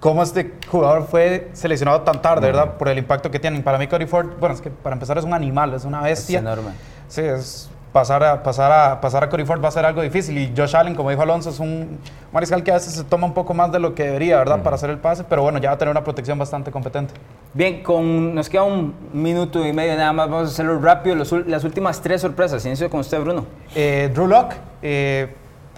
¿cómo 0.00 0.24
este 0.24 0.54
jugador 0.68 1.06
fue 1.06 1.50
seleccionado 1.52 2.00
tan 2.00 2.20
tarde, 2.20 2.48
verdad? 2.48 2.78
Por 2.78 2.88
el 2.88 2.98
impacto 2.98 3.30
que 3.30 3.38
tienen. 3.38 3.62
Para 3.62 3.78
mí 3.78 3.86
Cody 3.86 4.06
Ford, 4.06 4.26
bueno, 4.40 4.56
es 4.56 4.60
que 4.60 4.70
para 4.70 4.94
empezar 4.94 5.18
es 5.18 5.24
un 5.24 5.34
animal, 5.34 5.72
es 5.72 5.84
una 5.84 6.00
bestia. 6.00 6.40
enorme. 6.40 6.70
Sí, 7.06 7.20
es 7.20 7.70
pasar 7.96 8.22
a, 8.22 8.42
pasar, 8.42 8.70
a, 8.70 9.00
pasar 9.00 9.24
a 9.24 9.30
Cody 9.30 9.46
Ford 9.46 9.64
va 9.64 9.68
a 9.68 9.70
ser 9.70 9.86
algo 9.86 10.02
difícil. 10.02 10.36
Y 10.36 10.52
Josh 10.54 10.76
Allen, 10.76 10.94
como 10.94 11.08
dijo 11.08 11.22
Alonso, 11.22 11.48
es 11.48 11.58
un 11.58 11.98
mariscal 12.30 12.62
que 12.62 12.70
a 12.70 12.74
veces 12.74 12.92
se 12.92 13.04
toma 13.04 13.26
un 13.26 13.32
poco 13.32 13.54
más 13.54 13.72
de 13.72 13.78
lo 13.78 13.94
que 13.94 14.02
debería, 14.02 14.36
¿verdad? 14.36 14.62
Para 14.62 14.76
hacer 14.76 14.90
el 14.90 14.98
pase, 14.98 15.24
pero 15.24 15.40
bueno, 15.40 15.58
ya 15.58 15.70
va 15.70 15.76
a 15.76 15.78
tener 15.78 15.92
una 15.92 16.04
protección 16.04 16.38
bastante 16.38 16.70
competente. 16.70 17.14
Bien, 17.54 17.82
con, 17.82 18.34
nos 18.34 18.50
queda 18.50 18.64
un 18.64 18.92
minuto 19.14 19.66
y 19.66 19.72
medio 19.72 19.96
nada 19.96 20.12
más, 20.12 20.28
vamos 20.28 20.48
a 20.50 20.52
hacerlo 20.52 20.78
rápido. 20.78 21.16
Los 21.16 21.32
las 21.46 21.64
últimas 21.64 22.02
tres 22.02 22.20
sorpresas. 22.20 22.66
Inicio 22.66 22.90
con 22.90 23.00
usted, 23.00 23.18
Bruno. 23.18 23.46
Eh, 23.74 24.10
Drew 24.12 24.26
Lock 24.26 24.52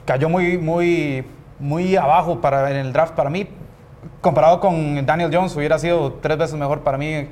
cayó 0.04 0.28
muy, 0.28 0.58
muy, 0.58 1.24
muy 1.60 1.94
abajo 1.94 2.40
para, 2.40 2.68
en 2.72 2.78
el 2.78 2.92
draft 2.92 3.14
para 3.14 3.30
mí. 3.30 3.46
Comparado 4.20 4.58
con 4.58 5.06
Daniel 5.06 5.30
Jones, 5.32 5.54
hubiera 5.54 5.78
sido 5.78 6.14
tres 6.14 6.36
veces 6.36 6.58
mejor 6.58 6.80
para 6.80 6.98
mí 6.98 7.28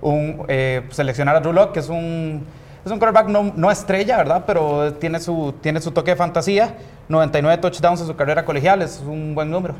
un, 0.00 0.44
eh, 0.46 0.86
seleccionar 0.90 1.34
a 1.34 1.40
Drew 1.40 1.52
Lock, 1.52 1.72
que 1.72 1.80
es 1.80 1.88
un, 1.88 2.46
es 2.88 2.92
un 2.92 2.98
quarterback 2.98 3.28
no, 3.28 3.52
no 3.54 3.70
estrella, 3.70 4.16
¿verdad? 4.16 4.44
Pero 4.46 4.94
tiene 4.94 5.20
su, 5.20 5.54
tiene 5.60 5.80
su 5.80 5.90
toque 5.92 6.10
de 6.12 6.16
fantasía. 6.16 6.74
99 7.08 7.58
touchdowns 7.58 8.00
en 8.00 8.06
su 8.06 8.16
carrera 8.16 8.44
colegial, 8.44 8.82
es 8.82 9.00
un 9.06 9.34
buen 9.34 9.50
número. 9.50 9.74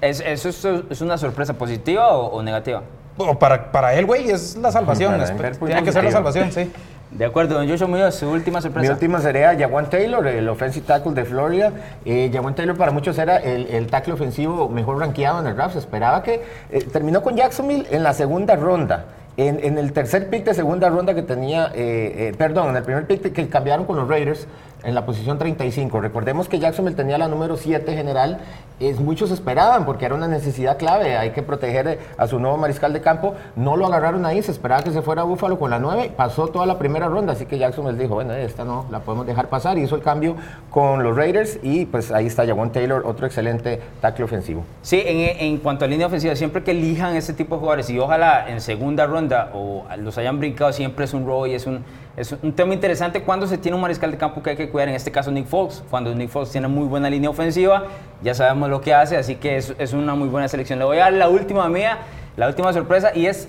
¿Es, 0.00 0.20
¿Eso 0.20 0.48
es, 0.48 0.64
es 0.90 1.00
una 1.00 1.16
sorpresa 1.18 1.54
positiva 1.54 2.08
o, 2.08 2.26
o 2.26 2.42
negativa? 2.42 2.82
O 3.16 3.38
para, 3.38 3.70
para 3.70 3.94
él, 3.94 4.06
güey, 4.06 4.28
es 4.30 4.56
la 4.56 4.72
salvación. 4.72 5.20
Es- 5.22 5.32
muy 5.60 5.68
tiene 5.70 5.84
que 5.84 5.92
ser 5.92 6.02
la 6.04 6.10
salvación, 6.10 6.50
sí. 6.50 6.70
De 7.12 7.24
acuerdo, 7.24 7.54
don 7.54 7.68
Joshua 7.68 7.86
Muñoz, 7.86 8.16
su 8.16 8.28
última 8.28 8.58
Mi 8.58 8.62
sorpresa. 8.62 8.92
última 8.92 9.20
sería 9.20 9.56
Jawan 9.56 9.88
Taylor, 9.88 10.26
el 10.26 10.48
offensive 10.48 10.84
tackle 10.84 11.12
de 11.12 11.24
Florida. 11.24 11.70
Eh, 12.04 12.28
Jawan 12.34 12.56
Taylor 12.56 12.76
para 12.76 12.90
muchos 12.90 13.16
era 13.18 13.36
el, 13.36 13.68
el 13.68 13.86
tackle 13.86 14.14
ofensivo 14.14 14.68
mejor 14.68 14.98
rankeado 14.98 15.38
en 15.40 15.46
el 15.46 15.54
draft. 15.54 15.74
Se 15.74 15.78
esperaba 15.78 16.24
que 16.24 16.42
eh, 16.72 16.82
terminó 16.92 17.22
con 17.22 17.36
Jacksonville 17.36 17.86
en 17.92 18.02
la 18.02 18.14
segunda 18.14 18.56
ronda. 18.56 19.04
En, 19.36 19.78
el 19.78 19.92
tercer 19.92 20.30
pick 20.30 20.44
de 20.44 20.54
segunda 20.54 20.88
ronda 20.88 21.12
que 21.12 21.22
tenía, 21.22 21.72
eh, 21.74 22.28
eh, 22.28 22.34
perdón, 22.38 22.70
en 22.70 22.76
el 22.76 22.84
primer 22.84 23.06
pick 23.06 23.32
que 23.32 23.48
cambiaron 23.48 23.84
con 23.84 23.96
los 23.96 24.08
Raiders, 24.08 24.46
en 24.84 24.94
la 24.94 25.06
posición 25.06 25.38
35. 25.38 26.00
Recordemos 26.00 26.48
que 26.48 26.58
Jacksonville 26.58 26.96
tenía 26.96 27.18
la 27.18 27.28
número 27.28 27.56
7 27.56 27.94
general. 27.94 28.38
Es, 28.80 29.00
muchos 29.00 29.30
esperaban 29.30 29.84
porque 29.84 30.04
era 30.04 30.14
una 30.14 30.28
necesidad 30.28 30.78
clave. 30.78 31.16
Hay 31.16 31.30
que 31.30 31.42
proteger 31.42 31.88
eh, 31.88 31.98
a 32.16 32.26
su 32.26 32.38
nuevo 32.38 32.56
mariscal 32.56 32.92
de 32.92 33.00
campo. 33.00 33.34
No 33.56 33.76
lo 33.76 33.86
agarraron 33.86 34.26
ahí. 34.26 34.42
Se 34.42 34.50
esperaba 34.50 34.82
que 34.82 34.90
se 34.90 35.02
fuera 35.02 35.22
a 35.22 35.24
Búfalo 35.24 35.58
con 35.58 35.70
la 35.70 35.78
9. 35.78 36.12
Pasó 36.16 36.48
toda 36.48 36.66
la 36.66 36.78
primera 36.78 37.08
ronda. 37.08 37.32
Así 37.32 37.46
que 37.46 37.58
Jacksonville 37.58 37.98
dijo: 37.98 38.14
Bueno, 38.14 38.34
esta 38.34 38.64
no 38.64 38.86
la 38.90 39.00
podemos 39.00 39.26
dejar 39.26 39.48
pasar. 39.48 39.78
Hizo 39.78 39.96
el 39.96 40.02
cambio 40.02 40.36
con 40.70 41.02
los 41.02 41.16
Raiders. 41.16 41.58
Y 41.62 41.86
pues 41.86 42.10
ahí 42.10 42.26
está 42.26 42.46
Jawan 42.46 42.70
Taylor, 42.70 43.02
otro 43.06 43.26
excelente 43.26 43.80
tackle 44.00 44.24
ofensivo. 44.24 44.64
Sí, 44.82 45.02
en, 45.04 45.38
en, 45.40 45.58
cuanto 45.58 45.84
a 45.84 45.88
línea 45.88 46.06
ofensiva, 46.06 46.34
siempre 46.36 46.62
que 46.62 46.72
elijan 46.72 47.16
ese 47.16 47.32
tipo 47.32 47.54
de 47.54 47.60
jugadores 47.60 47.88
y 47.90 47.98
ojalá 47.98 48.48
en 48.48 48.60
segunda 48.60 49.06
ronda 49.06 49.50
o 49.54 49.84
los 49.98 50.18
hayan 50.18 50.38
brincado, 50.38 50.72
siempre 50.72 51.04
es 51.04 51.14
un 51.14 51.26
robo 51.26 51.46
y 51.46 51.54
es 51.54 51.66
un 51.66 51.84
es 52.16 52.32
un 52.42 52.52
tema 52.52 52.74
interesante 52.74 53.22
cuando 53.22 53.46
se 53.46 53.58
tiene 53.58 53.74
un 53.74 53.80
mariscal 53.80 54.10
de 54.10 54.16
campo 54.16 54.40
que 54.42 54.50
hay 54.50 54.56
que 54.56 54.68
cuidar, 54.68 54.88
en 54.88 54.94
este 54.94 55.10
caso 55.10 55.32
Nick 55.32 55.46
Fox. 55.46 55.82
Cuando 55.90 56.14
Nick 56.14 56.30
Fox 56.30 56.50
tiene 56.50 56.68
muy 56.68 56.86
buena 56.86 57.10
línea 57.10 57.28
ofensiva, 57.28 57.84
ya 58.22 58.34
sabemos 58.34 58.70
lo 58.70 58.80
que 58.80 58.94
hace, 58.94 59.16
así 59.16 59.34
que 59.34 59.56
es, 59.56 59.74
es 59.78 59.92
una 59.92 60.14
muy 60.14 60.28
buena 60.28 60.46
selección. 60.46 60.78
Le 60.78 60.84
voy 60.84 60.98
a 60.98 61.04
dar 61.04 61.12
la 61.14 61.28
última 61.28 61.68
mía, 61.68 61.98
la 62.36 62.46
última 62.46 62.72
sorpresa, 62.72 63.10
y 63.14 63.26
es 63.26 63.48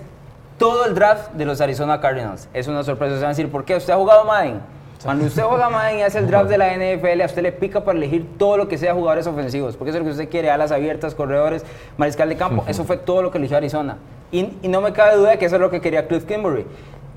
todo 0.58 0.86
el 0.86 0.96
draft 0.96 1.34
de 1.34 1.46
los 1.46 1.62
Arizona 1.62 2.02
Cardinals. 2.02 2.50
Es 2.54 2.68
una 2.68 2.84
sorpresa, 2.84 3.16
se 3.16 3.22
van 3.22 3.28
a 3.28 3.30
decir, 3.30 3.52
¿por 3.52 3.66
qué? 3.66 3.76
¿Usted 3.76 3.94
ha 3.94 3.98
jugado 3.98 4.26
Madden? 4.26 4.60
Cuando 5.04 5.26
usted 5.26 5.44
juega 5.44 5.70
Madden 5.70 6.00
y 6.00 6.02
hace 6.02 6.18
el 6.18 6.26
draft 6.26 6.50
de 6.50 6.58
la 6.58 6.74
NFL, 6.74 7.22
a 7.22 7.26
usted 7.26 7.44
le 7.44 7.52
pica 7.52 7.84
para 7.84 7.96
elegir 7.96 8.26
todo 8.40 8.58
lo 8.58 8.68
que 8.68 8.80
sea 8.80 8.96
jugadores 8.96 9.28
ofensivos, 9.28 9.78
porque 9.78 9.92
eso 9.92 10.00
es 10.00 10.04
lo 10.04 10.06
que 10.06 10.14
usted 10.14 10.30
quiere, 10.30 10.50
alas 10.50 10.72
abiertas, 10.72 11.14
corredores, 11.14 11.64
mariscal 11.98 12.30
de 12.30 12.38
campo. 12.38 12.66
Eso 12.68 12.84
fue 12.86 12.98
todo 12.98 13.22
lo 13.22 13.30
que 13.30 13.38
eligió 13.38 13.58
Arizona. 13.58 13.98
Y, 14.32 14.50
y, 14.64 14.68
no 14.68 14.82
me 14.82 14.92
cabe 14.92 15.18
duda 15.18 15.38
que 15.38 15.46
eso 15.46 15.56
es 15.56 15.62
lo 15.62 15.70
que 15.70 15.80
quería 15.80 16.08
Cliff 16.08 16.26
Kimberly 16.26 16.66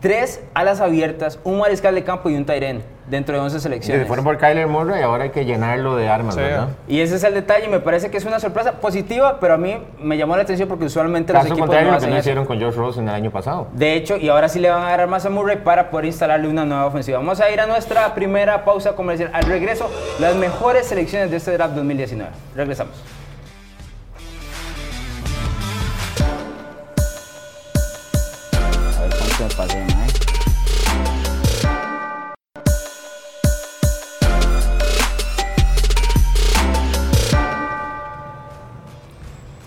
tres 0.01 0.41
alas 0.55 0.81
abiertas, 0.81 1.39
un 1.45 1.59
mariscal 1.59 1.95
de 1.95 2.05
campo 2.05 2.31
y 2.31 2.37
un 2.37 2.45
Tyren 2.45 2.83
dentro 3.09 3.35
de 3.35 3.41
11 3.41 3.61
selecciones. 3.61 4.03
Se 4.03 4.07
fueron 4.07 4.25
por 4.25 4.37
Kyler 4.37 4.67
Murray 4.67 5.01
y 5.01 5.03
ahora 5.03 5.25
hay 5.25 5.31
que 5.31 5.45
llenarlo 5.45 5.97
de 5.97 6.09
armas, 6.09 6.37
¿verdad? 6.37 6.69
Y 6.87 7.01
ese 7.01 7.17
es 7.17 7.25
el 7.25 7.35
detalle, 7.35 7.67
me 7.69 7.81
parece 7.81 8.11
que 8.11 8.19
es 8.19 8.25
una 8.25 8.39
sorpresa 8.39 8.73
positiva, 8.73 9.41
pero 9.41 9.55
a 9.55 9.57
mí 9.57 9.79
me 9.99 10.17
llamó 10.17 10.37
la 10.37 10.43
atención 10.43 10.69
porque 10.69 10.85
usualmente 10.85 11.33
Caso 11.33 11.45
los 11.45 11.53
equipos 11.53 11.67
contrario 11.67 11.91
no 11.91 11.95
lo 11.97 12.01
que 12.01 12.07
no 12.07 12.13
eso. 12.13 12.21
hicieron 12.21 12.45
con 12.45 12.61
Josh 12.61 12.75
Rose 12.75 13.01
en 13.01 13.09
el 13.09 13.15
año 13.15 13.31
pasado. 13.31 13.69
De 13.73 13.95
hecho, 13.95 14.17
y 14.17 14.29
ahora 14.29 14.49
sí 14.49 14.61
le 14.61 14.69
van 14.69 14.83
a 14.83 14.97
dar 14.97 15.07
más 15.09 15.25
a 15.25 15.31
Murray 15.31 15.57
para 15.57 15.91
poder 15.91 16.07
instalarle 16.07 16.49
una 16.49 16.65
nueva 16.65 16.87
ofensiva. 16.87 17.19
Vamos 17.19 17.41
a 17.41 17.51
ir 17.51 17.61
a 17.61 17.67
nuestra 17.67 18.15
primera 18.15 18.65
pausa 18.65 18.93
comercial. 18.95 19.31
Al 19.33 19.45
regreso, 19.45 19.91
las 20.21 20.37
mejores 20.37 20.87
selecciones 20.87 21.31
de 21.31 21.39
este 21.39 21.53
draft 21.53 21.75
2019. 21.75 22.31
Regresamos. 22.55 22.95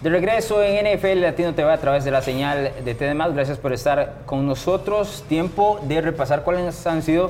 De 0.01 0.09
regreso 0.09 0.63
en 0.63 0.97
NFL 0.97 1.21
Latino 1.21 1.53
TV 1.53 1.71
a 1.71 1.77
través 1.77 2.03
de 2.03 2.09
la 2.09 2.23
señal 2.23 2.71
de 2.83 2.95
TDMás. 2.95 3.35
Gracias 3.35 3.59
por 3.59 3.71
estar 3.71 4.21
con 4.25 4.47
nosotros. 4.47 5.23
Tiempo 5.29 5.79
de 5.83 6.01
repasar 6.01 6.41
cuáles 6.41 6.87
han 6.87 7.03
sido 7.03 7.29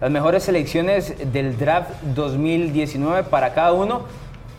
las 0.00 0.10
mejores 0.10 0.42
selecciones 0.42 1.32
del 1.32 1.56
draft 1.56 1.90
2019 2.02 3.22
para 3.22 3.54
cada 3.54 3.72
uno. 3.72 4.06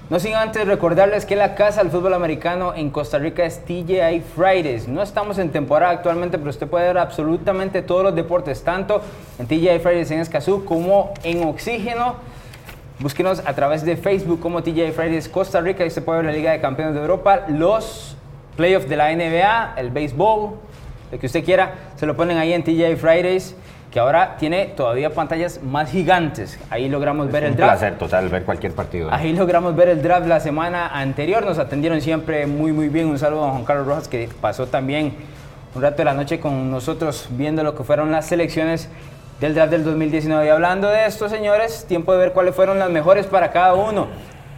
No 0.10 0.18
sin 0.22 0.34
antes 0.36 0.66
recordarles 0.66 1.26
que 1.26 1.36
la 1.36 1.56
casa 1.56 1.82
del 1.82 1.92
fútbol 1.92 2.14
americano 2.14 2.74
en 2.74 2.90
Costa 2.90 3.20
Rica 3.20 3.44
es 3.44 3.66
TGI 3.66 4.24
Fridays. 4.34 4.88
No 4.88 5.02
estamos 5.02 5.38
en 5.38 5.52
temporada 5.52 5.92
actualmente, 5.92 6.38
pero 6.38 6.52
usted 6.52 6.68
puede 6.68 6.88
ver 6.88 7.00
absolutamente 7.00 7.82
todos 7.82 8.04
los 8.04 8.16
deportes, 8.16 8.64
tanto 8.64 9.02
en 9.38 9.46
TGI 9.46 9.80
Fridays 9.80 10.12
en 10.12 10.22
Escazú 10.22 10.64
como 10.64 11.14
en 11.24 11.44
Oxígeno. 11.46 12.16
Búsquenos 13.02 13.42
a 13.46 13.54
través 13.54 13.84
de 13.84 13.98
Facebook 13.98 14.40
como 14.40 14.62
TJ 14.62 14.92
Fridays 14.92 15.28
Costa 15.28 15.60
Rica 15.60 15.84
y 15.84 15.90
se 15.90 16.04
puede 16.04 16.20
ver 16.20 16.28
la 16.28 16.32
Liga 16.34 16.52
de 16.52 16.62
Campeones 16.62 16.94
de 16.94 17.02
Europa, 17.02 17.46
los 17.48 18.16
playoffs 18.56 18.88
de 18.88 18.96
la 18.96 19.12
NBA, 19.16 19.74
el 19.78 19.90
béisbol, 19.90 20.52
lo 21.12 21.20
que 21.20 21.26
usted 21.26 21.44
quiera, 21.44 21.74
se 21.96 22.06
lo 22.06 22.16
ponen 22.16 22.38
ahí 22.38 22.54
en 22.54 22.64
TJ 22.64 22.98
Fridays, 22.98 23.56
que 23.90 24.00
ahora 24.00 24.38
tiene 24.38 24.68
todavía 24.68 25.10
pantallas 25.10 25.64
más 25.64 25.90
gigantes. 25.90 26.60
Ahí 26.70 26.90
logramos 26.90 27.26
Es 27.28 27.34
ver 27.34 27.44
el 27.46 27.52
un 27.52 27.58
draft. 27.58 27.72
placer 27.80 27.98
total 27.98 28.30
ver 28.30 28.44
cualquier 28.44 28.74
partido. 28.74 29.10
¿eh? 29.10 29.14
Ahí 29.14 29.34
logramos 29.34 29.76
ver 29.76 29.90
el 29.90 30.04
draft 30.04 30.28
la 30.28 30.40
semana 30.40 30.88
anterior. 30.88 31.44
Nos 31.44 31.58
atendieron 31.58 32.00
siempre 32.02 32.46
muy, 32.46 32.72
muy 32.72 32.88
bien. 32.90 33.08
Un 33.08 33.18
saludo 33.18 33.46
a 33.48 33.52
Juan 33.52 33.66
Carlos 33.66 33.88
Rojas, 33.88 34.08
que 34.08 34.30
pasó 34.40 34.68
también 34.68 35.16
un 35.74 35.82
rato 35.82 35.98
de 35.98 36.06
la 36.06 36.14
noche 36.14 36.40
con 36.40 36.70
nosotros 36.70 37.28
viendo 37.32 37.64
lo 37.64 37.76
que 37.76 37.84
fueron 37.84 38.12
las 38.12 38.28
selecciones 38.28 38.90
del 39.42 39.56
draft 39.56 39.72
del 39.72 39.84
2019. 39.84 40.46
Y 40.46 40.50
hablando 40.50 40.88
de 40.88 41.06
esto, 41.08 41.28
señores, 41.28 41.86
tiempo 41.86 42.14
de 42.14 42.20
ver 42.20 42.32
cuáles 42.32 42.56
fueron 42.56 42.80
las 42.80 42.90
mejores 42.90 43.26
para 43.26 43.52
cada 43.52 43.74
uno. 43.74 44.08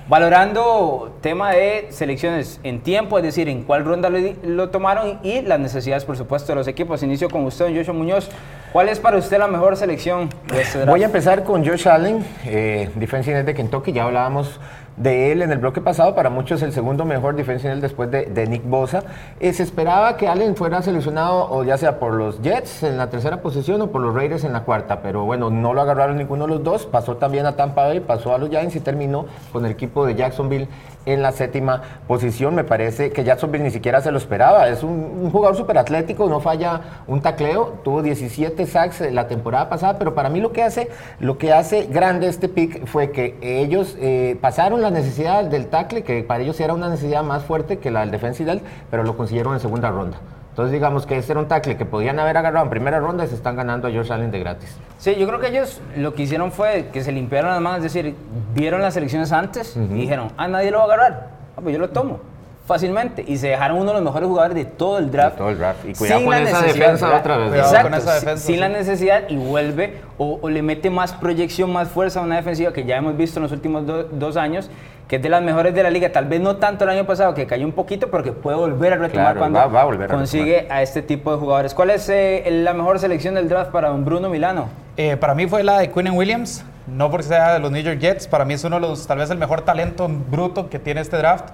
Valorando 0.10 1.16
tema 1.22 1.52
de 1.52 1.88
selecciones 1.92 2.60
en 2.64 2.82
tiempo, 2.82 3.18
es 3.18 3.24
decir, 3.24 3.48
en 3.48 3.64
cuál 3.64 3.86
ronda 3.86 4.10
lo, 4.10 4.70
tomaron 4.70 5.20
y 5.24 5.42
las 5.42 5.62
necesidades, 5.62 6.04
por 6.04 6.18
supuesto, 6.18 6.52
de 6.52 6.58
los 6.58 6.68
equipos. 6.68 7.02
Inicio 7.02 7.30
con 7.30 7.46
usted, 7.46 7.66
don 7.66 7.76
Joshua 7.76 7.94
Muñoz. 7.94 8.30
¿Cuál 8.74 8.90
es 8.90 9.00
para 9.00 9.18
usted 9.18 9.40
la 9.40 9.48
mejor 9.48 9.78
selección 9.78 10.30
de 10.52 10.62
este 10.62 10.80
draft? 10.80 10.92
Voy 10.92 11.04
a 11.04 11.06
empezar 11.06 11.46
con 11.46 11.66
Josh 11.66 11.88
Allen, 11.88 12.26
eh, 12.44 12.90
defensive 12.96 13.44
de 13.44 13.54
Kentucky. 13.54 13.94
Ya 13.94 14.04
hablábamos 14.04 14.60
de 14.98 15.32
él 15.32 15.42
en 15.42 15.52
el 15.52 15.60
bloque 15.60 15.82
pasado. 15.82 16.16
Para 16.16 16.30
muchos 16.30 16.62
el 16.62 16.72
segundo 16.72 17.06
mejor 17.06 17.36
defensive 17.36 17.76
después 17.78 18.12
de, 18.12 18.48
Nick 18.48 18.64
Bosa. 18.64 19.04
Eh, 19.40 19.54
se 19.54 19.64
esperaba 19.64 20.18
que 20.18 20.28
Allen 20.28 20.56
fuera 20.56 20.82
seleccionado 20.82 21.50
o 21.50 21.64
ya 21.64 21.78
sea 21.78 22.00
por 22.00 22.14
los 22.14 22.42
Jets 22.42 22.84
en 22.84 22.98
la 22.98 23.10
tercera 23.10 23.42
posición 23.42 23.82
o 23.82 23.88
por 23.92 24.02
los 24.02 24.14
Raiders 24.14 24.44
en 24.44 24.54
la 24.54 24.62
cuarta. 24.62 25.02
Pero 25.02 25.26
bueno, 25.26 25.50
no 25.50 25.74
lo 25.74 25.82
agarraron 25.82 26.18
ninguno 26.18 26.46
de 26.46 26.56
los 26.56 26.64
dos. 26.64 26.86
Pasó 26.86 27.18
también 27.18 27.46
a 27.46 27.56
Tampa 27.56 27.88
Bay, 27.88 28.00
pasó 28.00 28.34
a 28.34 28.38
los 28.38 28.50
Giants 28.50 28.76
y 28.76 28.80
terminó 28.80 29.26
con 29.52 29.66
el 29.66 29.72
equipo 29.72 30.06
de 30.06 30.16
Jacksonville 30.16 30.68
en 31.06 31.22
la 31.22 31.32
séptima 31.32 31.82
posición. 32.08 32.56
Me 32.56 32.64
parece 32.64 33.12
que 33.12 33.24
Jacksonville 33.24 33.64
ni 33.64 33.72
siquiera 33.72 34.02
se 34.02 34.12
lo 34.12 34.18
esperaba. 34.18 34.68
Es 34.68 34.84
un, 34.84 34.92
un 35.24 35.32
jugador 35.32 35.56
súper 35.56 35.78
atlético, 35.78 36.30
no 36.30 36.40
falla 36.40 36.82
un 37.08 37.22
tacleo. 37.22 37.80
Tuvo 37.84 38.02
17 38.02 38.66
sacks 38.66 39.02
eh, 39.02 39.12
la 39.12 39.28
temporada 39.28 39.70
pasada, 39.70 39.98
pero 39.98 40.14
para 40.14 40.30
mí 40.30 40.40
lo 40.40 40.52
que 40.52 40.64
hace, 40.64 40.90
lo 41.20 41.38
que 41.38 41.54
hace 41.54 41.88
grande 41.88 42.28
este 42.28 42.50
pick 42.50 42.86
fue 42.86 43.12
que 43.12 43.38
ellos 43.42 43.98
eh, 44.00 44.38
pasaron 44.42 44.83
la 44.84 44.92
necesidad 44.92 45.44
del 45.46 45.68
tackle, 45.68 46.04
que 46.04 46.24
para 46.24 46.44
ellos 46.44 46.60
era 46.60 46.74
una 46.74 46.90
necesidad 46.90 47.24
más 47.24 47.44
fuerte 47.44 47.80
que 47.80 47.90
la 47.90 48.02
del 48.02 48.12
defensive 48.12 48.52
end, 48.52 48.62
pero 48.92 49.04
lo 49.04 49.18
consiguieron 49.18 49.54
en 49.54 49.60
segunda 49.60 49.90
ronda. 49.90 50.18
Entonces 50.50 50.72
digamos 50.72 51.08
que 51.08 51.18
ese 51.18 51.32
era 51.32 51.42
un 51.42 51.48
tackle 51.48 51.78
que 51.78 51.86
podían 51.86 52.20
haber 52.20 52.38
agarrado 52.38 52.66
en 52.66 52.70
primera 52.70 53.00
ronda 53.00 53.26
y 53.26 53.28
se 53.28 53.34
están 53.34 53.56
ganando 53.56 53.88
a 53.88 53.92
George 53.92 54.14
Allen 54.14 54.30
de 54.30 54.40
gratis. 54.40 54.78
Sí, 55.00 55.16
yo 55.16 55.26
creo 55.26 55.40
que 55.40 55.48
ellos 55.48 55.82
lo 55.98 56.14
que 56.14 56.24
hicieron 56.24 56.52
fue 56.52 56.90
que 56.94 57.04
se 57.04 57.12
limpiaron 57.12 57.50
las 57.50 57.60
manos, 57.60 57.78
es 57.78 57.92
decir, 57.92 58.16
vieron 58.54 58.82
las 58.82 58.96
elecciones 58.96 59.32
antes 59.32 59.76
y 59.76 59.80
dijeron, 59.80 60.32
ah, 60.38 60.48
nadie 60.48 60.70
lo 60.70 60.78
va 60.78 60.84
a 60.84 60.88
agarrar, 60.88 61.30
ah, 61.58 61.62
pues 61.62 61.74
yo 61.74 61.80
lo 61.80 61.90
tomo 61.90 62.33
fácilmente 62.66 63.24
y 63.28 63.38
se 63.38 63.48
dejaron 63.50 63.78
uno 63.78 63.88
de 63.90 63.94
los 63.96 64.04
mejores 64.04 64.28
jugadores 64.30 64.56
de 64.56 64.66
todo 64.66 64.98
el 64.98 65.12
draft. 65.12 65.34
De 65.34 65.38
todo 65.40 65.50
el 65.50 65.58
draft. 65.58 65.86
Y 65.86 65.94
cuidado 65.94 66.20
sin 66.20 66.28
con 66.30 66.36
la 66.44 66.50
esa 66.50 66.62
necesidad, 66.62 66.86
defensa 66.86 67.18
otra 67.18 67.38
vez. 67.38 67.50
Cuidado 67.50 67.68
Exacto, 67.70 67.90
con 67.90 67.98
esa 68.00 68.12
sin- 68.12 68.20
defensa, 68.26 68.46
sin 68.46 68.56
sí. 68.56 68.60
la 68.62 68.70
necesidad 68.70 69.24
y 69.30 69.36
vuelve 69.36 69.98
o, 70.18 70.40
o 70.42 70.50
le 70.50 70.62
mete 70.62 70.90
más 70.90 71.14
proyección, 71.14 71.72
más 71.74 71.90
fuerza 71.90 72.20
a 72.20 72.24
una 72.24 72.38
defensiva 72.38 72.72
que 72.72 72.84
ya 72.86 72.98
hemos 72.98 73.18
visto 73.18 73.40
en 73.40 73.44
los 73.44 73.52
últimos 73.52 73.86
do- 73.86 74.04
dos 74.04 74.38
años, 74.38 74.70
que 75.08 75.18
es 75.18 75.22
de 75.22 75.28
las 75.30 75.42
mejores 75.44 75.76
de 75.76 75.84
la 75.84 75.90
liga. 75.90 76.12
Tal 76.14 76.26
vez 76.26 76.40
no 76.40 76.56
tanto 76.56 76.86
el 76.86 76.90
año 76.92 77.06
pasado, 77.06 77.34
que 77.34 77.46
cayó 77.46 77.66
un 77.66 77.74
poquito, 77.74 78.10
pero 78.10 78.24
que 78.24 78.32
puede 78.32 78.56
volver 78.56 78.94
a 78.94 78.96
retomar 78.96 79.26
Claro, 79.26 79.40
cuando 79.40 79.60
va- 79.60 79.68
va 79.68 79.82
a 79.82 79.86
volver 79.86 80.10
a 80.10 80.16
consigue 80.16 80.68
a 80.70 80.82
este 80.82 81.02
tipo 81.02 81.32
de 81.34 81.38
jugadores. 81.40 81.74
¿Cuál 81.74 81.90
es 81.90 82.08
eh, 82.08 82.44
la 82.50 82.74
mejor 82.74 82.98
selección 83.00 83.36
del 83.36 83.50
draft 83.50 83.72
para 83.72 83.90
don 83.90 84.06
Bruno 84.06 84.30
Milano? 84.30 84.70
Eh, 84.96 85.18
para 85.18 85.36
mí 85.36 85.48
fue 85.48 85.64
la 85.64 85.80
de 85.80 85.92
Quinn 85.92 86.12
Williams, 86.12 86.64
no 86.88 87.12
porque 87.12 87.26
sea 87.28 87.54
de 87.56 87.60
los 87.60 87.72
New 87.72 87.82
York 87.82 88.00
Jets, 88.00 88.28
para 88.28 88.46
mí 88.46 88.54
es 88.54 88.64
uno 88.64 88.78
de 88.80 88.88
los, 88.88 89.06
tal 89.06 89.18
vez 89.18 89.30
el 89.30 89.38
mejor 89.38 89.62
talento 89.62 90.08
bruto 90.08 90.70
que 90.70 90.80
tiene 90.80 91.02
este 91.02 91.18
draft. 91.18 91.50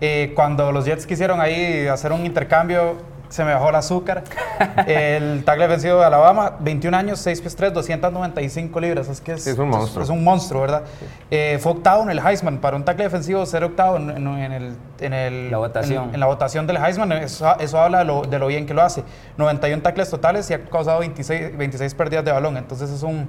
Eh, 0.00 0.32
cuando 0.34 0.72
los 0.72 0.84
Jets 0.84 1.06
quisieron 1.06 1.40
ahí 1.40 1.86
hacer 1.86 2.12
un 2.12 2.26
intercambio, 2.26 2.96
se 3.28 3.44
me 3.44 3.52
bajó 3.52 3.70
el 3.70 3.74
azúcar. 3.76 4.22
el 4.86 5.42
tackle 5.44 5.64
defensivo 5.64 5.98
de 5.98 6.04
Alabama, 6.04 6.52
21 6.60 6.96
años, 6.96 7.18
6 7.20 7.40
pies 7.40 7.56
3, 7.56 7.72
295 7.72 8.78
libras. 8.80 9.08
Es 9.08 9.20
que 9.20 9.32
es, 9.32 9.42
Sí, 9.44 9.50
es 9.50 9.58
un 9.58 9.68
monstruo. 9.70 10.04
Es 10.04 10.10
un 10.10 10.22
monstruo, 10.22 10.60
¿verdad? 10.62 10.82
Eh, 11.30 11.58
fue 11.60 11.72
octavo 11.72 12.02
en 12.04 12.10
el 12.10 12.18
Heisman. 12.20 12.58
Para 12.58 12.76
un 12.76 12.84
tackle 12.84 13.04
defensivo, 13.04 13.44
ser 13.46 13.64
octavo 13.64 13.96
en, 13.96 14.10
en- 14.10 14.26
en 14.28 14.52
el, 14.52 14.76
en 15.00 15.12
el- 15.12 15.50
La 15.50 15.58
votación. 15.58 16.04
en- 16.10 16.14
en 16.14 16.20
la 16.20 16.26
votación 16.26 16.66
del 16.66 16.76
Heisman, 16.76 17.10
eso, 17.12 17.58
eso 17.58 17.80
habla 17.80 17.98
de 18.00 18.04
lo, 18.04 18.22
de 18.22 18.38
lo 18.38 18.46
bien 18.46 18.64
que 18.66 18.74
lo 18.74 18.82
hace. 18.82 19.02
91 19.38 19.82
tackles 19.82 20.08
totales 20.10 20.48
y 20.50 20.54
ha 20.54 20.64
causado 20.66 21.00
26, 21.00 21.56
26 21.56 21.94
pérdidas 21.94 22.24
de 22.24 22.32
balón. 22.32 22.56
Entonces 22.56 22.90
es 22.90 23.02
un, 23.02 23.28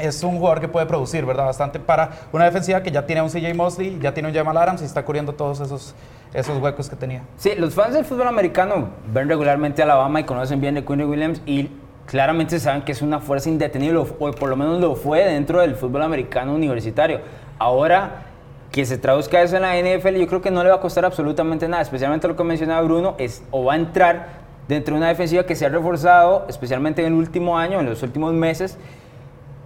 es 0.00 0.22
un 0.22 0.38
jugador 0.38 0.60
que 0.60 0.68
puede 0.68 0.86
producir, 0.86 1.24
¿verdad? 1.24 1.46
Bastante 1.46 1.78
para 1.78 2.10
una 2.32 2.44
defensiva 2.44 2.82
que 2.82 2.90
ya 2.90 3.06
tiene 3.06 3.20
a 3.20 3.24
un 3.24 3.30
CJ 3.30 3.54
Mosley, 3.54 3.98
ya 4.00 4.12
tiene 4.12 4.28
un 4.28 4.34
Jamal 4.34 4.56
Adams 4.56 4.82
y 4.82 4.84
está 4.84 5.04
cubriendo 5.04 5.32
todos 5.32 5.60
esos, 5.60 5.94
esos 6.34 6.60
huecos 6.60 6.88
que 6.88 6.96
tenía. 6.96 7.22
Sí, 7.36 7.52
los 7.56 7.74
fans 7.74 7.94
del 7.94 8.04
fútbol 8.04 8.28
americano 8.28 8.88
ven 9.12 9.28
regularmente 9.28 9.82
a 9.82 9.84
Alabama 9.84 10.20
y 10.20 10.24
conocen 10.24 10.60
bien 10.60 10.74
de 10.74 10.84
Quinn 10.84 11.02
Williams 11.02 11.42
y 11.46 11.70
claramente 12.06 12.58
saben 12.58 12.82
que 12.82 12.92
es 12.92 13.02
una 13.02 13.20
fuerza 13.20 13.48
indetenible, 13.48 13.98
o 13.98 14.30
por 14.32 14.48
lo 14.48 14.56
menos 14.56 14.80
lo 14.80 14.96
fue 14.96 15.24
dentro 15.24 15.60
del 15.60 15.76
fútbol 15.76 16.02
americano 16.02 16.54
universitario. 16.54 17.20
Ahora 17.58 18.24
que 18.72 18.84
se 18.86 18.98
traduzca 18.98 19.42
eso 19.42 19.56
en 19.56 19.62
la 19.62 19.76
NFL, 19.76 20.16
yo 20.16 20.26
creo 20.26 20.40
que 20.40 20.50
no 20.50 20.62
le 20.62 20.70
va 20.70 20.76
a 20.76 20.80
costar 20.80 21.04
absolutamente 21.04 21.68
nada, 21.68 21.82
especialmente 21.82 22.28
lo 22.28 22.36
que 22.36 22.44
mencionaba 22.44 22.82
Bruno, 22.82 23.14
es 23.18 23.42
o 23.50 23.64
va 23.64 23.74
a 23.74 23.76
entrar 23.76 24.40
dentro 24.68 24.94
de 24.94 24.98
una 24.98 25.08
defensiva 25.08 25.44
que 25.44 25.56
se 25.56 25.66
ha 25.66 25.68
reforzado, 25.68 26.46
especialmente 26.48 27.02
en 27.02 27.08
el 27.08 27.14
último 27.14 27.58
año, 27.58 27.80
en 27.80 27.86
los 27.86 28.02
últimos 28.02 28.32
meses, 28.32 28.78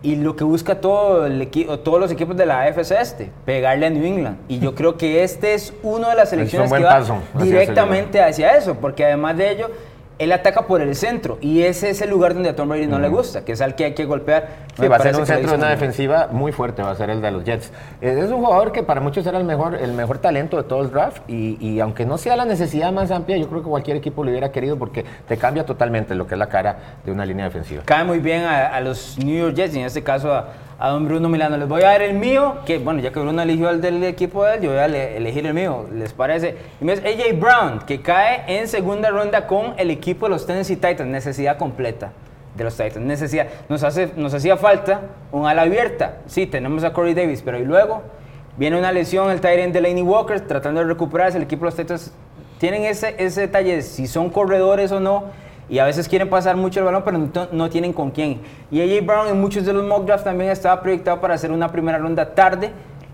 y 0.04 0.16
lo 0.16 0.36
que 0.36 0.44
busca 0.44 0.82
todo 0.82 1.24
el 1.24 1.40
equipo, 1.40 1.78
todos 1.78 1.98
los 1.98 2.12
equipos 2.12 2.36
de 2.36 2.44
la 2.44 2.60
AFC 2.60 2.92
este, 3.00 3.30
pegarle 3.46 3.86
a 3.86 3.90
New 3.90 4.04
England. 4.04 4.36
Y 4.48 4.58
yo 4.58 4.74
creo 4.74 4.98
que 4.98 5.24
este 5.24 5.54
es 5.54 5.72
uno 5.82 6.10
de 6.10 6.14
las 6.14 6.28
selecciones 6.28 6.70
que 6.70 6.82
va 6.82 7.02
directamente 7.42 8.20
hacia 8.20 8.54
eso, 8.54 8.74
porque 8.74 9.02
además 9.02 9.38
de 9.38 9.50
ello 9.50 9.70
él 10.18 10.32
ataca 10.32 10.66
por 10.66 10.80
el 10.80 10.94
centro 10.94 11.38
y 11.40 11.62
ese 11.62 11.90
es 11.90 12.00
el 12.00 12.10
lugar 12.10 12.34
donde 12.34 12.48
a 12.48 12.56
Tom 12.56 12.68
Brady 12.68 12.86
no 12.86 12.98
le 12.98 13.08
gusta, 13.08 13.44
que 13.44 13.52
es 13.52 13.60
al 13.60 13.74
que 13.74 13.84
hay 13.84 13.94
que 13.94 14.04
golpear. 14.04 14.64
Sí, 14.78 14.86
va 14.86 14.96
a 14.96 15.00
ser 15.00 15.16
un 15.16 15.26
centro 15.26 15.50
de 15.50 15.56
una 15.56 15.68
defensiva 15.68 16.28
muy 16.30 16.52
fuerte, 16.52 16.82
va 16.82 16.90
a 16.90 16.94
ser 16.94 17.10
el 17.10 17.20
de 17.20 17.30
los 17.30 17.44
Jets. 17.44 17.72
Eh, 18.00 18.20
es 18.22 18.30
un 18.30 18.44
jugador 18.44 18.72
que 18.72 18.82
para 18.82 19.00
muchos 19.00 19.26
era 19.26 19.38
el 19.38 19.44
mejor, 19.44 19.74
el 19.74 19.92
mejor 19.92 20.18
talento 20.18 20.56
de 20.56 20.62
todo 20.64 20.82
el 20.82 20.90
draft 20.90 21.22
y, 21.28 21.80
aunque 21.80 22.06
no 22.06 22.18
sea 22.18 22.36
la 22.36 22.44
necesidad 22.44 22.92
más 22.92 23.10
amplia, 23.10 23.36
yo 23.36 23.48
creo 23.48 23.62
que 23.62 23.68
cualquier 23.68 23.96
equipo 23.96 24.22
lo 24.24 24.30
hubiera 24.30 24.52
querido 24.52 24.78
porque 24.78 25.04
te 25.26 25.36
cambia 25.36 25.66
totalmente 25.66 26.14
lo 26.14 26.26
que 26.26 26.34
es 26.34 26.38
la 26.38 26.48
cara 26.48 26.76
de 27.04 27.12
una 27.12 27.24
línea 27.26 27.46
defensiva. 27.46 27.82
Cae 27.84 28.04
muy 28.04 28.20
bien 28.20 28.44
a, 28.44 28.68
a 28.68 28.80
los 28.80 29.18
New 29.18 29.36
York 29.36 29.54
Jets 29.54 29.74
y 29.74 29.80
en 29.80 29.86
este 29.86 30.02
caso 30.02 30.32
a, 30.32 30.48
a 30.78 30.88
don 30.90 31.06
Bruno 31.06 31.28
Milano. 31.28 31.56
Les 31.56 31.68
voy 31.68 31.82
a 31.82 31.86
dar 31.86 32.02
el 32.02 32.14
mío, 32.14 32.56
que 32.66 32.78
bueno, 32.78 33.00
ya 33.00 33.12
que 33.12 33.20
Bruno 33.20 33.42
eligió 33.42 33.70
el 33.70 33.80
del 33.80 34.02
equipo 34.04 34.44
de 34.44 34.54
él, 34.54 34.60
yo 34.62 34.70
voy 34.70 34.78
a 34.78 34.86
elegir 34.86 35.46
el 35.46 35.54
mío, 35.54 35.86
¿les 35.92 36.12
parece? 36.12 36.56
Y 36.80 36.90
es 36.90 37.00
AJ 37.00 37.38
Brown, 37.38 37.80
que 37.86 38.00
cae 38.00 38.44
en 38.46 38.68
segunda 38.68 39.10
ronda 39.10 39.46
con 39.46 39.74
el 39.76 39.90
equipo 39.90 40.26
de 40.26 40.30
los 40.30 40.46
Tennessee 40.46 40.76
Titans, 40.76 41.06
necesidad 41.06 41.56
completa 41.56 42.12
de 42.54 42.64
los 42.64 42.76
Titans. 42.76 43.04
Necesidad, 43.04 43.46
nos, 43.68 43.82
hace, 43.82 44.10
nos 44.16 44.34
hacía 44.34 44.56
falta 44.56 45.02
un 45.32 45.46
ala 45.46 45.62
abierta. 45.62 46.18
Sí, 46.26 46.46
tenemos 46.46 46.84
a 46.84 46.92
Corey 46.92 47.14
Davis, 47.14 47.42
pero 47.42 47.58
y 47.58 47.64
luego 47.64 48.02
viene 48.56 48.78
una 48.78 48.92
lesión, 48.92 49.30
el 49.30 49.40
Titan 49.40 49.72
de 49.72 49.80
Laney 49.80 50.02
Walker, 50.02 50.40
tratando 50.40 50.80
de 50.80 50.86
recuperarse. 50.86 51.38
El 51.38 51.44
equipo 51.44 51.64
de 51.64 51.66
los 51.66 51.76
Titans 51.76 52.12
tienen 52.58 52.84
ese, 52.84 53.14
ese 53.18 53.42
detalle, 53.42 53.82
si 53.82 54.06
son 54.06 54.30
corredores 54.30 54.92
o 54.92 55.00
no 55.00 55.24
y 55.68 55.78
a 55.78 55.84
veces 55.84 56.08
quieren 56.08 56.28
pasar 56.28 56.56
mucho 56.56 56.80
el 56.80 56.86
balón, 56.86 57.02
pero 57.04 57.48
no, 57.52 57.70
tienen 57.70 57.92
con 57.92 58.10
quién. 58.10 58.40
Y 58.70 58.80
AJ 58.80 59.06
Brown 59.06 59.28
en 59.28 59.40
muchos 59.40 59.64
de 59.64 59.72
los 59.72 59.84
mock 59.84 60.04
drafts 60.04 60.24
también 60.24 60.50
estaba 60.50 60.80
proyectado 60.80 61.20
para 61.20 61.34
hacer 61.34 61.50
una 61.50 61.70
primera 61.70 61.98
ronda 61.98 62.34
tarde. 62.34 62.70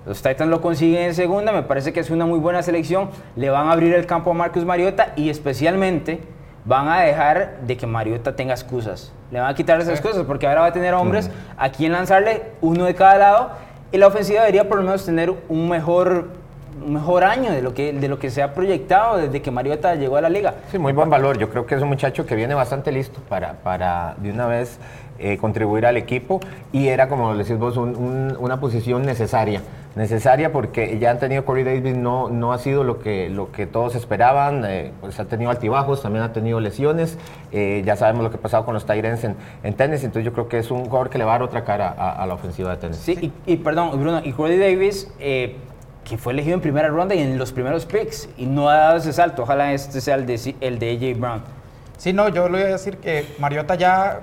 Los 0.06 0.22
Titans 0.22 0.50
lo 0.50 0.60
consiguen 0.60 1.02
en 1.02 1.14
segunda, 1.14 1.52
me 1.52 1.62
parece 1.62 1.92
que 1.92 2.00
es 2.00 2.10
una 2.10 2.26
muy 2.26 2.38
buena 2.38 2.62
selección. 2.62 3.10
Le 3.36 3.50
van 3.50 3.68
a 3.68 3.72
abrir 3.72 3.94
el 3.94 4.06
campo 4.06 4.30
a 4.30 4.34
Marcus 4.34 4.64
Mariota 4.64 5.12
y 5.16 5.28
especialmente 5.28 6.20
van 6.64 6.88
a 6.88 7.00
dejar 7.00 7.60
de 7.66 7.76
que 7.76 7.86
Mariota 7.86 8.34
tenga 8.34 8.52
excusas. 8.52 9.12
Le 9.30 9.40
van 9.40 9.50
a 9.50 9.54
quitar 9.54 9.80
esas 9.80 9.92
excusas 9.92 10.24
porque 10.26 10.46
ahora 10.46 10.62
va 10.62 10.66
a 10.66 10.72
tener 10.72 10.94
hombres 10.94 11.30
a 11.56 11.70
quien 11.70 11.92
lanzarle, 11.92 12.42
uno 12.60 12.84
de 12.84 12.94
cada 12.94 13.18
lado. 13.18 13.50
Y 13.92 13.98
la 13.98 14.06
ofensiva 14.06 14.40
debería 14.40 14.68
por 14.68 14.78
lo 14.78 14.84
menos 14.84 15.04
tener 15.04 15.32
un 15.48 15.68
mejor 15.68 16.39
un 16.84 16.94
mejor 16.94 17.24
año 17.24 17.50
de 17.50 17.62
lo 17.62 17.74
que 17.74 17.92
de 17.92 18.08
lo 18.08 18.18
que 18.18 18.30
se 18.30 18.42
ha 18.42 18.54
proyectado 18.54 19.18
desde 19.18 19.42
que 19.42 19.50
Mariota 19.50 19.94
llegó 19.94 20.16
a 20.16 20.20
la 20.20 20.28
liga. 20.28 20.54
Sí, 20.70 20.78
muy 20.78 20.92
buen 20.92 21.10
valor. 21.10 21.38
Yo 21.38 21.50
creo 21.50 21.66
que 21.66 21.74
es 21.74 21.82
un 21.82 21.88
muchacho 21.88 22.26
que 22.26 22.34
viene 22.34 22.54
bastante 22.54 22.92
listo 22.92 23.20
para, 23.28 23.54
para 23.54 24.14
de 24.18 24.30
una 24.30 24.46
vez 24.46 24.78
eh, 25.22 25.36
contribuir 25.36 25.84
al 25.84 25.98
equipo 25.98 26.40
y 26.72 26.88
era, 26.88 27.06
como 27.08 27.36
decís 27.36 27.58
vos, 27.58 27.76
una 27.76 28.58
posición 28.58 29.02
necesaria. 29.02 29.60
Necesaria 29.94 30.50
porque 30.50 30.98
ya 30.98 31.10
han 31.10 31.18
tenido 31.18 31.44
Corey 31.44 31.62
Davis, 31.62 31.94
no, 31.96 32.30
no 32.30 32.54
ha 32.54 32.58
sido 32.58 32.84
lo 32.84 33.00
que, 33.00 33.28
lo 33.28 33.52
que 33.52 33.66
todos 33.66 33.96
esperaban, 33.96 34.64
eh, 34.64 34.92
pues 35.00 35.20
ha 35.20 35.26
tenido 35.26 35.50
altibajos, 35.50 36.00
también 36.00 36.24
ha 36.24 36.32
tenido 36.32 36.58
lesiones, 36.60 37.18
eh, 37.52 37.82
ya 37.84 37.96
sabemos 37.96 38.22
lo 38.22 38.30
que 38.30 38.36
ha 38.36 38.40
pasado 38.40 38.64
con 38.64 38.72
los 38.72 38.86
Tyrens 38.86 39.24
en, 39.24 39.34
en 39.62 39.74
tenis, 39.74 40.04
entonces 40.04 40.24
yo 40.24 40.32
creo 40.32 40.48
que 40.48 40.58
es 40.58 40.70
un 40.70 40.84
jugador 40.84 41.10
que 41.10 41.18
le 41.18 41.24
va 41.24 41.32
a 41.32 41.34
dar 41.34 41.42
otra 41.42 41.64
cara 41.64 41.88
a, 41.90 42.24
la 42.24 42.32
ofensiva 42.32 42.70
de 42.70 42.76
tenis. 42.76 42.96
Sí, 42.96 43.32
Y, 43.44 43.52
y, 43.52 43.56
perdón, 43.56 43.90
Bruno, 44.00 44.22
y 44.24 44.32
Corey 44.32 44.58
Davis 44.58 45.12
que 46.04 46.18
fue 46.18 46.32
elegido 46.32 46.54
en 46.54 46.60
primera 46.60 46.88
ronda 46.88 47.14
y 47.14 47.20
en 47.20 47.38
los 47.38 47.52
primeros 47.52 47.86
picks 47.86 48.28
y 48.36 48.46
no 48.46 48.68
ha 48.68 48.76
dado 48.76 48.98
ese 48.98 49.12
salto. 49.12 49.42
Ojalá 49.42 49.72
este 49.72 50.00
sea 50.00 50.16
el 50.16 50.26
de, 50.26 50.54
el 50.60 50.78
de 50.78 51.14
Brown. 51.14 51.42
Sí, 51.96 52.12
no, 52.12 52.28
yo 52.28 52.48
le 52.48 52.58
voy 52.58 52.68
a 52.68 52.72
decir 52.72 52.96
que 52.96 53.26
Mariota 53.38 53.74
ya 53.74 54.22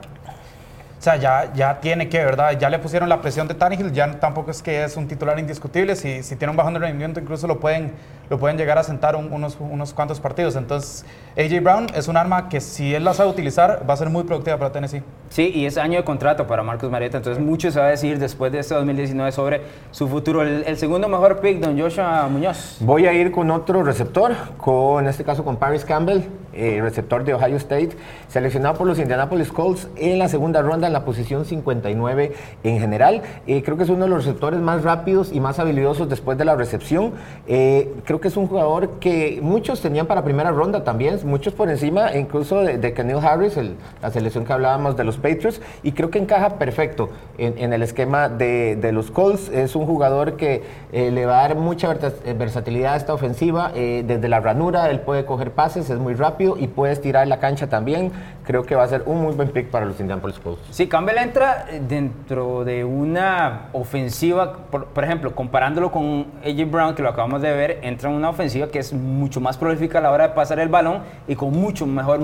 o 0.98 1.02
sea, 1.02 1.16
ya, 1.16 1.54
ya 1.54 1.80
tiene 1.80 2.10
que, 2.10 2.18
¿verdad? 2.26 2.58
Ya 2.60 2.70
le 2.70 2.80
pusieron 2.80 3.08
la 3.08 3.22
presión 3.22 3.48
de 3.48 3.54
Tannehill, 3.54 3.92
ya 3.92 4.20
tampoco 4.20 4.50
es 4.50 4.64
que 4.64 4.84
es 4.84 4.98
un 4.98 5.08
titular 5.08 5.38
indiscutible. 5.38 5.96
Si, 5.96 6.24
si 6.24 6.36
tiene 6.36 6.50
un 6.52 6.58
bajón 6.58 6.74
de 6.74 6.80
rendimiento, 6.80 7.20
incluso 7.20 7.46
lo 7.46 7.60
pueden, 7.60 7.92
lo 8.32 8.40
pueden 8.40 8.58
llegar 8.58 8.80
a 8.80 8.84
sentar 8.84 9.16
unos, 9.16 9.58
unos 9.60 9.94
cuantos 9.94 10.20
partidos. 10.20 10.56
Entonces, 10.56 11.06
AJ 11.38 11.62
Brown 11.62 11.88
es 11.94 12.08
un 12.08 12.18
arma 12.18 12.50
que 12.50 12.60
si 12.62 12.96
él 12.96 13.04
la 13.04 13.14
sabe 13.14 13.30
utilizar, 13.30 13.86
va 13.88 13.94
a 13.94 13.98
ser 13.98 14.10
muy 14.10 14.24
productiva 14.24 14.58
para 14.58 14.72
Tennessee. 14.72 15.04
Sí, 15.30 15.52
y 15.54 15.68
es 15.68 15.78
año 15.78 16.00
de 16.00 16.04
contrato 16.04 16.48
para 16.48 16.64
Marcos 16.64 16.90
Marietta. 16.90 17.18
Entonces, 17.18 17.44
mucho 17.44 17.70
se 17.70 17.80
va 17.80 17.86
a 17.86 17.90
decir 17.90 18.18
después 18.18 18.52
de 18.52 18.60
este 18.60 18.74
2019 18.74 19.32
sobre 19.32 19.62
su 19.92 20.08
futuro. 20.08 20.42
El, 20.42 20.78
segundo 20.78 21.08
mejor 21.08 21.42
pick, 21.42 21.60
don 21.60 21.80
Joshua 21.80 22.28
Muñoz. 22.28 22.78
Voy 22.80 23.06
a 23.06 23.14
ir 23.14 23.32
con 23.32 23.52
otro 23.52 23.84
receptor, 23.84 24.34
con, 24.58 25.04
en 25.04 25.10
este 25.12 25.24
caso 25.24 25.44
con 25.44 25.58
Paris 25.58 25.86
Campbell, 25.86 26.24
eh, 26.58 26.80
receptor 26.82 27.24
de 27.24 27.36
Ohio 27.36 27.56
State, 27.58 27.90
seleccionado 28.30 28.76
por 28.76 28.88
los 28.88 28.98
Indianapolis 28.98 29.52
Colts 29.52 29.88
en 29.96 30.18
la 30.18 30.28
segunda 30.28 30.64
ronda 30.64 30.88
en 30.88 30.94
la 30.94 31.06
posición 31.06 31.46
59 31.46 32.34
en 32.64 32.80
general. 32.80 33.22
Eh, 33.46 33.62
creo 33.62 33.78
que 33.78 33.84
es 33.84 33.90
uno 33.90 34.06
de 34.06 34.10
los 34.10 34.26
receptores 34.26 34.60
más 34.60 34.84
rápidos 34.84 35.32
y 35.32 35.40
más 35.40 35.60
habilidosos 35.60 36.10
después 36.10 36.36
de 36.36 36.46
la 36.46 36.56
recepción. 36.56 37.14
Eh, 37.46 37.94
creo 38.06 38.20
que 38.20 38.30
es 38.30 38.38
un 38.38 38.48
jugador 38.48 38.98
que 39.00 39.38
muchos 39.44 39.82
tenían 39.82 40.08
para 40.08 40.24
primera 40.24 40.50
ronda 40.50 40.84
también, 40.84 41.20
muchos 41.26 41.54
por 41.54 41.70
encima, 41.70 42.16
incluso 42.16 42.64
de, 42.64 42.80
de 42.80 43.20
Harris, 43.22 43.56
la 44.02 44.10
selección 44.10 44.44
que 44.44 44.54
hablábamos 44.54 44.98
de 44.98 45.04
los 45.04 45.18
Patriots, 45.18 45.62
y 45.84 45.92
creo 45.92 46.10
que 46.10 46.18
encaja 46.18 46.58
perfecto 46.58 47.10
en, 47.38 47.72
el 47.72 47.84
esquema 47.84 48.30
de, 48.30 48.90
los 48.92 49.12
Colts. 49.12 49.50
Es 49.50 49.76
un 49.76 49.86
jugador 49.86 50.38
que 50.38 50.64
le 50.92 51.26
va 51.28 51.40
a 51.40 51.48
dar 51.50 51.56
mucha 51.56 51.94
versatilidad 51.94 52.96
a 52.96 52.98
esta 52.98 53.14
ofensiva. 53.14 53.72
desde 53.74 54.28
la 54.28 54.40
ranura, 54.40 54.90
él 54.90 55.02
puede 55.02 55.24
coger 55.26 55.52
pases, 55.52 55.92
es 55.92 56.00
muy 56.00 56.16
rápido 56.16 56.47
y 56.58 56.68
puede 56.68 56.94
estirar 56.94 57.28
la 57.28 57.40
cancha 57.40 57.68
también. 57.68 58.12
Creo 58.46 58.64
que 58.64 58.76
va 58.76 58.84
a 58.84 58.88
ser 58.88 59.04
un 59.06 59.22
muy 59.22 59.34
buen 59.34 59.50
pick 59.50 59.70
para 59.70 59.86
los 59.86 60.00
Indianapolis 60.00 60.40
Colts. 60.40 60.62
Sí, 60.72 60.88
Campbell 60.88 61.18
entra 61.18 61.66
dentro 61.90 62.64
de 62.64 62.86
una 62.86 63.70
ofensiva, 63.74 64.54
por, 64.72 65.04
ejemplo, 65.04 65.36
comparándolo 65.36 65.92
con 65.92 66.28
AJ 66.46 66.72
Brown, 66.72 66.96
que 66.96 67.02
lo 67.02 67.10
acabamos 67.10 67.42
de 67.42 67.52
ver, 67.52 67.80
entra 67.82 68.10
en 68.10 68.16
una 68.16 68.30
ofensiva 68.30 68.68
que 68.68 68.80
es 68.80 68.94
mucho 68.94 69.42
más 69.42 69.58
prolífica 69.58 69.98
a 69.98 70.02
la 70.02 70.12
hora 70.12 70.30
de 70.30 70.34
pasar 70.36 70.60
el 70.60 70.70
balón 70.70 71.02
y 71.28 71.36
con 71.36 71.52
mucho 71.52 71.86
mejor, 71.86 72.20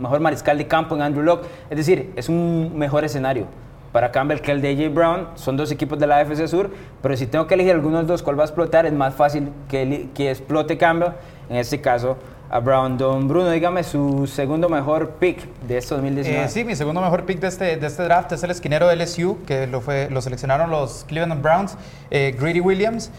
mejor 0.00 0.20
mariscal 0.20 0.56
de 0.56 0.66
campo 0.66 0.94
en 0.94 1.02
Andrew 1.02 1.24
Locke. 1.24 1.46
Es 1.68 1.76
decir, 1.76 2.12
es 2.16 2.28
un 2.28 2.72
mejor 2.76 3.04
escenario 3.04 3.46
para 3.92 4.10
Campbell 4.10 4.40
que 4.40 4.50
el 4.50 4.60
de 4.60 4.70
AJ 4.70 4.94
Brown. 4.94 5.28
Son 5.34 5.56
dos 5.56 5.70
equipos 5.70 5.98
de 5.98 6.06
la 6.06 6.18
AFC 6.18 6.46
Sur, 6.48 6.70
pero 7.00 7.16
si 7.16 7.26
tengo 7.26 7.46
que 7.46 7.54
elegir 7.54 7.72
algunos 7.72 8.06
dos 8.06 8.22
cuál 8.22 8.38
va 8.38 8.44
a 8.44 8.46
explotar, 8.46 8.86
es 8.86 8.92
más 8.92 9.14
fácil 9.14 9.50
que, 9.68 10.08
que 10.14 10.30
explote 10.30 10.78
Campbell. 10.78 11.12
En 11.48 11.56
este 11.56 11.80
caso, 11.80 12.16
a 12.52 12.60
Brown. 12.60 12.98
Don 12.98 13.26
Bruno, 13.28 13.50
dígame 13.50 13.82
su 13.82 14.26
segundo 14.26 14.68
mejor 14.68 15.12
pick 15.12 15.42
de 15.66 15.78
este 15.78 15.94
2019. 15.94 16.44
Eh, 16.44 16.48
sí, 16.50 16.64
mi 16.64 16.76
segundo 16.76 17.00
mejor 17.00 17.24
pick 17.24 17.40
de 17.40 17.48
este, 17.48 17.76
de 17.78 17.86
este 17.86 18.02
draft 18.02 18.30
es 18.32 18.42
el 18.42 18.50
esquinero 18.50 18.86
de 18.86 18.96
LSU, 18.96 19.38
que 19.46 19.66
lo, 19.66 19.80
fue, 19.80 20.08
lo 20.10 20.20
seleccionaron 20.20 20.70
los 20.70 21.04
Cleveland 21.08 21.42
Browns, 21.42 21.76
eh, 22.10 22.36
Greedy 22.38 22.60
Williams. 22.60 23.10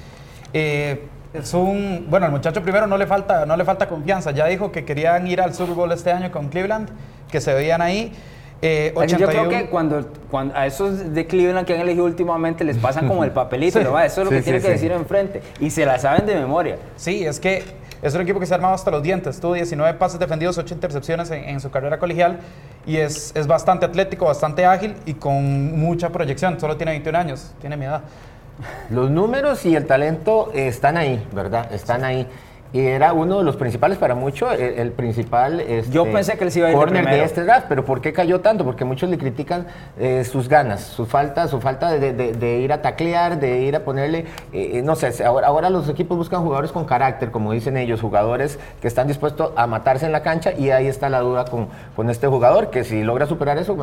Eh, 0.53 1.07
es 1.33 1.51
un, 1.55 2.05
bueno, 2.09 2.27
el 2.27 2.31
muchacho 2.31 2.61
primero 2.61 2.85
no 2.85 2.95
le, 2.95 3.07
falta, 3.07 3.47
no 3.47 3.57
le 3.57 3.65
falta 3.65 3.89
confianza. 3.89 4.29
Ya 4.31 4.45
dijo 4.45 4.71
que 4.71 4.85
querían 4.85 5.25
ir 5.25 5.41
al 5.41 5.55
Super 5.55 5.73
Bowl 5.73 5.91
este 5.91 6.11
año 6.11 6.31
con 6.31 6.49
Cleveland, 6.49 6.89
que 7.31 7.41
se 7.41 7.55
veían 7.55 7.81
ahí. 7.81 8.13
Eh, 8.61 8.93
Yo 9.07 9.27
creo 9.27 9.49
que 9.49 9.65
cuando, 9.65 10.09
cuando, 10.29 10.55
a 10.55 10.67
esos 10.67 11.11
de 11.11 11.25
Cleveland 11.25 11.65
que 11.65 11.73
han 11.73 11.81
elegido 11.81 12.05
últimamente 12.05 12.63
les 12.63 12.77
pasan 12.77 13.07
como 13.07 13.23
el 13.23 13.31
papelito, 13.31 13.79
¿no? 13.83 13.99
eso 13.99 14.21
es 14.21 14.25
lo 14.25 14.29
que 14.29 14.43
tienen 14.43 14.61
que 14.61 14.69
decir 14.69 14.91
enfrente. 14.91 15.41
Y 15.59 15.71
se 15.71 15.87
la 15.87 15.97
saben 15.97 16.27
de 16.27 16.35
memoria. 16.35 16.77
Sí, 16.95 17.25
es 17.25 17.39
que 17.39 17.63
es 18.03 18.13
un 18.13 18.21
equipo 18.21 18.39
que 18.39 18.45
se 18.45 18.53
ha 18.53 18.57
armado 18.57 18.75
hasta 18.75 18.91
los 18.91 19.01
dientes. 19.01 19.39
Tuvo 19.39 19.53
19 19.53 19.97
pases 19.97 20.19
defendidos, 20.19 20.57
8 20.57 20.73
intercepciones 20.73 21.31
en, 21.31 21.59
su 21.61 21.71
carrera 21.71 21.97
colegial 21.97 22.39
y 22.85 22.97
es, 22.97 23.31
es, 23.33 23.47
bastante 23.47 23.85
atlético, 23.85 24.25
bastante 24.25 24.65
ágil 24.65 24.95
y 25.05 25.13
con 25.13 25.79
mucha 25.79 26.09
proyección. 26.09 26.59
Solo 26.59 26.75
tiene 26.75 26.91
21 26.91 27.17
años, 27.17 27.53
tiene 27.61 27.77
mi 27.77 27.85
edad. 27.85 28.01
Los 28.89 29.09
números 29.09 29.65
y 29.65 29.75
el 29.75 29.87
talento 29.87 30.51
están 30.53 30.97
ahí, 30.97 31.25
¿verdad? 31.31 31.71
Están 31.73 32.03
ahí 32.03 32.27
y 32.73 32.79
era 32.79 33.13
uno 33.13 33.37
de 33.37 33.43
los 33.43 33.55
principales 33.55 33.99
para 33.99 34.15
muchos, 34.15 34.51
el, 34.59 34.91
principal 34.91 35.59
este, 35.59 35.91
Yo 35.91 36.11
pensé 36.11 36.37
que 36.37 36.43
él 36.43 36.51
iba 36.55 36.67
a 36.67 36.71
ir 36.71 36.75
corner 36.75 37.05
de 37.05 37.23
este 37.23 37.43
draft, 37.43 37.67
pero 37.69 37.85
¿por 37.85 38.01
qué 38.01 38.11
cayó 38.11 38.41
tanto? 38.41 38.65
Porque 38.65 38.83
muchos 38.83 39.11
le 39.11 39.19
critican 39.19 39.67
eh, 39.99 40.23
sus 40.23 40.49
ganas, 40.49 40.81
su 40.81 41.05
falta, 41.05 41.47
su 41.47 41.61
falta 41.61 41.91
de, 41.91 42.59
ir 42.59 42.73
a 42.73 42.81
taclear, 42.81 43.39
de 43.39 43.61
ir 43.61 43.75
a 43.75 43.81
ponerle, 43.81 44.25
eh, 44.51 44.81
no 44.83 44.95
sé, 44.95 45.23
ahora, 45.23 45.47
ahora 45.47 45.69
los 45.69 45.87
equipos 45.87 46.17
buscan 46.17 46.41
jugadores 46.41 46.71
con 46.71 46.85
carácter, 46.85 47.29
como 47.29 47.51
dicen 47.51 47.77
ellos, 47.77 48.01
jugadores 48.01 48.57
que 48.81 48.87
están 48.87 49.07
dispuestos 49.07 49.51
a 49.55 49.67
matarse 49.67 50.07
en 50.07 50.11
la 50.11 50.23
cancha 50.23 50.51
y 50.51 50.71
ahí 50.71 50.87
está 50.87 51.09
la 51.09 51.19
duda 51.19 51.45
con, 51.45 51.67
con 51.95 52.09
este 52.09 52.25
jugador, 52.25 52.71
que 52.71 52.83
si 52.83 53.03
logra 53.03 53.27
superar 53.27 53.59
eso, 53.59 53.77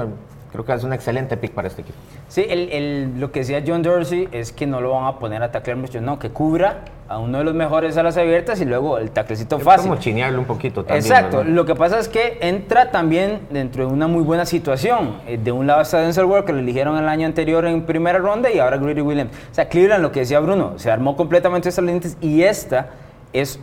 creo 0.50 0.64
que 0.64 0.72
es 0.72 0.82
un 0.82 0.92
excelente 0.92 1.36
pick 1.36 1.52
para 1.52 1.68
este 1.68 1.82
equipo. 1.82 1.98
Sí, 2.28 2.44
el, 2.48 3.20
lo 3.20 3.30
que 3.30 3.40
decía 3.40 3.62
John 3.64 3.82
Dorsey 3.82 4.28
es 4.32 4.50
que 4.50 4.66
no 4.66 4.80
lo 4.80 4.90
van 4.90 5.04
a 5.04 5.18
poner 5.20 5.44
a 5.44 5.52
taclear 5.52 5.78
mucho, 5.78 6.00
no, 6.00 6.18
que 6.18 6.30
cubra 6.30 6.80
a 7.10 7.18
uno 7.18 7.38
de 7.38 7.44
los 7.44 7.54
mejores 7.54 7.96
alas 7.96 8.16
abiertas 8.16 8.60
y 8.60 8.64
luego 8.64 8.96
el 8.98 9.10
taclecito 9.10 9.58
fácil. 9.58 9.90
como 9.90 10.00
chinearlo 10.00 10.38
un 10.38 10.44
poquito 10.44 10.84
también. 10.84 11.04
Exacto, 11.04 11.42
lo 11.42 11.66
que 11.66 11.74
pasa 11.74 11.98
es 11.98 12.06
que 12.06 12.38
entra 12.40 12.92
también 12.92 13.40
dentro 13.50 13.84
de 13.84 13.92
una 13.92 14.06
muy 14.06 14.22
buena 14.22 14.46
situación. 14.46 15.16
Eh, 15.26 15.36
de 15.36 15.50
un 15.50 15.66
lado 15.66 15.80
está 15.80 15.98
Denzel 15.98 16.26
Ward, 16.26 16.44
que 16.44 16.52
lo 16.52 16.60
eligieron 16.60 16.96
el 16.96 17.08
año 17.08 17.26
anterior 17.26 17.66
en 17.66 17.82
primera 17.82 18.20
ronda, 18.20 18.48
y 18.48 18.60
ahora 18.60 18.76
Greedy 18.76 19.00
Williams. 19.00 19.32
O 19.50 19.54
sea, 19.54 19.68
Cleveland, 19.68 20.02
lo 20.02 20.12
que 20.12 20.20
decía 20.20 20.38
Bruno, 20.38 20.74
se 20.76 20.88
armó 20.88 21.16
completamente 21.16 21.68
estas 21.68 21.84
lentes 21.84 22.16
y 22.20 22.42
esta 22.42 22.90
es 23.32 23.58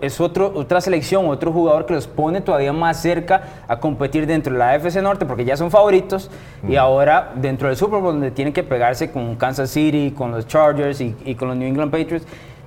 es 0.00 0.20
otro, 0.20 0.52
otra 0.56 0.80
selección, 0.80 1.28
otro 1.28 1.52
jugador 1.52 1.86
que 1.86 1.94
los 1.94 2.08
pone 2.08 2.40
todavía 2.40 2.72
más 2.72 3.00
cerca 3.00 3.62
a 3.68 3.78
competir 3.78 4.26
dentro 4.26 4.52
de 4.52 4.58
la 4.58 4.70
AFC 4.70 4.96
Norte, 5.00 5.26
porque 5.26 5.44
ya 5.44 5.56
son 5.56 5.70
favoritos, 5.70 6.28
y 6.68 6.74
ahora 6.74 7.30
dentro 7.36 7.68
del 7.68 7.76
Super 7.76 8.00
Bowl, 8.00 8.14
donde 8.14 8.32
tienen 8.32 8.52
que 8.52 8.64
pegarse 8.64 9.12
con 9.12 9.36
Kansas 9.36 9.70
City, 9.70 10.10
con 10.10 10.32
los 10.32 10.48
Chargers 10.48 11.00
y, 11.00 11.14
y 11.24 11.36
con 11.36 11.46
los 11.46 11.56
New 11.56 11.68
England 11.68 11.92
Patriots, 11.92 12.26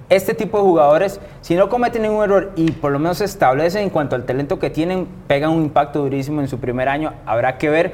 este 0.10 0.34
tipo 0.34 0.58
de 0.58 0.64
jugadores, 0.64 1.20
si 1.42 1.56
no 1.56 1.70
cometen 1.70 2.04
ningún 2.04 2.24
error 2.24 2.52
y 2.56 2.72
por 2.72 2.92
lo 2.92 3.00
menos 3.00 3.18
se 3.18 3.26
establecen 3.26 3.84
en 3.84 3.90
cuanto 3.90 4.16
al 4.16 4.26
talento 4.26 4.60
que 4.60 4.70
tienen, 4.70 5.08
pegan 5.28 5.52
un 5.52 5.64
impacto 5.64 6.00
durísimo 6.00 6.42
en 6.42 6.48
su 6.48 6.60
primer 6.60 6.90
año. 6.90 7.14
Habrá 7.26 7.58
que 7.58 7.70
ver 7.70 7.94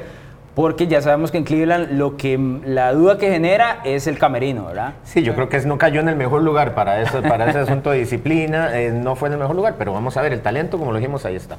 porque 0.56 0.88
ya 0.88 1.02
sabemos 1.02 1.32
que 1.32 1.38
en 1.38 1.45
Cleveland 1.45 1.91
lo 1.91 2.17
que 2.17 2.38
la 2.65 2.91
duda 2.91 3.17
que 3.17 3.32
genera 3.32 3.80
es 3.86 4.08
el 4.08 4.17
camerino, 4.17 4.65
¿verdad? 4.65 4.93
Sí, 5.06 5.24
yo 5.24 5.34
creo 5.34 5.48
que 5.48 5.58
no 5.62 5.78
cayó 5.78 6.02
en 6.02 6.10
el 6.10 6.17
mejor 6.17 6.41
lugar 6.41 6.76
para, 6.76 7.02
eso, 7.02 7.22
para 7.22 7.50
ese 7.50 7.60
asunto 7.60 7.91
de 7.91 8.00
disciplina, 8.00 8.78
eh, 8.78 8.91
no 8.91 9.15
fue 9.15 9.30
en 9.30 9.36
el 9.36 9.39
mejor 9.39 9.56
lugar, 9.56 9.76
pero 9.78 9.93
vamos 9.93 10.17
a 10.17 10.22
ver, 10.22 10.34
el 10.34 10.41
talento, 10.41 10.78
como 10.78 10.91
lo 10.91 10.98
dijimos, 10.98 11.24
ahí 11.24 11.36
está. 11.38 11.58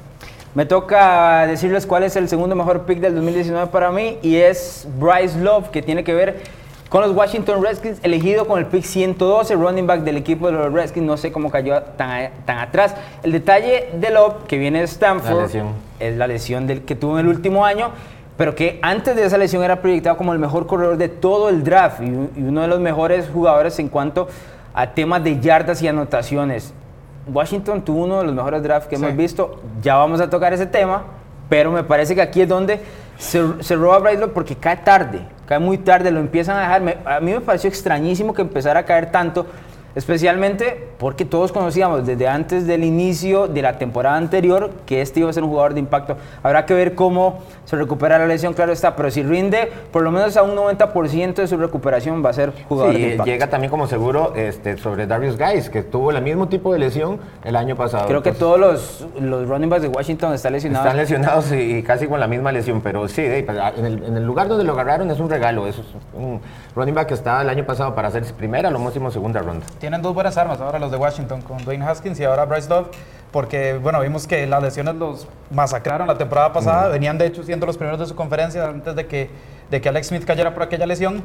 Me 0.53 0.67
toca 0.67 1.47
decirles 1.47 1.87
cuál 1.87 2.03
es 2.03 2.15
el 2.15 2.29
segundo 2.29 2.55
mejor 2.55 2.85
pick 2.85 2.99
del 2.99 3.15
2019 3.15 3.71
para 3.71 3.89
mí 3.91 4.19
y 4.21 4.35
es 4.35 4.87
Bryce 4.99 5.39
Love, 5.39 5.69
que 5.69 5.81
tiene 5.81 6.03
que 6.03 6.13
ver 6.13 6.41
con 6.91 7.03
los 7.03 7.15
Washington 7.15 7.63
Redskins, 7.63 7.99
elegido 8.03 8.45
con 8.45 8.59
el 8.59 8.65
pick 8.65 8.83
112, 8.83 9.55
running 9.55 9.87
back 9.87 10.01
del 10.01 10.17
equipo 10.17 10.47
de 10.47 10.51
los 10.51 10.73
Redskins. 10.73 11.05
No 11.05 11.15
sé 11.15 11.31
cómo 11.31 11.49
cayó 11.49 11.81
tan, 11.81 12.31
tan 12.43 12.57
atrás. 12.59 12.93
El 13.23 13.31
detalle 13.31 13.91
de 13.93 14.09
Love, 14.09 14.43
que 14.45 14.57
viene 14.57 14.79
de 14.79 14.85
Stanford, 14.85 15.49
es 16.01 16.17
la 16.17 16.27
lesión 16.27 16.67
del, 16.67 16.81
que 16.81 16.95
tuvo 16.95 17.17
en 17.17 17.27
el 17.27 17.31
último 17.31 17.65
año, 17.65 17.91
pero 18.35 18.55
que 18.55 18.77
antes 18.81 19.15
de 19.15 19.23
esa 19.23 19.37
lesión 19.37 19.63
era 19.63 19.81
proyectado 19.81 20.17
como 20.17 20.33
el 20.33 20.39
mejor 20.39 20.67
corredor 20.67 20.97
de 20.97 21.07
todo 21.07 21.47
el 21.47 21.63
draft 21.63 22.01
y, 22.01 22.07
y 22.07 22.43
uno 22.43 22.61
de 22.61 22.67
los 22.67 22.81
mejores 22.81 23.29
jugadores 23.29 23.79
en 23.79 23.87
cuanto 23.87 24.27
a 24.73 24.91
temas 24.91 25.23
de 25.23 25.39
yardas 25.39 25.81
y 25.81 25.87
anotaciones. 25.87 26.73
Washington 27.25 27.83
tuvo 27.83 28.03
uno 28.03 28.19
de 28.19 28.25
los 28.25 28.35
mejores 28.35 28.61
drafts 28.63 28.89
que 28.89 28.95
hemos 28.95 29.15
visto. 29.15 29.61
Ya 29.81 29.95
vamos 29.95 30.19
a 30.19 30.29
tocar 30.29 30.51
ese 30.51 30.65
tema, 30.65 31.03
pero 31.47 31.71
me 31.71 31.85
parece 31.85 32.15
que 32.15 32.21
aquí 32.21 32.41
es 32.41 32.49
donde 32.49 32.81
se, 33.17 33.63
se 33.63 33.77
roba 33.77 33.99
Bryce 33.99 34.19
Love 34.19 34.31
porque 34.33 34.57
cae 34.57 34.75
tarde, 34.75 35.21
cae 35.51 35.59
muy 35.59 35.79
tarde, 35.79 36.11
lo 36.11 36.21
empiezan 36.21 36.55
a 36.55 36.61
dejar. 36.61 36.97
a 37.05 37.19
mí 37.19 37.33
me 37.33 37.41
pareció 37.41 37.67
extrañísimo 37.67 38.33
que 38.33 38.41
empezara 38.41 38.79
a 38.79 38.85
caer 38.85 39.11
tanto 39.11 39.47
Especialmente 39.95 40.87
porque 40.97 41.25
todos 41.25 41.51
conocíamos 41.51 42.05
desde 42.05 42.27
antes 42.27 42.65
del 42.65 42.83
inicio 42.83 43.47
de 43.47 43.61
la 43.61 43.77
temporada 43.77 44.15
anterior 44.15 44.71
que 44.85 45.01
este 45.01 45.19
iba 45.19 45.29
a 45.29 45.33
ser 45.33 45.43
un 45.43 45.49
jugador 45.49 45.73
de 45.73 45.79
impacto. 45.81 46.17
Habrá 46.43 46.65
que 46.65 46.73
ver 46.73 46.95
cómo 46.95 47.39
se 47.65 47.75
recupera 47.75 48.17
la 48.17 48.27
lesión, 48.27 48.53
claro 48.53 48.71
está, 48.71 48.95
pero 48.95 49.11
si 49.11 49.23
rinde 49.23 49.69
por 49.91 50.03
lo 50.03 50.11
menos 50.11 50.37
a 50.37 50.43
un 50.43 50.55
90% 50.55 51.35
de 51.35 51.47
su 51.47 51.57
recuperación 51.57 52.23
va 52.23 52.29
a 52.29 52.33
ser 52.33 52.53
jugador 52.69 52.93
de 52.93 53.11
impacto. 53.11 53.25
llega 53.25 53.49
también 53.49 53.69
como 53.69 53.87
seguro 53.87 54.33
este, 54.35 54.77
sobre 54.77 55.07
Darius 55.07 55.37
Guys, 55.37 55.69
que 55.69 55.83
tuvo 55.83 56.11
el 56.11 56.21
mismo 56.21 56.47
tipo 56.47 56.71
de 56.71 56.79
lesión 56.79 57.19
el 57.43 57.55
año 57.55 57.75
pasado. 57.75 58.07
Creo 58.07 58.23
que 58.23 58.31
todos 58.31 58.59
los, 58.59 59.07
los 59.19 59.47
running 59.47 59.69
backs 59.69 59.83
de 59.83 59.89
Washington 59.89 60.33
están 60.33 60.53
lesionados. 60.53 60.85
Están 60.85 60.97
lesionados 60.97 61.51
y, 61.51 61.83
casi 61.83 62.07
con 62.07 62.19
la 62.19 62.27
misma 62.27 62.51
lesión, 62.51 62.81
pero 62.81 63.07
sí, 63.07 63.23
pues, 63.45 63.57
en 63.77 63.85
el, 63.85 64.03
en 64.03 64.17
el 64.17 64.25
lugar 64.25 64.47
donde 64.47 64.63
lo 64.63 64.73
agarraron 64.73 65.09
es 65.11 65.19
un 65.19 65.29
regalo. 65.29 65.67
Es 65.67 65.77
un 66.13 66.39
running 66.75 66.95
back 66.95 67.07
que 67.07 67.13
estaba 67.13 67.41
el 67.41 67.49
año 67.49 67.65
pasado 67.65 67.93
para 67.95 68.07
hacer 68.07 68.23
primera, 68.33 68.69
lo 68.69 68.79
máximo 68.79 69.11
segunda 69.11 69.41
ronda. 69.41 69.65
Tienen 69.79 70.01
dos 70.01 70.13
buenas 70.13 70.37
armas 70.37 70.59
ahora 70.61 70.79
los 70.79 70.91
de 70.91 70.97
Washington 70.97 71.41
con 71.41 71.63
Dwayne 71.63 71.85
Haskins 71.85 72.19
y 72.19 72.23
ahora 72.23 72.45
Bryce 72.45 72.69
Love, 72.69 72.87
porque 73.31 73.77
bueno, 73.77 73.99
vimos 74.01 74.27
que 74.27 74.47
las 74.47 74.63
lesiones 74.63 74.95
los 74.95 75.27
masacraron 75.51 76.07
la 76.07 76.17
temporada 76.17 76.53
pasada, 76.53 76.87
venían 76.87 77.17
de 77.17 77.27
hecho 77.27 77.43
siendo 77.43 77.65
los 77.65 77.77
primeros 77.77 77.99
de 77.99 78.05
su 78.05 78.15
conferencia 78.15 78.65
antes 78.65 78.95
de 78.95 79.05
que, 79.05 79.29
de 79.69 79.81
que 79.81 79.89
Alex 79.89 80.07
Smith 80.07 80.25
cayera 80.25 80.53
por 80.53 80.63
aquella 80.63 80.85
lesión. 80.85 81.21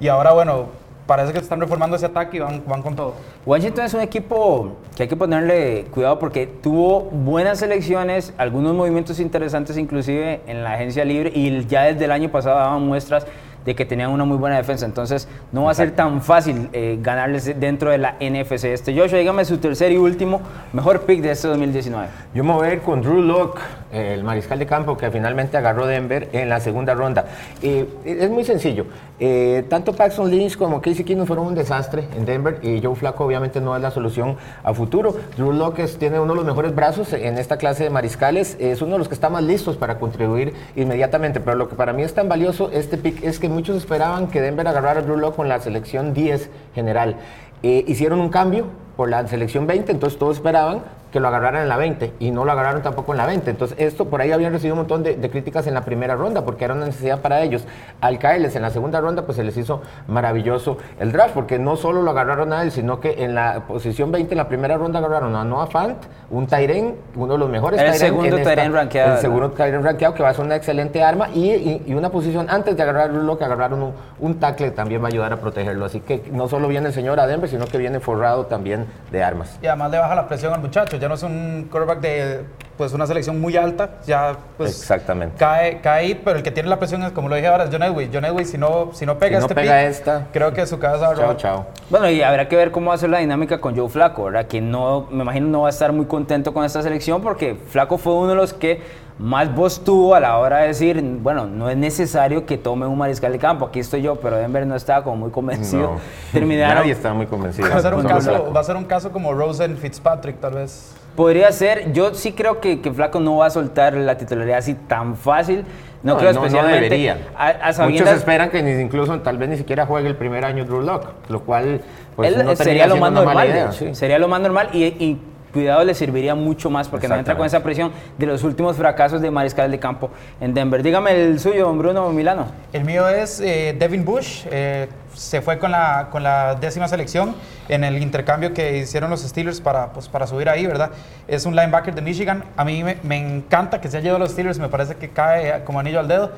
Y 0.00 0.08
ahora 0.08 0.32
bueno, 0.32 0.66
parece 1.06 1.32
que 1.32 1.38
están 1.38 1.60
reformando 1.60 1.96
ese 1.96 2.06
ataque 2.06 2.36
y 2.36 2.40
van, 2.40 2.62
van 2.66 2.82
con 2.82 2.94
todo. 2.94 3.14
Washington 3.44 3.84
es 3.84 3.94
un 3.94 4.00
equipo 4.00 4.76
que 4.96 5.04
hay 5.04 5.08
que 5.08 5.16
ponerle 5.16 5.86
cuidado 5.90 6.18
porque 6.18 6.46
tuvo 6.46 7.00
buenas 7.00 7.58
selecciones, 7.58 8.32
algunos 8.38 8.74
movimientos 8.74 9.18
interesantes 9.18 9.76
inclusive 9.76 10.40
en 10.46 10.62
la 10.62 10.74
agencia 10.74 11.04
libre 11.04 11.32
y 11.34 11.66
ya 11.66 11.84
desde 11.84 12.04
el 12.04 12.12
año 12.12 12.30
pasado 12.30 12.56
daban 12.58 12.86
muestras 12.86 13.26
de 13.64 13.74
que 13.74 13.84
tenían 13.84 14.10
una 14.10 14.24
muy 14.24 14.36
buena 14.36 14.56
defensa. 14.56 14.86
Entonces, 14.86 15.28
no 15.52 15.64
va 15.64 15.72
a 15.72 15.74
ser 15.74 15.92
tan 15.92 16.22
fácil 16.22 16.68
eh, 16.72 16.98
ganarles 17.00 17.58
dentro 17.58 17.90
de 17.90 17.98
la 17.98 18.16
NFC. 18.20 18.64
Este 18.64 18.96
Joshua, 18.98 19.18
dígame 19.18 19.44
su 19.44 19.58
tercer 19.58 19.92
y 19.92 19.96
último 19.96 20.40
mejor 20.72 21.02
pick 21.02 21.20
de 21.20 21.30
este 21.32 21.48
2019. 21.48 22.08
Yo 22.34 22.44
me 22.44 22.52
voy 22.52 22.68
a 22.68 22.74
ir 22.74 22.80
con 22.80 23.02
Drew 23.02 23.22
Locke, 23.22 23.60
el 23.92 24.24
mariscal 24.24 24.58
de 24.58 24.66
campo 24.66 24.96
que 24.96 25.10
finalmente 25.10 25.56
agarró 25.56 25.86
Denver 25.86 26.28
en 26.32 26.48
la 26.48 26.60
segunda 26.60 26.94
ronda. 26.94 27.26
Eh, 27.62 27.86
es 28.04 28.30
muy 28.30 28.44
sencillo. 28.44 28.86
Eh, 29.18 29.64
tanto 29.68 29.92
Paxton 29.92 30.30
Lynch 30.30 30.56
como 30.56 30.80
Casey 30.80 31.04
Keenum 31.04 31.26
fueron 31.26 31.46
un 31.48 31.54
desastre 31.54 32.08
en 32.16 32.24
Denver 32.24 32.58
y 32.62 32.80
Joe 32.82 32.94
Flaco 32.94 33.24
obviamente 33.24 33.60
no 33.60 33.76
es 33.76 33.82
la 33.82 33.90
solución 33.90 34.36
a 34.62 34.72
futuro. 34.72 35.14
Drew 35.36 35.52
Locke 35.52 35.86
tiene 35.98 36.20
uno 36.20 36.32
de 36.32 36.36
los 36.36 36.46
mejores 36.46 36.74
brazos 36.74 37.12
en 37.12 37.38
esta 37.38 37.56
clase 37.56 37.84
de 37.84 37.90
mariscales. 37.90 38.56
Es 38.60 38.82
uno 38.82 38.92
de 38.92 38.98
los 38.98 39.08
que 39.08 39.14
está 39.14 39.28
más 39.28 39.42
listos 39.42 39.76
para 39.76 39.98
contribuir 39.98 40.54
inmediatamente. 40.76 41.40
Pero 41.40 41.56
lo 41.56 41.68
que 41.68 41.74
para 41.74 41.92
mí 41.92 42.02
es 42.02 42.14
tan 42.14 42.28
valioso 42.28 42.70
este 42.72 42.96
pick 42.96 43.22
es 43.24 43.38
que 43.38 43.48
muchos 43.48 43.76
esperaban 43.76 44.28
que 44.28 44.40
Denver 44.40 44.66
agarrara 44.66 45.00
a 45.00 45.02
Drew 45.02 45.16
Locke 45.16 45.36
con 45.36 45.48
la 45.48 45.60
selección 45.60 46.14
10 46.14 46.50
general. 46.74 47.16
Eh, 47.62 47.84
hicieron 47.86 48.20
un 48.20 48.30
cambio 48.30 48.66
por 48.96 49.10
la 49.10 49.26
selección 49.26 49.66
20, 49.66 49.92
entonces 49.92 50.18
todos 50.18 50.36
esperaban 50.36 50.82
que 51.10 51.20
lo 51.20 51.28
agarraran 51.28 51.62
en 51.62 51.68
la 51.68 51.76
20 51.76 52.14
y 52.18 52.30
no 52.30 52.44
lo 52.44 52.52
agarraron 52.52 52.82
tampoco 52.82 53.12
en 53.12 53.18
la 53.18 53.26
20. 53.26 53.50
Entonces, 53.50 53.78
esto 53.78 54.06
por 54.06 54.20
ahí 54.20 54.32
habían 54.32 54.52
recibido 54.52 54.74
un 54.74 54.80
montón 54.80 55.02
de, 55.02 55.30
críticas 55.30 55.66
en 55.66 55.74
la 55.74 55.82
primera 55.82 56.16
ronda 56.16 56.44
porque 56.44 56.64
era 56.64 56.74
una 56.74 56.86
necesidad 56.86 57.20
para 57.20 57.42
ellos. 57.42 57.64
Al 58.00 58.18
caerles 58.18 58.56
en 58.56 58.62
la 58.62 58.70
segunda 58.70 59.00
ronda, 59.00 59.22
pues 59.22 59.36
se 59.36 59.44
les 59.44 59.56
hizo 59.56 59.82
maravilloso 60.08 60.78
el 60.98 61.12
draft 61.12 61.34
porque 61.34 61.58
no 61.58 61.76
solo 61.76 62.02
lo 62.02 62.10
agarraron 62.10 62.52
a 62.52 62.62
él, 62.62 62.72
sino 62.72 63.00
que 63.00 63.24
en 63.24 63.34
la 63.34 63.64
posición 63.66 64.10
20, 64.12 64.32
en 64.32 64.38
la 64.38 64.48
primera 64.48 64.76
ronda, 64.76 64.98
agarraron 64.98 65.34
a 65.36 65.44
Noah 65.44 65.66
Fant, 65.66 65.96
un 66.30 66.46
Tyren, 66.46 66.96
uno 67.14 67.32
de 67.34 67.38
los 67.38 67.48
mejores. 67.48 67.80
El 67.80 67.94
segundo 67.94 68.38
Tyren 68.38 68.72
rankeado. 68.72 69.14
El 69.14 69.20
segundo 69.20 69.50
Tyren 69.50 69.82
rankeado 69.82 70.14
que 70.14 70.22
va 70.22 70.30
a 70.30 70.34
ser 70.34 70.44
una 70.44 70.56
excelente 70.56 71.02
arma 71.02 71.28
y, 71.30 71.82
y, 71.86 71.94
una 71.94 72.10
posición 72.10 72.46
antes 72.48 72.76
de 72.76 72.82
agarrar 72.82 73.10
lo 73.10 73.36
que 73.36 73.44
agarraron 73.44 73.82
un, 73.82 73.92
un 74.20 74.38
tackle 74.38 74.70
también 74.70 75.02
va 75.02 75.06
a 75.06 75.08
ayudar 75.08 75.32
a 75.32 75.36
protegerlo. 75.38 75.84
Así 75.84 76.00
que 76.00 76.22
no 76.32 76.48
solo 76.48 76.68
viene 76.68 76.88
el 76.88 76.92
señor 76.92 77.20
a 77.20 77.26
Denver, 77.26 77.48
sino 77.48 77.66
que 77.66 77.78
viene 77.78 78.00
forrado 78.00 78.46
también 78.46 78.86
de 79.10 79.22
armas. 79.22 79.58
Y 79.62 79.66
además 79.66 79.90
le 79.90 79.98
baja 79.98 80.14
la 80.14 80.28
presión 80.28 80.52
al 80.52 80.60
muchacho, 80.60 80.98
ya 81.00 81.08
no 81.08 81.14
es 81.14 81.22
un 81.22 81.68
quarterback 81.70 82.00
de 82.00 82.44
pues 82.76 82.94
una 82.94 83.06
selección 83.06 83.38
muy 83.40 83.56
alta, 83.58 83.98
ya 84.06 84.36
pues 84.56 84.70
Exactamente. 84.70 85.36
cae, 85.36 85.80
cae 85.82 86.14
pero 86.14 86.38
el 86.38 86.42
que 86.42 86.50
tiene 86.50 86.68
la 86.68 86.78
presión 86.78 87.02
es 87.02 87.12
como 87.12 87.28
lo 87.28 87.34
dije 87.34 87.46
ahora, 87.48 87.64
es 87.64 87.70
John 87.70 87.82
Edwin. 87.82 88.10
John 88.12 88.24
Edwin 88.24 88.46
si 88.46 88.56
no, 88.56 88.90
si 88.94 89.04
no 89.04 89.18
pega 89.18 89.36
si 89.36 89.40
no 89.40 89.46
este 89.46 89.54
pega 89.54 89.82
esta, 89.84 90.28
creo 90.32 90.52
que 90.52 90.64
su 90.66 90.78
casa 90.78 91.14
Chao, 91.14 91.36
chao. 91.36 91.66
Bueno, 91.90 92.08
y 92.08 92.22
habrá 92.22 92.48
que 92.48 92.56
ver 92.56 92.70
cómo 92.70 92.88
va 92.88 92.94
a 92.94 92.98
ser 92.98 93.10
la 93.10 93.18
dinámica 93.18 93.60
con 93.60 93.76
Joe 93.76 93.88
Flaco, 93.88 94.24
¿verdad? 94.24 94.46
Que 94.46 94.60
no, 94.60 95.08
me 95.10 95.22
imagino 95.22 95.48
no 95.48 95.60
va 95.62 95.66
a 95.66 95.70
estar 95.70 95.92
muy 95.92 96.06
contento 96.06 96.54
con 96.54 96.64
esta 96.64 96.82
selección 96.82 97.20
porque 97.20 97.54
Flaco 97.54 97.98
fue 97.98 98.14
uno 98.14 98.28
de 98.28 98.36
los 98.36 98.54
que 98.54 98.80
más 99.20 99.54
voz 99.54 99.84
tuvo 99.84 100.14
a 100.14 100.20
la 100.20 100.38
hora 100.38 100.60
de 100.60 100.68
decir, 100.68 101.02
bueno, 101.02 101.46
no 101.46 101.68
es 101.68 101.76
necesario 101.76 102.46
que 102.46 102.56
tome 102.56 102.86
un 102.86 102.96
mariscal 102.96 103.30
de 103.30 103.38
campo, 103.38 103.66
aquí 103.66 103.80
estoy 103.80 104.00
yo, 104.00 104.16
pero 104.16 104.38
Denver 104.38 104.66
no 104.66 104.74
estaba 104.74 105.04
como 105.04 105.16
muy 105.16 105.30
convencido. 105.30 105.82
No. 105.82 106.00
Terminaron. 106.32 106.76
Nadie 106.76 106.92
estaba 106.92 107.14
muy 107.14 107.26
convencido. 107.26 107.68
Va 107.68 107.76
a, 107.76 107.82
ser 107.82 107.94
un 107.94 108.04
caso, 108.04 108.52
va 108.52 108.60
a 108.60 108.64
ser 108.64 108.76
un 108.76 108.84
caso 108.84 109.12
como 109.12 109.34
Rosen 109.34 109.76
Fitzpatrick, 109.76 110.40
tal 110.40 110.54
vez. 110.54 110.94
Podría 111.16 111.52
ser, 111.52 111.92
yo 111.92 112.14
sí 112.14 112.32
creo 112.32 112.60
que, 112.60 112.80
que, 112.80 112.90
Flaco 112.92 113.20
no 113.20 113.36
va 113.36 113.46
a 113.46 113.50
soltar 113.50 113.92
la 113.92 114.16
titularidad 114.16 114.58
así 114.58 114.72
tan 114.72 115.16
fácil. 115.16 115.66
No, 116.02 116.14
no 116.14 116.18
creo 116.18 116.32
no, 116.32 116.38
especialmente. 116.38 116.78
No 116.78 116.82
debería. 116.84 117.18
A, 117.36 117.68
a 117.68 117.88
Muchos 117.88 118.08
esperan 118.08 118.48
que 118.48 118.62
ni, 118.62 118.70
incluso 118.80 119.20
tal 119.20 119.36
vez 119.36 119.50
ni 119.50 119.58
siquiera 119.58 119.84
juegue 119.84 120.08
el 120.08 120.16
primer 120.16 120.46
año 120.46 120.64
Drew 120.64 120.80
Lock, 120.80 121.08
lo 121.28 121.40
cual 121.40 121.82
pues, 122.16 122.32
Él, 122.34 122.42
no 122.42 122.56
sería 122.56 122.86
lo 122.86 122.96
más 122.96 123.12
normal. 123.12 123.48
Idea, 123.50 123.72
sí. 123.72 123.94
Sería 123.94 124.18
lo 124.18 124.28
más 124.28 124.40
normal 124.40 124.70
y, 124.72 124.84
y 124.84 125.20
cuidado 125.52 125.84
le 125.84 125.94
serviría 125.94 126.34
mucho 126.34 126.70
más 126.70 126.88
porque 126.88 127.08
no 127.08 127.16
entra 127.16 127.36
con 127.36 127.46
esa 127.46 127.62
presión 127.62 127.92
de 128.18 128.26
los 128.26 128.42
últimos 128.44 128.76
fracasos 128.76 129.20
de 129.20 129.30
mariscal 129.30 129.70
de 129.70 129.78
campo 129.78 130.10
en 130.40 130.54
Denver. 130.54 130.82
Dígame 130.82 131.12
el 131.12 131.40
suyo, 131.40 131.66
don 131.66 131.78
Bruno 131.78 132.10
Milano. 132.10 132.46
El 132.72 132.84
mío 132.84 133.08
es 133.08 133.40
eh, 133.40 133.74
Devin 133.78 134.04
Bush. 134.04 134.46
Eh, 134.50 134.88
se 135.14 135.42
fue 135.42 135.58
con 135.58 135.72
la, 135.72 136.08
con 136.10 136.22
la 136.22 136.54
décima 136.54 136.86
selección 136.88 137.34
en 137.68 137.84
el 137.84 138.00
intercambio 138.00 138.54
que 138.54 138.78
hicieron 138.78 139.10
los 139.10 139.22
Steelers 139.22 139.60
para, 139.60 139.92
pues, 139.92 140.08
para 140.08 140.26
subir 140.26 140.48
ahí, 140.48 140.66
¿verdad? 140.66 140.90
Es 141.26 141.46
un 141.46 141.56
linebacker 141.56 141.94
de 141.94 142.02
Michigan. 142.02 142.44
A 142.56 142.64
mí 142.64 142.84
me, 142.84 142.96
me 143.02 143.16
encanta 143.16 143.80
que 143.80 143.88
se 143.88 143.98
haya 143.98 144.08
ido 144.08 144.16
a 144.16 144.18
los 144.20 144.30
Steelers, 144.30 144.58
me 144.58 144.68
parece 144.68 144.94
que 144.94 145.10
cae 145.10 145.64
como 145.64 145.80
anillo 145.80 146.00
al 146.00 146.08
dedo 146.08 146.32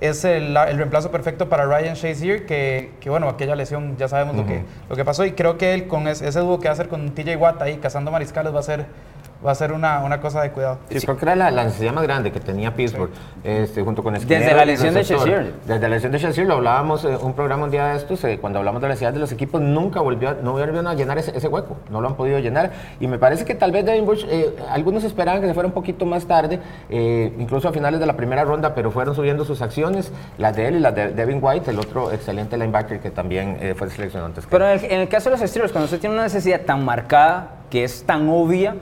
es 0.00 0.24
el, 0.24 0.56
el, 0.56 0.76
reemplazo 0.76 1.10
perfecto 1.10 1.48
para 1.48 1.64
Ryan 1.64 1.94
Shazier, 1.94 2.46
que, 2.46 2.90
que 3.00 3.08
bueno, 3.10 3.28
aquella 3.28 3.56
lesión 3.56 3.96
ya 3.96 4.08
sabemos 4.08 4.34
uh 4.34 4.38
-huh. 4.38 4.42
lo, 4.42 4.46
que, 4.46 4.62
lo 4.90 4.96
que 4.96 5.04
pasó 5.04 5.24
y 5.24 5.32
creo 5.32 5.56
que 5.56 5.74
él 5.74 5.86
con 5.86 6.06
ese, 6.08 6.28
ese 6.28 6.40
dúo 6.40 6.58
que 6.58 6.68
va 6.68 6.70
a 6.70 6.74
hacer 6.74 6.88
con 6.88 7.10
TJ 7.14 7.36
Watt 7.36 7.62
ahí 7.62 7.76
cazando 7.78 8.10
mariscales 8.10 8.54
va 8.54 8.60
a 8.60 8.62
ser, 8.62 8.86
va 9.46 9.52
a 9.52 9.54
ser 9.54 9.72
una, 9.72 10.00
una 10.00 10.20
cosa 10.20 10.42
de 10.42 10.50
cuidado. 10.50 10.78
Sí, 10.90 11.00
creo 11.00 11.16
que 11.16 11.24
era 11.24 11.36
la, 11.36 11.50
la 11.50 11.64
necesidad 11.64 11.92
más 11.92 12.02
grande 12.04 12.32
que 12.32 12.40
tenía 12.40 12.74
Pittsburgh, 12.74 13.10
este, 13.44 13.82
junto 13.82 14.02
con 14.02 14.14
Desde 14.14 14.26
Esquinero 14.34 14.56
la 14.56 14.62
y 14.64 14.66
lesión 14.66 14.94
de. 14.94 15.02
Shazier. 15.04 15.52
Desde 15.66 15.80
la 15.80 15.88
lesión 15.88 16.12
de 16.12 16.18
Shazier 16.18 16.46
lo 16.46 16.54
hablábamos 16.54 17.04
en 17.04 17.16
un 17.22 17.34
programa 17.34 17.64
un 17.64 17.70
día 17.70 17.86
de 17.86 17.96
estos, 17.96 18.22
eh, 18.24 18.38
cuando 18.40 18.58
hablamos 18.58 18.80
de 18.82 18.88
la 18.88 18.94
necesidad 18.94 19.12
de 19.12 19.20
los 19.20 19.30
equipos, 19.32 19.60
nunca 19.60 20.00
volvió, 20.00 20.30
a- 20.30 20.34
no 20.42 20.52
volvieron 20.52 20.86
a 20.86 20.94
llenar 20.94 21.18
ese, 21.18 21.36
ese 21.36 21.48
hueco, 21.48 21.76
no 21.90 22.00
lo 22.00 22.08
han 22.08 22.16
podido 22.16 22.38
llenar. 22.38 22.72
Y 23.00 23.06
me 23.06 23.18
parece 23.18 23.44
que 23.44 23.54
tal 23.54 23.70
vez 23.72 23.84
Devin 23.84 24.04
Bush, 24.06 24.24
eh, 24.28 24.54
algunos 24.70 25.04
esperaban 25.04 25.40
que 25.40 25.46
se 25.46 25.54
fuera 25.54 25.66
un 25.68 25.72
poquito 25.74 26.04
más 26.06 26.26
tarde, 26.26 26.58
eh, 26.90 27.32
incluso 27.38 27.68
a 27.68 27.72
finales 27.72 28.00
de 28.00 28.06
la 28.06 28.16
primera 28.16 28.44
ronda, 28.44 28.74
pero 28.74 28.90
fueron 28.90 29.14
subiendo 29.14 29.44
sus 29.44 29.62
acciones, 29.62 30.10
las 30.38 30.56
de 30.56 30.68
él 30.68 30.76
y 30.76 30.80
las 30.80 30.94
de 30.94 31.08
Devin 31.12 31.38
White, 31.40 31.70
el 31.70 31.78
otro 31.78 32.10
excelente 32.12 32.56
linebacker 32.56 33.00
que 33.00 33.10
también 33.10 33.58
eh, 33.60 33.74
fue 33.76 33.88
seleccionado 33.90 34.26
antes. 34.26 34.44
que 34.46 34.50
Pero 34.50 34.68
en 34.68 34.78
el, 34.78 34.84
en 34.86 35.00
el 35.02 35.08
caso 35.08 35.30
de 35.30 35.36
los 35.38 35.48
Steelers, 35.48 35.72
cuando 35.72 35.84
usted 35.84 36.00
tiene 36.00 36.14
una 36.14 36.24
necesidad 36.24 36.62
tan 36.62 36.84
marcada, 36.84 37.50
que 37.70 37.84
es 37.84 38.04
tan 38.04 38.28
obvia, 38.28 38.76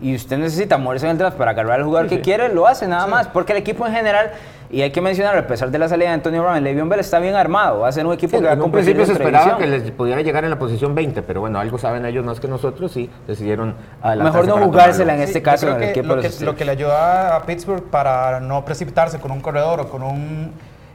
y 0.00 0.14
usted 0.14 0.38
necesita 0.38 0.76
moverse 0.78 1.06
en 1.06 1.12
el 1.12 1.18
draft 1.18 1.36
para 1.36 1.52
agarrar 1.52 1.80
al 1.80 1.84
jugador 1.84 2.08
que 2.08 2.20
quiere, 2.20 2.52
lo 2.52 2.66
hace 2.66 2.86
nada 2.86 3.06
más. 3.06 3.28
Porque 3.28 3.52
el 3.52 3.58
equipo 3.58 3.86
en 3.86 3.94
general, 3.94 4.32
y 4.70 4.82
hay 4.82 4.90
que 4.90 5.00
mencionar, 5.00 5.36
a 5.38 5.46
pesar 5.46 5.70
de 5.70 5.78
la 5.78 5.88
salida 5.88 6.08
de 6.08 6.14
Antonio 6.14 6.42
Brown, 6.42 6.56
el 6.56 6.64
Le'Veon 6.64 6.88
Bell 6.88 7.00
está 7.00 7.18
bien 7.18 7.34
armado. 7.34 7.80
Va 7.80 7.88
a 7.88 7.92
ser 7.92 8.06
un 8.06 8.12
equipo 8.12 8.36
Sí, 8.36 8.42
que 8.42 8.46
va 8.46 8.60
a 8.60 8.64
en 8.64 8.70
principio 8.70 9.06
se 9.06 9.12
esperaba 9.12 9.56
que 9.56 9.66
les 9.66 9.90
pudiera 9.92 10.20
llegar 10.20 10.44
en 10.44 10.50
la 10.50 10.58
posición 10.58 10.94
20, 10.94 11.22
pero 11.22 11.40
bueno, 11.40 11.58
algo 11.58 11.78
saben 11.78 12.04
ellos 12.04 12.24
más 12.24 12.40
que 12.40 12.48
nosotros 12.48 12.96
y 12.96 13.08
decidieron 13.26 13.74
Mejor 14.22 14.46
no 14.46 14.58
jugársela 14.58 15.14
en 15.14 15.22
este 15.22 15.40
caso 15.40 15.66
creo 15.66 15.76
en 15.76 15.82
el 15.82 15.88
equipo 15.90 16.08
lo, 16.08 16.16
de 16.16 16.22
que, 16.22 16.28
los 16.28 16.40
lo 16.42 16.56
que 16.56 16.64
le 16.64 16.72
ayuda 16.72 17.36
a 17.36 17.42
Pittsburgh 17.46 17.84
para 17.84 18.40
no 18.40 18.64
precipitarse 18.64 19.18
con 19.18 19.30
un 19.30 19.40
corredor 19.40 19.80
o 19.80 19.88
con 19.88 20.02
un 20.02 20.52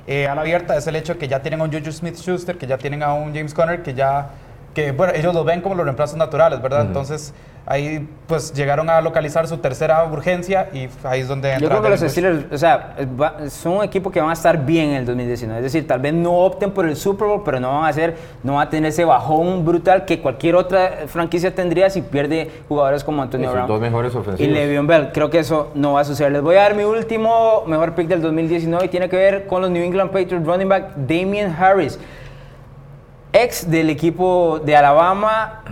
eh, 0.07 0.27
ala 0.27 0.41
abierta 0.41 0.75
es 0.75 0.87
el 0.87 0.95
hecho 0.95 1.17
que 1.17 1.27
ya 1.27 1.41
tienen 1.41 1.61
a 1.61 1.63
un 1.63 1.71
Juju 1.71 1.91
Smith-Schuster, 1.91 2.57
que 2.57 2.67
ya 2.67 2.77
tienen 2.77 3.03
a 3.03 3.13
un 3.13 3.33
James 3.33 3.53
Conner, 3.53 3.83
que 3.83 3.93
ya, 3.93 4.29
que 4.73 4.91
bueno, 4.91 5.13
ellos 5.15 5.33
lo 5.33 5.43
ven 5.43 5.61
como 5.61 5.75
los 5.75 5.83
reemplazos 5.85 6.17
naturales, 6.17 6.61
¿verdad? 6.61 6.81
Entonces 6.85 7.33
ahí 7.65 8.07
pues 8.25 8.53
llegaron 8.53 8.89
a 8.89 8.99
localizar 9.01 9.47
su 9.47 9.57
tercera 9.57 10.03
urgencia 10.05 10.69
y 10.73 10.89
ahí 11.03 11.19
es 11.21 11.27
donde 11.27 11.49
entra 11.53 11.61
Yo 11.61 11.69
creo 11.69 11.81
que 11.83 11.89
los. 11.89 11.99
Steelers, 12.11 12.45
o 12.51 12.57
sea, 12.57 12.95
va- 13.21 13.49
son 13.49 13.73
un 13.73 13.83
equipo 13.83 14.09
que 14.09 14.19
van 14.19 14.31
a 14.31 14.33
estar 14.33 14.65
bien 14.65 14.89
en 14.91 14.95
el 14.95 15.05
2019. 15.05 15.59
Es 15.59 15.71
decir, 15.71 15.85
tal 15.87 15.99
vez 15.99 16.13
no 16.13 16.33
opten 16.39 16.71
por 16.71 16.85
el 16.87 16.95
Super 16.95 17.27
Bowl, 17.27 17.41
pero 17.45 17.59
no 17.59 17.69
van 17.73 17.83
a 17.85 17.87
hacer, 17.89 18.15
no 18.43 18.55
van 18.55 18.67
a 18.67 18.69
tener 18.69 18.89
ese 18.89 19.05
bajón 19.05 19.63
brutal 19.63 20.05
que 20.05 20.19
cualquier 20.21 20.55
otra 20.55 21.01
franquicia 21.07 21.53
tendría 21.53 21.89
si 21.89 22.01
pierde 22.01 22.49
jugadores 22.67 23.03
como 23.03 23.21
Antonio 23.21 23.51
Brown. 23.51 23.67
dos 23.67 23.79
mejores 23.79 24.13
Y 24.13 24.17
ofensivos. 24.17 24.53
Le'Veon 24.53 24.87
Bell, 24.87 25.11
creo 25.13 25.29
que 25.29 25.39
eso 25.39 25.69
no 25.75 25.93
va 25.93 25.99
a 26.01 26.05
suceder. 26.05 26.31
Les 26.31 26.41
voy 26.41 26.55
a 26.55 26.61
dar 26.61 26.75
mi 26.75 26.83
último 26.83 27.63
mejor 27.67 27.93
pick 27.93 28.07
del 28.07 28.21
2019 28.21 28.85
y 28.85 28.89
tiene 28.89 29.07
que 29.07 29.17
ver 29.17 29.45
con 29.45 29.61
los 29.61 29.69
New 29.69 29.83
England 29.83 30.09
Patriots 30.11 30.45
running 30.47 30.67
back 30.69 30.95
Damian 30.95 31.55
Harris, 31.57 31.99
ex 33.33 33.69
del 33.69 33.89
equipo 33.89 34.59
de 34.63 34.75
Alabama. 34.75 35.63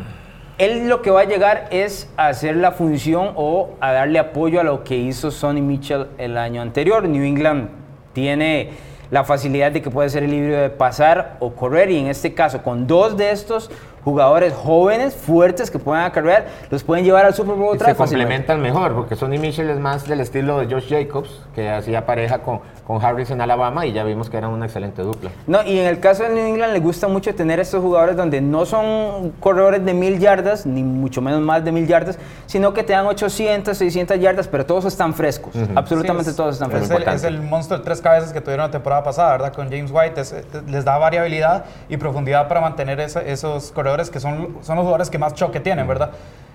Él 0.58 0.90
lo 0.90 1.02
que 1.02 1.10
va 1.10 1.22
a 1.22 1.26
llegar 1.26 1.68
es 1.72 2.10
a 2.18 2.28
hacer 2.28 2.56
la 2.56 2.72
función 2.72 3.32
o 3.36 3.72
a 3.80 3.92
darle 3.92 4.20
apoyo 4.20 4.60
a 4.60 4.64
lo 4.64 4.84
que 4.84 4.96
hizo 4.96 5.32
Sonny 5.32 5.62
Mitchell 5.62 6.08
el 6.18 6.38
año 6.38 6.62
anterior. 6.62 7.08
New 7.08 7.24
England 7.24 7.70
tiene 8.14 8.72
la 9.12 9.24
facilidad 9.24 9.72
de 9.72 9.82
que 9.82 9.90
puede 9.90 10.10
ser 10.10 10.24
libre 10.24 10.56
de 10.56 10.70
pasar 10.70 11.38
o 11.40 11.54
correr 11.54 11.90
y 11.90 11.98
en 11.98 12.08
este 12.08 12.34
caso 12.34 12.62
con 12.62 12.88
dos 12.88 13.18
de 13.18 13.32
estos 13.32 13.72
jugadores 14.04 14.54
jóvenes, 14.54 15.16
fuertes, 15.16 15.70
que 15.72 15.80
pueden 15.80 16.04
acarrear, 16.04 16.46
los 16.70 16.84
pueden 16.84 17.04
llevar 17.06 17.26
al 17.26 17.34
Super 17.34 17.56
Bowl 17.56 17.74
Y 17.74 17.76
otra 17.76 17.86
se 17.88 17.92
vez 17.94 17.98
fácilmente. 17.98 18.46
complementan 18.46 18.62
mejor, 18.62 18.96
porque 18.96 19.16
Sonny 19.16 19.38
Mitchell 19.38 19.70
es 19.70 19.80
más 19.80 20.08
del 20.08 20.22
estilo 20.22 20.60
de 20.60 20.68
Josh 20.74 20.90
Jacobs, 20.90 21.42
que 21.54 21.70
hacía 21.70 22.06
pareja 22.06 22.40
con, 22.40 22.62
con 22.88 23.04
Harris 23.04 23.30
en 23.32 23.42
Alabama 23.42 23.86
y 23.86 23.92
ya 23.94 24.04
vimos 24.04 24.30
que 24.30 24.38
eran 24.38 24.52
una 24.52 24.66
excelente 24.66 25.02
dupla. 25.02 25.32
No, 25.48 25.64
y 25.64 25.80
en 25.80 25.86
el 25.88 26.00
caso 26.00 26.24
de 26.24 26.30
New 26.30 26.46
England 26.48 26.74
le 26.74 26.80
gusta 26.80 27.08
mucho 27.08 27.34
tener 27.36 27.60
estos 27.60 27.82
jugadores 27.82 28.16
donde 28.16 28.42
no 28.42 28.66
son 28.66 29.32
corredores 29.40 29.84
de 29.86 29.94
mil 29.94 30.20
yardas, 30.20 30.66
ni 30.66 30.84
mucho 30.84 31.22
menos 31.22 31.42
más 31.42 31.64
de 31.64 31.72
mil 31.72 31.86
yardas, 31.88 32.18
sino 32.46 32.74
que 32.74 32.84
te 32.84 32.94
dan 32.94 33.06
800, 33.06 33.78
600 33.78 34.20
yardas, 34.20 34.48
pero 34.48 34.66
todos 34.66 34.86
están 34.86 35.14
frescos. 35.14 35.54
Absolutamente 35.76 36.26
Sí, 36.26 36.30
es- 36.32 36.36
todos 36.36 36.56
están 36.56 36.72
es 36.72 36.88
frescos. 36.88 37.08
el, 37.08 37.14
es 37.14 37.24
el 37.24 37.42
monstruo 37.42 37.78
de 37.80 37.86
tres 37.86 38.02
cabezas 38.02 38.34
que 38.34 38.42
tuvieron 38.42 38.66
la 38.68 38.72
temporada 38.72 39.04
pasada, 39.04 39.32
¿verdad? 39.34 39.54
Con 39.54 39.70
James 39.70 39.92
White. 39.92 40.22
Es- 40.22 40.36
les 40.68 40.86
da 40.86 40.98
variabilidad 40.98 41.66
y 41.90 41.98
profundidad 41.98 42.48
para 42.48 42.62
mantener 42.62 43.00
esa- 43.00 43.22
esos 43.22 43.72
corredores 43.90 44.10
que 44.10 44.20
son, 44.20 44.58
son 44.62 44.76
los 44.76 44.84
jugadores 44.84 45.10
que 45.10 45.18
más 45.18 45.34
choque 45.34 45.60
tienen, 45.60 45.88
¿verdad? 45.88 46.12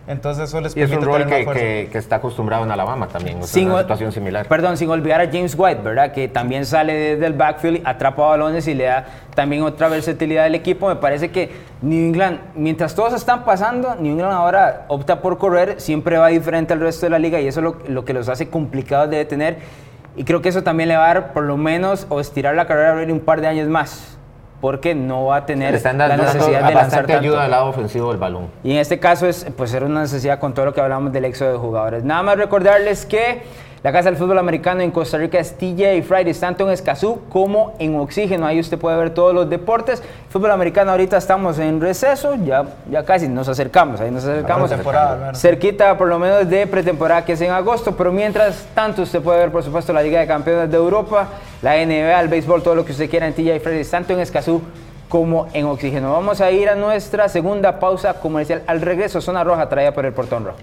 Entonces 0.07 0.51
eso 0.51 0.61
les 0.61 0.77
Y 0.77 0.83
es 0.83 0.91
un 0.91 1.01
rol 1.01 1.25
que, 1.25 1.47
que- 1.47 1.89
que 1.91 1.97
está 1.99 2.17
acostumbrado 2.17 2.63
en 2.63 2.71
Alabama 2.71 3.09
también, 3.09 3.39
o 3.39 3.41
sea, 3.41 3.47
Sin 3.49 3.71
una 3.71 3.81
situación 3.81 4.13
similar. 4.13 4.47
Perdón, 4.47 4.77
sin 4.77 4.91
olvidar 4.91 5.23
a 5.23 5.27
James 5.27 5.55
White, 5.57 5.81
¿verdad? 5.83 6.13
Que 6.13 6.29
también 6.29 6.67
sale 6.67 6.93
desde 6.93 7.25
el 7.27 7.33
backfield, 7.33 7.81
atrapa 7.87 8.23
balones 8.27 8.69
y 8.69 8.75
le 8.75 8.85
da 8.85 9.07
también 9.35 9.63
otra 9.63 9.89
versatilidad 9.89 10.45
al 10.45 10.55
equipo. 10.55 10.89
Me 10.89 10.97
parece 10.97 11.31
que 11.31 11.51
New 11.81 12.07
England, 12.09 12.39
mientras 12.55 12.95
todos 12.95 13.15
están 13.15 13.47
pasando, 13.47 13.95
New 13.95 14.13
England 14.13 14.33
ahora 14.35 14.85
opta 14.89 15.23
por 15.23 15.39
correr, 15.39 15.81
siempre 15.81 16.19
va 16.19 16.29
diferente 16.29 16.75
al 16.75 16.81
resto 16.81 17.07
de 17.07 17.11
la 17.11 17.19
liga 17.19 17.41
y 17.41 17.49
eso 17.49 17.61
es 17.61 17.65
lo, 17.65 17.79
lo 17.89 18.05
que 18.05 18.13
los 18.13 18.29
hace 18.29 18.51
complicados 18.51 19.09
de 19.09 19.17
detener. 19.17 19.57
Y 20.17 20.25
creo 20.25 20.43
que 20.43 20.51
eso 20.51 20.63
también 20.63 20.91
le 20.91 20.97
va 20.99 21.05
a 21.11 21.15
dar 21.15 21.33
por 21.33 21.45
lo 21.45 21.57
menos 21.57 22.07
o 22.11 22.21
estirar 22.21 22.55
la 22.55 22.67
carrera 22.67 22.93
a 22.93 23.13
un 23.13 23.21
par 23.21 23.41
de 23.41 23.47
años 23.49 23.69
más. 23.69 24.14
Porque 24.61 24.95
no 24.95 25.27
va 25.27 25.37
a 25.37 25.47
tener 25.47 25.75
la 25.75 25.93
dando 25.93 26.25
necesidad 26.25 26.47
de 26.47 26.53
lanzar 26.53 26.75
bastante 26.75 27.13
tanto. 27.13 27.29
ayuda 27.29 27.43
del 27.43 27.51
lado 27.51 27.67
ofensivo 27.67 28.11
del 28.11 28.19
balón. 28.19 28.49
Y 28.63 28.73
en 28.73 28.79
este 28.79 28.99
caso 28.99 29.27
es 29.27 29.47
pues 29.57 29.75
era 29.75 29.87
una 29.87 30.01
necesidad 30.01 30.39
con 30.39 30.55
todo 30.55 30.67
lo 30.67 30.75
que 30.75 30.81
hablamos 30.81 31.13
del 31.13 31.25
éxodo 31.27 31.53
de 31.53 31.59
jugadores. 31.59 32.05
Nada 32.05 32.23
más 32.23 32.37
recordarles 32.39 33.05
que 33.05 33.43
la 33.85 33.93
Casa 33.93 34.09
del 34.09 34.17
Fútbol 34.17 34.39
Americano 34.39 34.81
en 34.81 34.91
Costa 34.91 35.19
Rica 35.19 35.39
es 35.39 35.59
TJ 35.59 36.03
Fridays, 36.05 36.41
tanto 36.41 36.67
en 36.67 36.73
Escazú 36.73 37.21
como 37.29 37.75
en 37.79 37.97
Oxígeno. 37.97 38.47
Ahí 38.47 38.59
usted 38.59 38.79
puede 38.79 38.97
ver 38.97 39.11
todos 39.11 39.35
los 39.35 39.51
deportes. 39.51 40.03
Fútbol 40.31 40.53
americano 40.53 40.91
ahorita 40.93 41.19
estamos 41.19 41.59
en 41.59 41.83
receso, 41.83 42.35
ya, 42.35 42.65
ya 42.91 43.05
casi 43.05 43.29
nos 43.29 43.47
acercamos, 43.47 44.01
ahí 44.01 44.11
nos 44.11 44.25
acercamos. 44.25 44.73
Al 44.73 45.19
menos. 45.19 45.39
Cerquita 45.39 45.99
por 45.99 46.09
lo 46.09 46.19
menos 46.19 46.49
de 46.49 46.67
pretemporada 46.67 47.27
que 47.27 47.35
es 47.35 47.41
en 47.43 47.51
agosto, 47.51 47.95
pero 47.95 48.11
mientras 48.11 48.67
tanto 48.75 49.03
usted 49.03 49.21
puede 49.21 49.41
ver 49.41 49.53
por 49.53 49.63
supuesto 49.63 49.93
la 49.93 50.03
Liga 50.03 50.19
de 50.19 50.27
Campeones 50.27 50.71
de 50.71 50.77
Europa, 50.79 51.29
la 51.65 51.77
NBA, 51.77 52.21
el 52.21 52.29
béisbol, 52.29 52.63
todo 52.63 52.75
lo 52.75 52.85
que 52.85 52.93
usted 52.93 53.09
quiera 53.09 53.27
en 53.27 53.33
TJ 53.33 53.59
Fridays, 53.61 53.91
tanto 53.91 54.13
en 54.13 54.21
Escazú 54.21 54.61
como 55.09 55.49
en 55.55 55.65
Oxígeno. 55.65 56.13
Vamos 56.13 56.43
a 56.43 56.51
ir 56.51 56.69
a 56.69 56.75
nuestra 56.75 57.27
segunda 57.31 57.81
pausa 57.81 58.21
comercial. 58.21 58.63
Al 58.67 58.83
regreso, 58.83 59.23
Zona 59.23 59.43
Roja 59.43 59.67
traída 59.67 59.95
por 59.95 60.05
el 60.05 60.13
Portón 60.13 60.45
Rojo. 60.45 60.59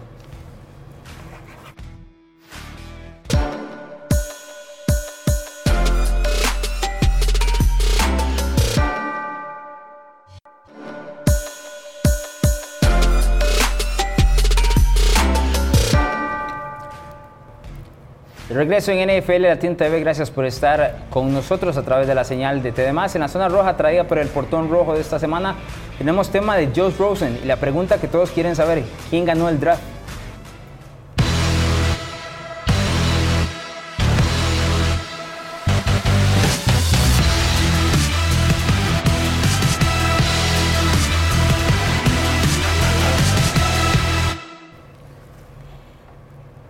De 18.51 18.57
regreso 18.57 18.91
en 18.91 19.07
NFL 19.07 19.43
Latin 19.43 19.77
TV, 19.77 20.01
gracias 20.01 20.29
por 20.29 20.45
estar 20.45 21.05
con 21.09 21.33
nosotros 21.33 21.77
a 21.77 21.83
través 21.83 22.05
de 22.05 22.13
la 22.13 22.25
señal 22.25 22.61
de 22.61 22.73
TD+. 22.73 22.89
En 22.89 23.21
la 23.21 23.29
zona 23.29 23.47
roja 23.47 23.77
traída 23.77 24.03
por 24.03 24.17
el 24.17 24.27
portón 24.27 24.69
rojo 24.69 24.93
de 24.93 24.99
esta 24.99 25.19
semana, 25.19 25.55
tenemos 25.97 26.29
tema 26.29 26.57
de 26.57 26.67
Josh 26.75 26.97
Rosen 26.97 27.39
y 27.41 27.47
la 27.47 27.55
pregunta 27.55 27.97
que 27.97 28.09
todos 28.09 28.29
quieren 28.31 28.57
saber, 28.57 28.83
¿quién 29.09 29.23
ganó 29.23 29.47
el 29.47 29.57
draft? 29.57 29.81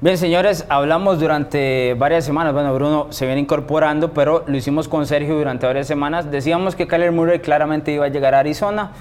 Bien, 0.02 0.18
señores, 0.18 0.66
hablamos 0.68 1.20
durante 1.20 1.94
varias 1.94 2.26
semanas. 2.26 2.54
Bueno, 2.54 2.74
Bruno 2.74 3.08
se 3.12 3.28
viene 3.28 3.40
incorporando, 3.42 4.14
pero 4.14 4.44
lo 4.48 4.58
hicimos 4.58 4.88
con 4.88 5.06
Sergio 5.06 5.38
durante 5.38 5.68
varias 5.68 5.86
semanas. 5.86 6.32
Decíamos 6.32 6.76
que 6.76 6.88
Kyler 6.88 7.12
Murray 7.12 7.40
claramente 7.40 7.92
iba 7.92 8.06
a 8.06 8.08
llegar 8.08 8.34
a 8.34 8.40
Arizona. 8.40 8.94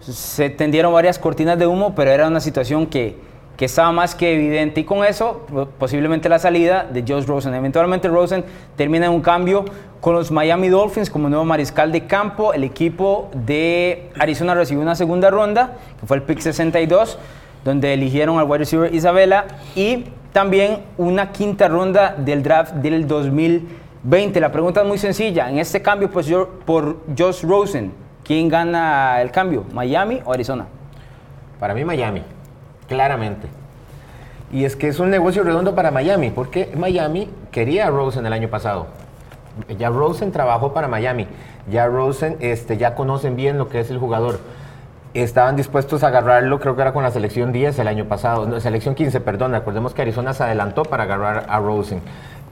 Se 0.00 0.48
tendieron 0.50 0.92
varias 0.92 1.18
cortinas 1.18 1.58
de 1.58 1.66
humo, 1.66 1.96
pero 1.96 2.12
era 2.12 2.28
una 2.28 2.38
situación 2.38 2.86
que, 2.86 3.16
que 3.56 3.64
estaba 3.64 3.90
más 3.90 4.14
que 4.14 4.34
evidente. 4.34 4.82
Y 4.82 4.84
con 4.84 5.04
eso, 5.04 5.44
po- 5.52 5.66
posiblemente 5.66 6.28
la 6.28 6.38
salida 6.38 6.86
de 6.88 7.02
Josh 7.06 7.24
Rosen. 7.26 7.52
Eventualmente, 7.52 8.06
Rosen 8.06 8.44
termina 8.76 9.06
en 9.06 9.12
un 9.12 9.22
cambio 9.22 9.64
con 10.00 10.14
los 10.14 10.30
Miami 10.30 10.68
Dolphins 10.68 11.10
como 11.10 11.28
nuevo 11.28 11.44
mariscal 11.44 11.90
de 11.90 12.06
campo. 12.06 12.54
El 12.54 12.62
equipo 12.62 13.30
de 13.34 14.10
Arizona 14.16 14.54
recibió 14.54 14.80
una 14.80 14.94
segunda 14.94 15.28
ronda, 15.28 15.72
que 15.98 16.06
fue 16.06 16.18
el 16.18 16.22
pick 16.22 16.38
62 16.38 17.18
donde 17.64 17.94
eligieron 17.94 18.38
al 18.38 18.44
wide 18.44 18.58
receiver 18.58 18.94
Isabela 18.94 19.46
y 19.74 20.04
también 20.40 20.80
una 20.98 21.32
quinta 21.32 21.66
ronda 21.66 22.14
del 22.14 22.42
draft 22.42 22.74
del 22.74 23.08
2020. 23.08 24.38
La 24.38 24.52
pregunta 24.52 24.82
es 24.82 24.86
muy 24.86 24.98
sencilla. 24.98 25.48
En 25.48 25.58
este 25.58 25.80
cambio 25.80 26.10
pues, 26.10 26.26
yo- 26.26 26.58
por 26.66 26.98
Josh 27.16 27.42
Rosen, 27.42 27.94
¿quién 28.22 28.50
gana 28.50 29.22
el 29.22 29.30
cambio? 29.30 29.64
¿Miami 29.72 30.20
o 30.26 30.34
Arizona? 30.34 30.66
Para 31.58 31.72
mí 31.72 31.86
Miami, 31.86 32.20
claramente. 32.86 33.48
Y 34.52 34.66
es 34.66 34.76
que 34.76 34.88
es 34.88 35.00
un 35.00 35.08
negocio 35.08 35.42
redondo 35.42 35.74
para 35.74 35.90
Miami, 35.90 36.28
porque 36.28 36.70
Miami 36.76 37.30
quería 37.50 37.86
a 37.86 37.90
Rosen 37.90 38.26
el 38.26 38.32
año 38.34 38.48
pasado. 38.48 38.88
Ya 39.78 39.88
Rosen 39.88 40.32
trabajó 40.32 40.74
para 40.74 40.86
Miami. 40.86 41.28
Ya 41.70 41.86
Rosen 41.86 42.36
este, 42.40 42.76
ya 42.76 42.94
conocen 42.94 43.36
bien 43.36 43.56
lo 43.56 43.70
que 43.70 43.80
es 43.80 43.90
el 43.90 43.96
jugador. 43.96 44.38
Estaban 45.20 45.56
dispuestos 45.56 46.02
a 46.02 46.08
agarrarlo, 46.08 46.60
creo 46.60 46.76
que 46.76 46.82
era 46.82 46.92
con 46.92 47.02
la 47.02 47.10
selección 47.10 47.52
10 47.52 47.78
el 47.78 47.88
año 47.88 48.06
pasado, 48.06 48.46
no, 48.46 48.60
selección 48.60 48.94
15, 48.94 49.20
perdón, 49.20 49.52
recordemos 49.52 49.94
que 49.94 50.02
Arizona 50.02 50.34
se 50.34 50.44
adelantó 50.44 50.82
para 50.82 51.04
agarrar 51.04 51.46
a 51.48 51.58
Rosen. 51.58 52.00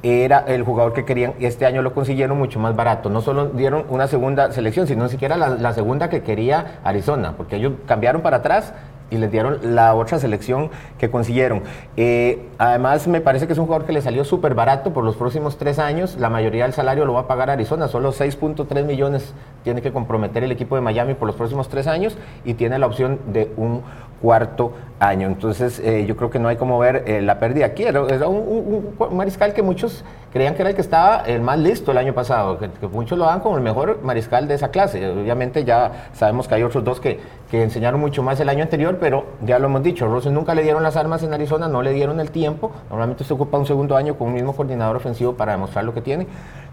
Era 0.02 0.44
el 0.46 0.62
jugador 0.64 0.92
que 0.92 1.04
querían 1.06 1.32
y 1.38 1.46
este 1.46 1.64
año 1.64 1.80
lo 1.80 1.94
consiguieron 1.94 2.36
mucho 2.36 2.60
más 2.60 2.76
barato. 2.76 3.08
No 3.08 3.22
solo 3.22 3.46
dieron 3.46 3.86
una 3.88 4.06
segunda 4.06 4.52
selección, 4.52 4.86
sino 4.86 5.04
ni 5.04 5.10
siquiera 5.10 5.36
la, 5.36 5.48
la 5.48 5.72
segunda 5.72 6.10
que 6.10 6.22
quería 6.22 6.80
Arizona, 6.84 7.34
porque 7.36 7.56
ellos 7.56 7.72
cambiaron 7.86 8.20
para 8.20 8.38
atrás 8.38 8.74
y 9.10 9.18
les 9.18 9.30
dieron 9.30 9.74
la 9.74 9.94
otra 9.94 10.18
selección 10.18 10.70
que 10.98 11.10
consiguieron. 11.10 11.62
Eh, 11.96 12.46
además, 12.58 13.06
me 13.06 13.20
parece 13.20 13.46
que 13.46 13.52
es 13.52 13.58
un 13.58 13.66
jugador 13.66 13.86
que 13.86 13.92
le 13.92 14.02
salió 14.02 14.24
súper 14.24 14.54
barato 14.54 14.92
por 14.92 15.04
los 15.04 15.16
próximos 15.16 15.56
tres 15.58 15.78
años. 15.78 16.16
La 16.18 16.30
mayoría 16.30 16.64
del 16.64 16.72
salario 16.72 17.04
lo 17.04 17.14
va 17.14 17.20
a 17.20 17.26
pagar 17.26 17.50
Arizona, 17.50 17.88
solo 17.88 18.12
6.3 18.12 18.84
millones 18.84 19.34
tiene 19.62 19.82
que 19.82 19.92
comprometer 19.92 20.44
el 20.44 20.52
equipo 20.52 20.74
de 20.74 20.82
Miami 20.82 21.14
por 21.14 21.26
los 21.26 21.36
próximos 21.36 21.68
tres 21.68 21.86
años 21.86 22.16
y 22.44 22.54
tiene 22.54 22.78
la 22.78 22.86
opción 22.86 23.18
de 23.32 23.50
un 23.56 23.82
cuarto 24.20 24.72
año. 25.00 25.26
Entonces, 25.26 25.80
eh, 25.80 26.06
yo 26.06 26.16
creo 26.16 26.30
que 26.30 26.38
no 26.38 26.48
hay 26.48 26.56
como 26.56 26.78
ver 26.78 27.04
eh, 27.06 27.20
la 27.20 27.38
pérdida 27.38 27.66
aquí. 27.66 27.82
Era, 27.82 28.28
un, 28.28 28.96
mariscal 29.12 29.52
que 29.52 29.62
muchos 29.62 30.04
creían 30.34 30.56
que 30.56 30.62
era 30.62 30.70
el 30.70 30.74
que 30.74 30.82
estaba 30.82 31.20
el 31.20 31.40
más 31.40 31.60
listo 31.60 31.92
el 31.92 31.98
año 31.98 32.12
pasado, 32.12 32.58
que, 32.58 32.68
muchos 32.88 33.16
lo 33.16 33.24
dan 33.24 33.38
como 33.38 33.56
el 33.56 33.62
mejor 33.62 34.00
mariscal 34.02 34.48
de 34.48 34.54
esa 34.54 34.68
clase. 34.68 35.08
Obviamente 35.08 35.64
ya 35.64 36.08
sabemos 36.12 36.48
que 36.48 36.56
hay 36.56 36.64
otros 36.64 36.82
dos 36.82 36.98
que, 36.98 37.20
que, 37.48 37.62
enseñaron 37.62 38.00
mucho 38.00 38.20
más 38.24 38.40
el 38.40 38.48
año 38.48 38.64
anterior, 38.64 38.98
pero 39.00 39.26
ya 39.42 39.60
lo 39.60 39.66
hemos 39.66 39.84
dicho, 39.84 40.08
Rosen 40.08 40.34
nunca 40.34 40.56
le 40.56 40.64
dieron 40.64 40.82
las 40.82 40.96
armas 40.96 41.22
en 41.22 41.32
Arizona, 41.32 41.68
no 41.68 41.82
le 41.82 41.92
dieron 41.92 42.18
el 42.18 42.32
tiempo. 42.32 42.72
Normalmente 42.90 43.22
se 43.22 43.32
ocupa 43.32 43.58
un 43.58 43.66
segundo 43.66 43.96
año 43.96 44.16
con 44.16 44.26
un 44.26 44.34
mismo 44.34 44.56
coordinador 44.56 44.96
ofensivo 44.96 45.34
para 45.34 45.52
demostrar 45.52 45.84
lo 45.84 45.94
que 45.94 46.00
tiene. 46.00 46.26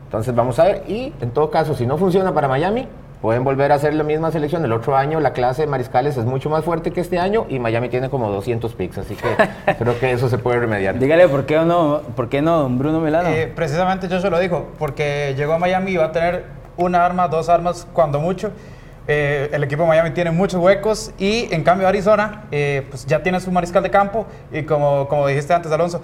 Entonces 0.06 0.34
vamos 0.34 0.58
a 0.58 0.64
ver, 0.64 0.84
y 0.88 1.14
en 1.22 1.30
todo 1.30 1.52
caso, 1.52 1.76
si 1.76 1.86
no 1.86 2.00
funciona 2.00 2.34
para 2.34 2.48
Miami, 2.48 2.88
Pueden 3.22 3.44
volver 3.44 3.72
a 3.72 3.76
hacer 3.76 3.94
la 3.94 4.04
misma 4.04 4.32
selección. 4.32 4.66
El 4.66 4.72
otro 4.72 4.98
año 4.98 5.20
la 5.20 5.32
clase 5.32 5.62
de 5.62 5.68
mariscales 5.68 6.18
es 6.18 6.26
mucho 6.26 6.50
más 6.50 6.66
fuerte 6.66 6.90
que 6.90 7.02
este 7.02 7.20
año 7.20 7.46
y 7.50 7.60
Miami 7.60 7.88
tiene 7.88 8.10
como 8.10 8.32
200 8.32 8.74
picks, 8.74 8.98
así 8.98 9.16
que 9.16 9.74
creo 9.78 10.00
que 10.00 10.12
eso 10.12 10.28
se 10.28 10.40
puede 10.40 10.60
remediar. 10.60 10.98
Dígale, 10.98 11.28
¿por 11.28 11.46
qué 11.46 11.60
no, 11.60 12.02
por 12.16 12.30
qué 12.30 12.42
no 12.42 12.62
don 12.62 12.80
Bruno 12.80 13.00
Milano? 13.00 13.30
Eh, 13.30 13.52
precisamente 13.56 14.08
yo 14.08 14.20
se 14.20 14.30
lo 14.32 14.40
digo, 14.40 14.70
porque 14.80 15.36
llegó 15.38 15.54
a 15.54 15.60
Miami 15.60 15.92
y 15.92 15.98
va 15.98 16.06
a 16.06 16.12
tener 16.12 16.46
una 16.78 17.06
arma, 17.06 17.28
dos 17.28 17.48
armas, 17.48 17.88
cuando 17.94 18.20
mucho. 18.20 18.52
Eh, 19.08 19.50
el 19.54 19.64
equipo 19.64 19.84
de 19.84 19.90
Miami 19.90 20.12
tiene 20.12 20.32
muchos 20.32 20.60
huecos 20.60 21.12
y 21.20 21.48
en 21.54 21.64
cambio 21.64 21.88
Arizona 21.88 22.46
eh, 22.52 22.86
pues 22.90 23.06
ya 23.06 23.22
tiene 23.22 23.40
su 23.40 23.52
mariscal 23.52 23.82
de 23.82 23.90
campo 23.90 24.28
y 24.52 24.62
como, 24.62 25.08
como 25.08 25.28
dijiste 25.28 25.54
antes 25.54 25.72
Alonso, 25.72 26.02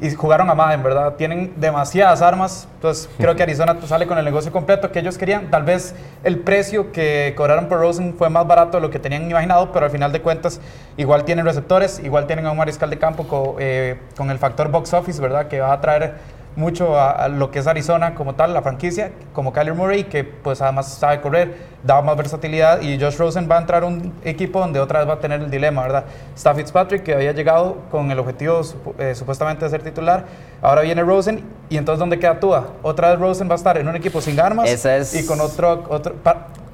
y 0.00 0.10
jugaron 0.14 0.50
a 0.50 0.54
más, 0.54 0.74
en 0.74 0.82
verdad. 0.82 1.14
Tienen 1.14 1.54
demasiadas 1.56 2.20
armas. 2.20 2.68
Entonces, 2.74 3.08
creo 3.16 3.34
que 3.34 3.42
Arizona 3.42 3.76
sale 3.86 4.06
con 4.06 4.18
el 4.18 4.24
negocio 4.24 4.52
completo 4.52 4.92
que 4.92 4.98
ellos 4.98 5.16
querían. 5.16 5.50
Tal 5.50 5.62
vez 5.62 5.94
el 6.22 6.40
precio 6.40 6.92
que 6.92 7.32
cobraron 7.36 7.66
por 7.68 7.80
Rosen 7.80 8.14
fue 8.14 8.28
más 8.28 8.46
barato 8.46 8.76
de 8.76 8.82
lo 8.82 8.90
que 8.90 8.98
tenían 8.98 9.30
imaginado, 9.30 9.72
pero 9.72 9.86
al 9.86 9.90
final 9.90 10.12
de 10.12 10.20
cuentas, 10.20 10.60
igual 10.96 11.24
tienen 11.24 11.46
receptores, 11.46 12.00
igual 12.00 12.26
tienen 12.26 12.46
a 12.46 12.50
un 12.50 12.58
mariscal 12.58 12.90
de 12.90 12.98
campo 12.98 13.26
con, 13.26 13.56
eh, 13.58 13.98
con 14.16 14.30
el 14.30 14.38
factor 14.38 14.70
box 14.70 14.92
office, 14.92 15.20
¿verdad? 15.20 15.48
Que 15.48 15.60
va 15.60 15.72
a 15.72 15.80
traer 15.80 16.35
mucho 16.56 16.98
a, 16.98 17.28
lo 17.28 17.50
que 17.50 17.58
es 17.58 17.66
Arizona 17.66 18.14
como 18.14 18.34
tal, 18.34 18.54
la 18.54 18.62
franquicia, 18.62 19.12
como 19.32 19.52
Kyler 19.52 19.74
Murray, 19.74 20.04
que 20.04 20.24
pues 20.24 20.60
además 20.62 20.88
sabe 20.88 21.20
correr, 21.20 21.54
da 21.84 22.00
más 22.00 22.16
versatilidad 22.16 22.80
y 22.80 22.98
Josh 22.98 23.16
Rosen 23.16 23.48
va 23.48 23.58
a 23.58 23.60
entrar 23.60 23.82
a 23.82 23.86
un 23.86 24.12
equipo 24.24 24.58
donde 24.58 24.80
otra 24.80 25.00
vez 25.00 25.08
va 25.08 25.14
a 25.14 25.20
tener 25.20 25.40
el 25.42 25.50
dilema, 25.50 25.82
¿verdad? 25.82 26.04
Está 26.34 26.54
Fitzpatrick, 26.54 27.02
que 27.02 27.14
había 27.14 27.32
llegado 27.32 27.76
con 27.90 28.10
el 28.10 28.18
objetivo 28.18 28.62
eh, 28.98 29.14
supuestamente 29.14 29.64
de 29.64 29.70
ser 29.70 29.82
titular, 29.82 30.24
ahora 30.62 30.80
viene 30.80 31.02
Rosen 31.02 31.44
y 31.68 31.76
entonces 31.76 32.00
¿dónde 32.00 32.18
queda 32.18 32.40
Tua? 32.40 32.68
Otra 32.82 33.10
vez 33.10 33.20
Rosen 33.20 33.48
va 33.48 33.52
a 33.52 33.56
estar 33.56 33.76
en 33.76 33.86
un 33.86 33.96
equipo 33.96 34.20
sin 34.20 34.40
armas 34.40 34.68
y 35.14 35.26
con 35.26 35.40
otro... 35.40 35.84
otro 35.88 36.14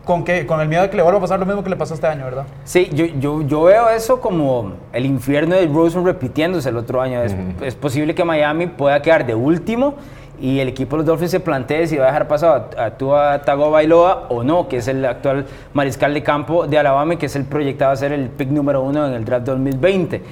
con, 0.04 0.24
que, 0.24 0.46
con 0.46 0.60
el 0.60 0.68
miedo 0.68 0.82
de 0.82 0.90
que 0.90 0.96
le 0.96 1.02
vuelva 1.02 1.18
a 1.18 1.22
pasar 1.22 1.38
lo 1.38 1.46
mismo 1.46 1.62
que 1.62 1.70
le 1.70 1.76
pasó 1.76 1.94
este 1.94 2.06
año, 2.06 2.24
¿verdad? 2.24 2.44
Sí, 2.64 2.90
yo, 2.92 3.06
yo, 3.06 3.42
yo 3.42 3.62
veo 3.62 3.88
eso 3.88 4.20
como 4.20 4.74
el 4.92 5.06
infierno 5.06 5.54
de 5.54 5.66
Rosen 5.66 6.04
repitiéndose 6.04 6.68
el 6.68 6.76
otro 6.76 7.00
año. 7.00 7.22
Es, 7.22 7.34
es, 7.60 7.74
posible 7.74 8.14
que 8.14 8.24
Miami 8.24 8.66
pueda 8.66 9.00
quedar 9.00 9.26
de 9.26 9.34
último 9.34 9.94
y 10.40 10.58
el 10.58 10.68
equipo 10.68 10.96
de 10.96 10.98
los 10.98 11.06
Dolphins 11.06 11.30
se 11.30 11.40
plantee 11.40 11.86
si 11.86 11.96
va 11.96 12.04
a 12.04 12.06
dejar 12.08 12.26
pasar 12.26 12.70
a, 12.76 12.84
a 12.84 12.90
Tua 12.98 13.42
Tagovailoa 13.42 14.26
o 14.28 14.42
no, 14.42 14.66
que 14.66 14.78
es 14.78 14.88
el 14.88 15.04
actual 15.04 15.46
mariscal 15.72 16.12
de 16.14 16.22
campo 16.22 16.66
de 16.66 16.78
Alabama 16.78 17.14
y 17.14 17.16
que 17.16 17.26
es 17.26 17.36
el 17.36 17.44
proyectado 17.44 17.92
a 17.92 17.96
ser 17.96 18.12
el 18.12 18.28
pick 18.28 18.48
número 18.48 18.82
uno 18.82 19.06
en 19.06 19.12
el 19.14 19.24
draft 19.24 19.46
2020. 19.46 20.22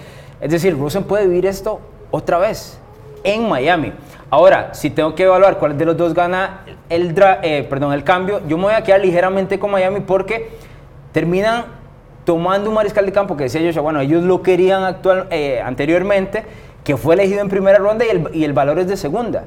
Es 0.41 0.51
decir, 0.51 0.77
Rosen 0.77 1.05
puede 1.05 1.27
vivir 1.27 1.47
esto 1.47 1.81
otra 2.11 2.39
vez 2.39 2.81
en 3.23 3.49
Miami. 3.49 3.93
Ahora, 4.31 4.70
si 4.74 4.91
tengo 4.91 5.14
que 5.16 5.24
evaluar 5.24 5.59
cuál 5.59 5.76
de 5.76 5.85
los 5.85 5.97
dos 5.97 6.14
gana 6.14 6.61
el, 6.89 7.14
eh, 7.43 7.66
perdón, 7.68 7.93
el 7.93 8.05
cambio, 8.05 8.41
yo 8.47 8.57
me 8.57 8.64
voy 8.64 8.74
a 8.74 8.83
quedar 8.83 9.01
ligeramente 9.01 9.59
con 9.59 9.72
Miami 9.72 10.01
porque 10.01 10.51
terminan 11.12 11.64
tomando 12.24 12.68
un 12.68 12.76
mariscal 12.76 13.05
de 13.05 13.11
campo 13.11 13.37
que 13.37 13.45
decía 13.45 13.61
yo, 13.68 13.83
bueno, 13.83 14.01
ellos 14.01 14.22
lo 14.22 14.41
querían 14.41 14.85
actual, 14.85 15.26
eh, 15.31 15.61
anteriormente, 15.61 16.45
que 16.85 16.97
fue 16.97 17.14
elegido 17.14 17.41
en 17.41 17.49
primera 17.49 17.78
ronda 17.78 18.05
y 18.05 18.09
el, 18.09 18.31
y 18.33 18.45
el, 18.45 18.53
valor 18.53 18.78
es 18.78 18.87
de 18.87 18.97
segunda. 18.97 19.45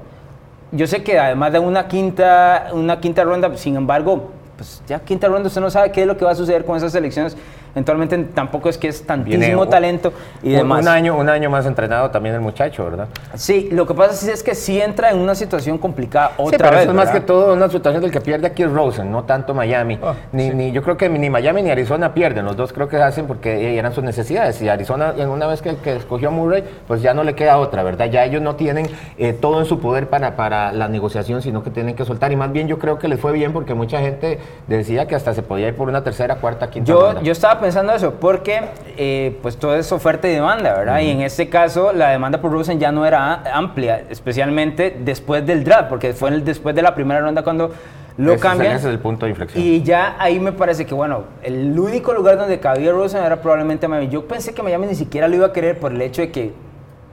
Yo 0.74 0.86
sé 0.86 1.02
que 1.02 1.18
además 1.18 1.54
de 1.54 1.60
una 1.60 1.88
quinta, 1.88 2.68
una 2.74 3.00
quinta 3.00 3.24
ronda, 3.24 3.56
sin 3.56 3.78
embargo, 3.78 4.32
pues 4.58 4.84
ya 4.86 5.00
quinta 5.00 5.30
ronda 5.30 5.48
usted 5.48 5.62
no 5.62 5.70
sabe 5.70 5.94
qué 5.94 6.02
es 6.02 6.08
lo 6.08 6.18
que 6.18 6.26
va 6.26 6.32
a 6.32 6.36
suceder 6.36 6.66
con 6.66 6.76
esas 6.76 6.94
elecciones 6.94 7.38
Eventualmente 7.76 8.18
tampoco 8.36 8.70
es 8.70 8.78
que 8.78 8.88
es 8.88 9.06
tantísimo 9.06 9.68
talento 9.68 10.14
y 10.44 10.52
demás. 10.52 10.82
Un 10.82 10.88
año, 10.88 11.18
un 11.18 11.28
año 11.28 11.50
más 11.50 11.66
entrenado 11.66 12.12
también 12.12 12.36
el 12.36 12.42
muchacho, 12.42 12.86
¿verdad? 12.86 13.08
Sí, 13.36 13.70
lo 13.72 13.88
que 13.88 13.96
pasa 13.96 14.32
es 14.32 14.44
que 14.44 14.54
sí 14.54 14.80
entra 14.80 15.10
en 15.10 15.18
una 15.18 15.34
situación 15.34 15.80
complicada 15.80 16.34
otra 16.38 16.58
sí, 16.58 16.64
pero 16.64 16.82
Eso 16.82 16.90
es 16.92 16.96
más 16.96 17.10
que 17.10 17.22
todo 17.22 17.54
una 17.54 17.70
situación 17.70 18.02
del 18.04 18.12
que 18.12 18.22
pierde 18.22 18.46
aquí 18.46 18.62
es 18.62 18.72
Rosen, 18.72 19.12
no 19.12 19.24
tanto 19.24 19.56
Miami. 19.56 19.98
Ah, 20.04 20.14
ni, 20.32 20.52
ni, 20.52 20.72
yo 20.72 20.84
creo 20.84 20.98
que 20.98 21.10
ni 21.10 21.30
Miami 21.32 21.64
ni 21.64 21.72
Arizona 21.72 22.14
pierden, 22.14 22.46
los 22.46 22.56
dos 22.56 22.74
creo 22.74 22.88
que 22.88 22.98
hacen 22.98 23.26
porque 23.26 23.78
eran 23.78 23.92
sus 23.94 24.04
necesidades. 24.04 24.62
Y 24.62 24.70
Arizona, 24.70 25.14
una 25.28 25.48
vez 25.48 25.64
que, 25.64 25.76
que, 25.78 25.96
escogió 25.96 26.28
a 26.28 26.32
Murray, 26.32 26.64
pues 26.88 27.02
ya 27.02 27.16
no 27.16 27.24
le 27.24 27.34
queda 27.34 27.58
otra, 27.58 27.82
¿verdad? 27.82 28.06
Ya 28.06 28.24
ellos 28.24 28.42
no 28.42 28.56
tienen 28.56 28.88
eh, 29.18 29.34
todo 29.34 29.60
en 29.60 29.66
su 29.66 29.80
poder 29.80 30.10
para, 30.10 30.36
para 30.36 30.72
la 30.72 30.88
negociación, 30.88 31.42
sino 31.42 31.64
que 31.64 31.72
tienen 31.72 31.96
que 31.96 32.06
soltar. 32.06 32.32
Y 32.32 32.36
más 32.36 32.52
bien 32.52 32.68
yo 32.68 32.78
creo 32.78 33.00
que 33.00 33.08
les 33.08 33.20
fue 33.20 33.32
bien 33.32 33.52
porque 33.52 33.74
mucha 33.74 34.00
gente 34.00 34.40
decía 34.68 35.08
que 35.08 35.16
hasta 35.16 35.34
se 35.34 35.42
podía 35.42 35.70
ir 35.70 35.76
por 35.76 35.90
una 35.90 36.04
tercera, 36.04 36.36
cuarta, 36.36 36.70
quinta. 36.70 36.92
Yo, 36.92 37.22
yo 37.22 37.32
estaba 37.32 37.63
pensando 37.64 37.94
eso, 37.94 38.16
porque 38.16 38.60
eh, 38.98 39.40
pues 39.42 39.56
todo 39.56 39.78
es 39.78 39.90
oferta 39.94 40.28
y 40.28 40.32
demanda, 40.32 40.74
¿verdad? 40.74 41.00
Y 41.00 41.12
en 41.12 41.22
este 41.22 41.48
caso 41.48 41.94
la 41.94 42.10
demanda 42.10 42.42
por 42.42 42.52
Rosen 42.52 42.78
ya 42.78 42.92
no 42.92 43.06
era 43.06 43.42
amplia, 43.56 44.04
especialmente 44.10 44.98
después 45.00 45.46
del 45.46 45.64
draft, 45.64 45.88
porque 45.88 46.12
fue 46.12 46.30
el, 46.32 46.44
después 46.44 46.76
de 46.76 46.82
la 46.82 46.94
primera 46.94 47.22
ronda 47.22 47.42
cuando 47.42 47.72
lo 48.18 48.38
cambian. 48.38 48.76
Ese 48.76 48.90
es 48.90 48.94
el 48.94 49.00
punto 49.00 49.26
de 49.26 49.30
inflexión. 49.30 49.64
Y 49.64 49.82
ya 49.82 50.18
ahí 50.20 50.42
me 50.42 50.52
parece 50.52 50.86
que, 50.86 50.94
bueno, 50.94 51.24
el 51.42 51.80
único 51.80 52.14
lugar 52.14 52.38
donde 52.38 52.60
cabía 52.60 52.92
Rosen 52.92 53.24
era 53.24 53.42
probablemente 53.42 53.88
Miami. 53.88 54.10
Yo 54.10 54.28
pensé 54.28 54.54
que 54.54 54.62
Miami 54.62 54.88
ni 54.88 54.96
siquiera 54.96 55.30
lo 55.30 55.38
iba 55.38 55.48
a 55.48 55.54
querer 55.54 55.80
por 55.80 55.94
el 55.94 56.02
hecho 56.02 56.22
de 56.22 56.32
que 56.32 56.52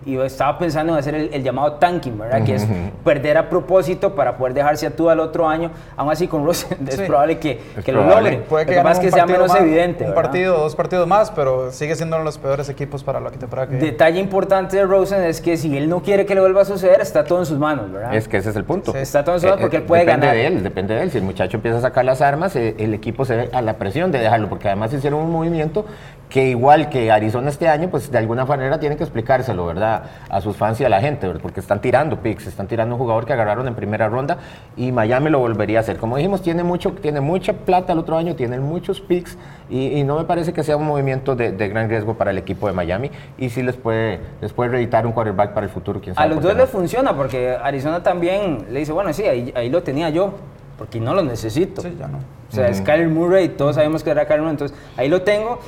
y 0.04 0.16
estaba 0.18 0.58
pensando 0.58 0.92
en 0.92 0.98
hacer 0.98 1.14
el, 1.14 1.42
llamado 1.42 1.74
tanking, 1.74 2.18
¿verdad? 2.18 2.44
Que 2.44 2.54
es 2.54 2.66
perder 3.04 3.36
a 3.36 3.48
propósito 3.48 4.14
para 4.14 4.36
poder 4.36 4.54
dejarse 4.54 4.86
a 4.86 4.90
tú 4.90 5.10
al 5.10 5.20
otro 5.20 5.48
año. 5.48 5.70
Aún 5.96 6.10
así, 6.10 6.26
con 6.26 6.44
Rosen 6.44 6.78
es 6.88 7.00
probable 7.02 7.38
que, 7.38 7.60
que 7.84 7.92
lo 7.92 8.04
logre. 8.04 8.38
Puede 8.48 8.66
que, 8.66 8.82
más 8.82 8.98
que 8.98 9.10
sea 9.10 9.26
menos 9.26 9.54
evidente. 9.54 10.04
Un 10.04 10.14
partido, 10.14 10.58
dos 10.58 10.74
partidos 10.74 11.06
más, 11.06 11.30
pero 11.30 11.70
sigue 11.70 11.94
siendo 11.96 12.16
uno 12.16 12.24
de 12.24 12.26
los 12.26 12.38
peores 12.38 12.68
equipos 12.68 13.04
para 13.04 13.20
la 13.20 13.30
temporada 13.30 13.68
que 13.68 13.76
Detalle 13.76 14.20
importante 14.20 14.76
de 14.76 14.84
Rosen 14.84 15.22
es 15.22 15.40
que 15.40 15.56
si 15.56 15.76
él 15.76 15.88
no 15.88 16.02
quiere 16.02 16.24
que 16.26 16.34
le 16.34 16.40
vuelva 16.40 16.62
a 16.62 16.64
suceder, 16.64 17.00
está 17.00 17.24
todo 17.24 17.40
en 17.40 17.46
sus 17.46 17.58
manos, 17.58 17.92
¿verdad? 17.92 18.14
Es 18.14 18.28
que 18.28 18.38
ese 18.38 18.50
es 18.50 18.56
el 18.56 18.64
punto. 18.64 18.94
Está 18.94 19.24
todo 19.24 19.34
en 19.34 19.40
sus 19.40 19.50
manos 19.50 19.60
eh, 19.60 19.62
porque 19.64 19.76
él 19.78 19.82
puede 19.82 20.04
depende 20.04 20.26
ganar. 20.26 20.36
Depende 20.36 20.50
de 20.50 20.58
él, 20.58 20.64
depende 20.64 20.94
de 20.94 21.02
él. 21.02 21.10
Si 21.10 21.18
el 21.18 21.24
muchacho 21.24 21.56
empieza 21.56 21.78
a 21.78 21.80
sacar 21.82 22.04
las 22.04 22.22
armas, 22.22 22.56
eh, 22.56 22.74
el 22.78 22.94
equipo 22.94 23.24
se 23.24 23.36
ve 23.36 23.50
a 23.52 23.60
la 23.60 23.74
presión 23.74 24.10
de 24.12 24.18
dejarlo, 24.18 24.48
porque 24.48 24.68
además 24.68 24.92
hicieron 24.92 25.20
un 25.20 25.30
movimiento 25.30 25.84
que 26.30 26.46
igual 26.48 26.88
que 26.88 27.10
Arizona 27.10 27.50
este 27.50 27.68
año, 27.68 27.90
pues 27.90 28.10
de 28.10 28.16
alguna 28.16 28.44
manera 28.44 28.78
tiene 28.78 28.96
que 28.96 29.02
explicárselo, 29.02 29.66
¿verdad? 29.66 30.04
A 30.28 30.40
sus 30.40 30.56
fans 30.56 30.80
y 30.80 30.84
a 30.84 30.88
la 30.88 31.00
gente, 31.00 31.28
Porque 31.42 31.58
están 31.58 31.80
tirando 31.80 32.22
picks, 32.22 32.46
están 32.46 32.68
tirando 32.68 32.94
un 32.94 33.00
jugador 33.00 33.26
que 33.26 33.32
agarraron 33.32 33.66
en 33.66 33.74
primera 33.74 34.08
ronda 34.08 34.38
y 34.76 34.92
Miami 34.92 35.28
lo 35.28 35.40
volvería 35.40 35.78
a 35.78 35.80
hacer. 35.80 35.96
Como 35.96 36.16
dijimos, 36.16 36.40
tiene, 36.40 36.62
mucho, 36.62 36.92
tiene 36.92 37.20
mucha 37.20 37.52
plata 37.52 37.92
el 37.92 37.98
otro 37.98 38.16
año, 38.16 38.36
tienen 38.36 38.62
muchos 38.62 39.00
picks 39.00 39.36
y, 39.68 40.02
no 40.04 40.18
me 40.18 40.24
parece 40.24 40.52
que 40.52 40.62
sea 40.62 40.76
un 40.76 40.86
movimiento 40.86 41.34
de, 41.34 41.50
gran 41.68 41.88
riesgo 41.88 42.14
para 42.14 42.30
el 42.30 42.38
equipo 42.38 42.68
de 42.68 42.72
Miami 42.72 43.10
y 43.36 43.50
sí 43.50 43.62
les 43.62 43.76
puede, 43.76 44.20
les 44.40 44.52
puede 44.52 44.70
reeditar 44.70 45.06
un 45.06 45.12
quarterback 45.12 45.52
para 45.52 45.66
el 45.66 45.72
futuro, 45.72 46.00
quién 46.00 46.14
sabe. 46.14 46.26
A 46.26 46.34
los 46.34 46.42
dos 46.42 46.56
les 46.56 46.70
funciona 46.70 47.14
porque 47.14 47.56
Arizona 47.60 48.04
también 48.04 48.66
le 48.70 48.78
dice, 48.80 48.92
bueno, 48.92 49.12
sí, 49.12 49.24
ahí, 49.24 49.52
ahí 49.56 49.68
lo 49.68 49.82
tenía 49.82 50.10
yo, 50.10 50.34
porque 50.78 51.00
no 51.00 51.12
lo 51.12 51.22
necesito. 51.22 51.82
Sí, 51.82 51.96
ya 51.98 52.06
no. 52.06 52.18
O 52.18 52.52
sea, 52.52 52.68
es 52.68 52.80
Kyler 52.80 53.08
Murray, 53.08 53.48
todos 53.50 53.76
sabemos 53.76 54.02
que 54.02 54.10
era 54.10 54.26
Kyler 54.26 54.40
Murray, 54.40 54.52
entonces 54.52 54.78
ahí 54.96 55.08
lo 55.08 55.22
tengo 55.22 55.60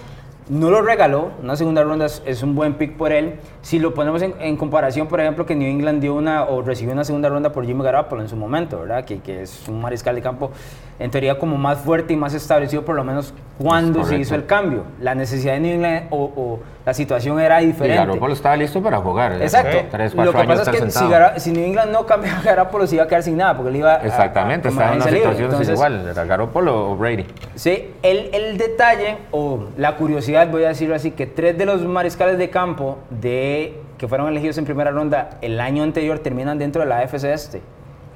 no 0.52 0.70
lo 0.70 0.82
regaló, 0.82 1.30
una 1.42 1.56
segunda 1.56 1.82
ronda 1.82 2.04
es, 2.04 2.42
un 2.42 2.54
buen 2.54 2.74
pick 2.74 2.98
por 2.98 3.10
él. 3.10 3.40
Si 3.62 3.78
lo 3.78 3.94
ponemos 3.94 4.22
en, 4.22 4.56
comparación, 4.56 5.06
por 5.06 5.20
ejemplo, 5.20 5.46
que 5.46 5.54
New 5.54 5.68
England 5.68 6.00
dio 6.00 6.14
una 6.14 6.44
o 6.44 6.62
recibió 6.62 6.92
una 6.92 7.04
segunda 7.04 7.28
ronda 7.28 7.52
por 7.52 7.64
Jimmy 7.64 7.84
Garoppolo 7.84 8.20
en 8.20 8.28
su 8.28 8.36
momento, 8.36 8.80
¿verdad? 8.80 9.04
Que, 9.04 9.20
que 9.20 9.42
es 9.42 9.68
un 9.68 9.80
mariscal 9.80 10.16
de 10.16 10.22
campo 10.22 10.50
en 10.98 11.10
teoría 11.10 11.38
como 11.38 11.56
más 11.56 11.78
fuerte 11.78 12.12
y 12.12 12.16
más 12.16 12.34
establecido, 12.34 12.84
por 12.84 12.94
lo 12.94 13.02
menos 13.04 13.34
cuando 13.58 14.04
se 14.04 14.18
hizo 14.18 14.34
el 14.34 14.46
cambio. 14.46 14.84
La 15.00 15.14
necesidad 15.14 15.54
de 15.54 15.60
New 15.60 15.74
England 15.74 16.06
o, 16.10 16.60
la 16.84 16.94
situación 16.94 17.38
era 17.38 17.58
diferente. 17.58 17.94
Y 17.94 17.98
Garoppolo 18.06 18.32
estaba 18.32 18.56
listo 18.56 18.82
para 18.82 18.98
jugar. 18.98 19.40
Exacto. 19.40 19.78
Tres, 19.88 20.14
Lo 20.14 20.32
que 20.32 20.38
años 20.38 20.58
pasa 20.58 20.70
es 20.72 20.80
que 20.80 20.90
si, 20.90 21.04
si 21.40 21.52
New 21.52 21.64
England 21.64 21.92
no 21.92 22.06
cambiaba 22.06 22.40
a 22.40 22.42
Garoppolo 22.44 22.88
se 22.88 22.96
iba 22.96 23.04
a 23.04 23.06
quedar 23.06 23.22
sin 23.22 23.36
nada 23.36 23.56
porque 23.56 23.70
él 23.70 23.76
iba 23.76 23.96
Exactamente, 23.96 24.66
a, 24.66 24.70
estaba 24.72 24.90
en 24.90 24.96
una 24.96 25.04
situación 25.04 25.44
Entonces, 25.44 25.74
igual. 25.74 26.08
Era 26.08 26.24
Garoppolo 26.24 26.90
o 26.90 26.96
Brady. 26.96 27.24
Sí, 27.54 27.90
el, 28.02 28.30
el 28.32 28.58
detalle 28.58 29.18
o 29.30 29.66
la 29.76 29.94
curiosidad, 29.96 30.48
voy 30.50 30.64
a 30.64 30.68
decirlo 30.68 30.96
así, 30.96 31.12
que 31.12 31.26
tres 31.26 31.56
de 31.56 31.66
los 31.66 31.82
mariscales 31.82 32.36
de 32.38 32.50
campo 32.50 32.98
de, 33.10 33.51
que 33.98 34.08
fueron 34.08 34.28
elegidos 34.28 34.58
en 34.58 34.64
primera 34.64 34.90
ronda 34.90 35.38
el 35.42 35.60
año 35.60 35.82
anterior 35.82 36.18
terminan 36.18 36.58
dentro 36.58 36.82
de 36.82 36.88
la 36.88 36.98
AFC 36.98 37.24
Este, 37.24 37.62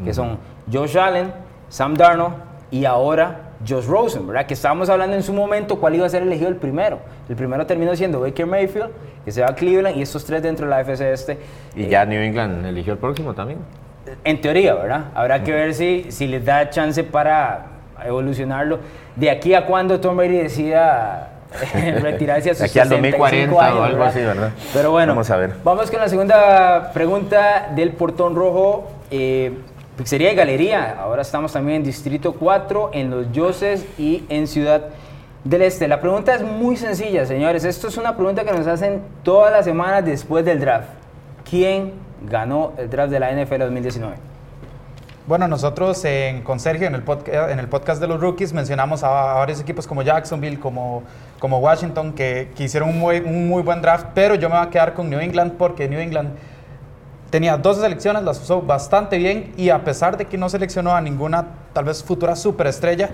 que 0.05 0.13
son 0.13 0.39
Josh 0.73 0.99
Allen, 0.99 1.33
Sam 1.69 1.95
Darnold 1.95 2.35
y 2.71 2.85
ahora 2.85 3.47
Josh 3.67 3.87
Rosen, 3.87 4.27
¿verdad? 4.27 4.47
Que 4.47 4.55
estábamos 4.55 4.89
hablando 4.89 5.17
en 5.17 5.23
su 5.23 5.33
momento 5.33 5.79
cuál 5.79 5.95
iba 5.95 6.07
a 6.07 6.09
ser 6.09 6.23
elegido 6.23 6.49
el 6.49 6.57
primero. 6.57 6.99
El 7.29 7.37
primero 7.37 7.67
terminó 7.67 7.95
siendo 7.97 8.21
Baker 8.21 8.47
Mayfield, 8.47 8.91
que 9.25 9.33
se 9.33 9.41
va 9.41 9.49
a 9.49 9.55
Cleveland, 9.55 9.97
y 9.97 10.03
estos 10.03 10.25
tres 10.25 10.43
dentro 10.43 10.67
de 10.67 10.71
la 10.71 10.79
AFC 10.79 11.01
Este. 11.01 11.39
Y 11.75 11.87
ya 11.87 12.05
New 12.05 12.21
England 12.21 12.67
eligió 12.67 12.93
el 12.93 12.99
próximo 12.99 13.35
también. 13.35 13.61
En 14.25 14.41
teoría, 14.41 14.75
¿verdad? 14.75 15.07
Habrá 15.15 15.43
que 15.43 15.53
ver 15.53 15.75
si, 15.75 16.07
si 16.11 16.27
les 16.27 16.45
da 16.45 16.69
chance 16.71 17.03
para 17.03 17.67
evolucionarlo. 18.05 18.79
De 19.17 19.31
aquí 19.31 19.55
a 19.55 19.67
cuando 19.67 20.01
Tom 20.01 20.17
Brady 20.17 20.39
decida 20.39 21.31
eh, 21.33 21.36
retirarse 22.03 22.51
a 22.51 22.55
sus 22.55 22.63
aquí 22.65 22.79
al 22.79 22.89
65 22.89 23.19
2040 23.25 23.55
o 23.75 23.83
algo 23.83 24.05
así, 24.05 24.21
¿verdad? 24.21 24.51
Pero 24.73 24.91
bueno, 24.91 25.13
Vamos 25.13 25.31
a 25.31 25.37
ver. 25.37 25.55
Vamos 25.65 25.91
con 25.91 26.01
la 26.01 26.09
segunda 26.09 26.91
pregunta 26.93 27.71
del 27.75 27.93
portón 27.93 28.35
rojo. 28.35 28.91
Eh, 29.11 29.57
pizzería 29.97 30.33
y 30.33 30.35
galería. 30.37 30.97
Ahora 31.01 31.23
estamos 31.23 31.53
también 31.53 31.79
en 31.79 31.85
Distrito 31.85 32.33
4, 32.35 32.91
en 32.93 33.11
Los 33.11 33.33
Yoses 33.33 33.87
y 33.99 34.25
en 34.29 34.47
Ciudad 34.47 34.83
del 35.45 35.63
Este. 35.63 35.89
La 35.89 36.01
pregunta 36.01 36.35
es 36.35 36.43
muy 36.43 36.77
sencilla, 36.77 37.25
señores. 37.25 37.65
Esto 37.65 37.89
es 37.89 37.97
una 37.97 38.17
pregunta 38.17 38.45
que 38.45 38.53
nos 38.53 38.67
hacen 38.67 39.01
todas 39.23 39.53
las 39.53 39.65
semanas 39.65 40.05
después 40.05 40.45
del 40.45 40.61
draft. 40.61 40.89
¿Quién 41.49 41.93
ganó 42.29 42.73
el 42.77 42.91
draft 42.91 43.11
de 43.13 43.21
la 43.21 43.31
NFL 43.33 43.61
2019? 43.61 44.15
Bueno, 45.29 45.49
nosotros 45.49 46.05
en, 46.05 46.43
con 46.43 46.61
Sergio 46.61 46.87
en 46.87 46.95
el, 46.95 47.05
podca- 47.05 47.51
en 47.51 47.59
el 47.59 47.67
podcast 47.69 48.01
de 48.01 48.07
los 48.07 48.21
rookies 48.21 48.53
mencionamos 48.53 49.03
a, 49.03 49.33
a 49.33 49.35
varios 49.39 49.61
equipos 49.61 49.87
como 49.87 50.03
Jacksonville, 50.03 50.59
como, 50.61 51.03
como 51.39 51.59
Washington, 51.59 52.13
que, 52.13 52.51
que 52.57 52.65
hicieron 52.65 52.91
un 52.91 52.99
muy, 52.99 53.19
un 53.19 53.49
muy 53.49 53.63
buen 53.63 53.83
draft, 53.83 54.09
pero 54.15 54.35
yo 54.35 54.49
me 54.49 54.57
voy 54.57 54.67
a 54.67 54.71
quedar 54.71 54.95
con 54.95 55.11
New 55.11 55.21
England 55.21 55.53
porque 55.59 55.89
New 55.89 56.01
England 56.01 56.31
tenía 57.31 57.57
12 57.57 57.81
selecciones, 57.81 58.23
las 58.23 58.41
usó 58.41 58.63
bastante 58.63 59.19
bien 59.19 59.53
y 59.57 59.71
a 59.71 59.85
pesar 59.85 60.17
de 60.17 60.25
que 60.25 60.39
no 60.39 60.49
seleccionó 60.49 60.95
a 60.95 61.01
ninguna 61.01 61.47
tal 61.73 61.85
vez 61.85 62.03
futura 62.03 62.37
superestrella, 62.37 63.11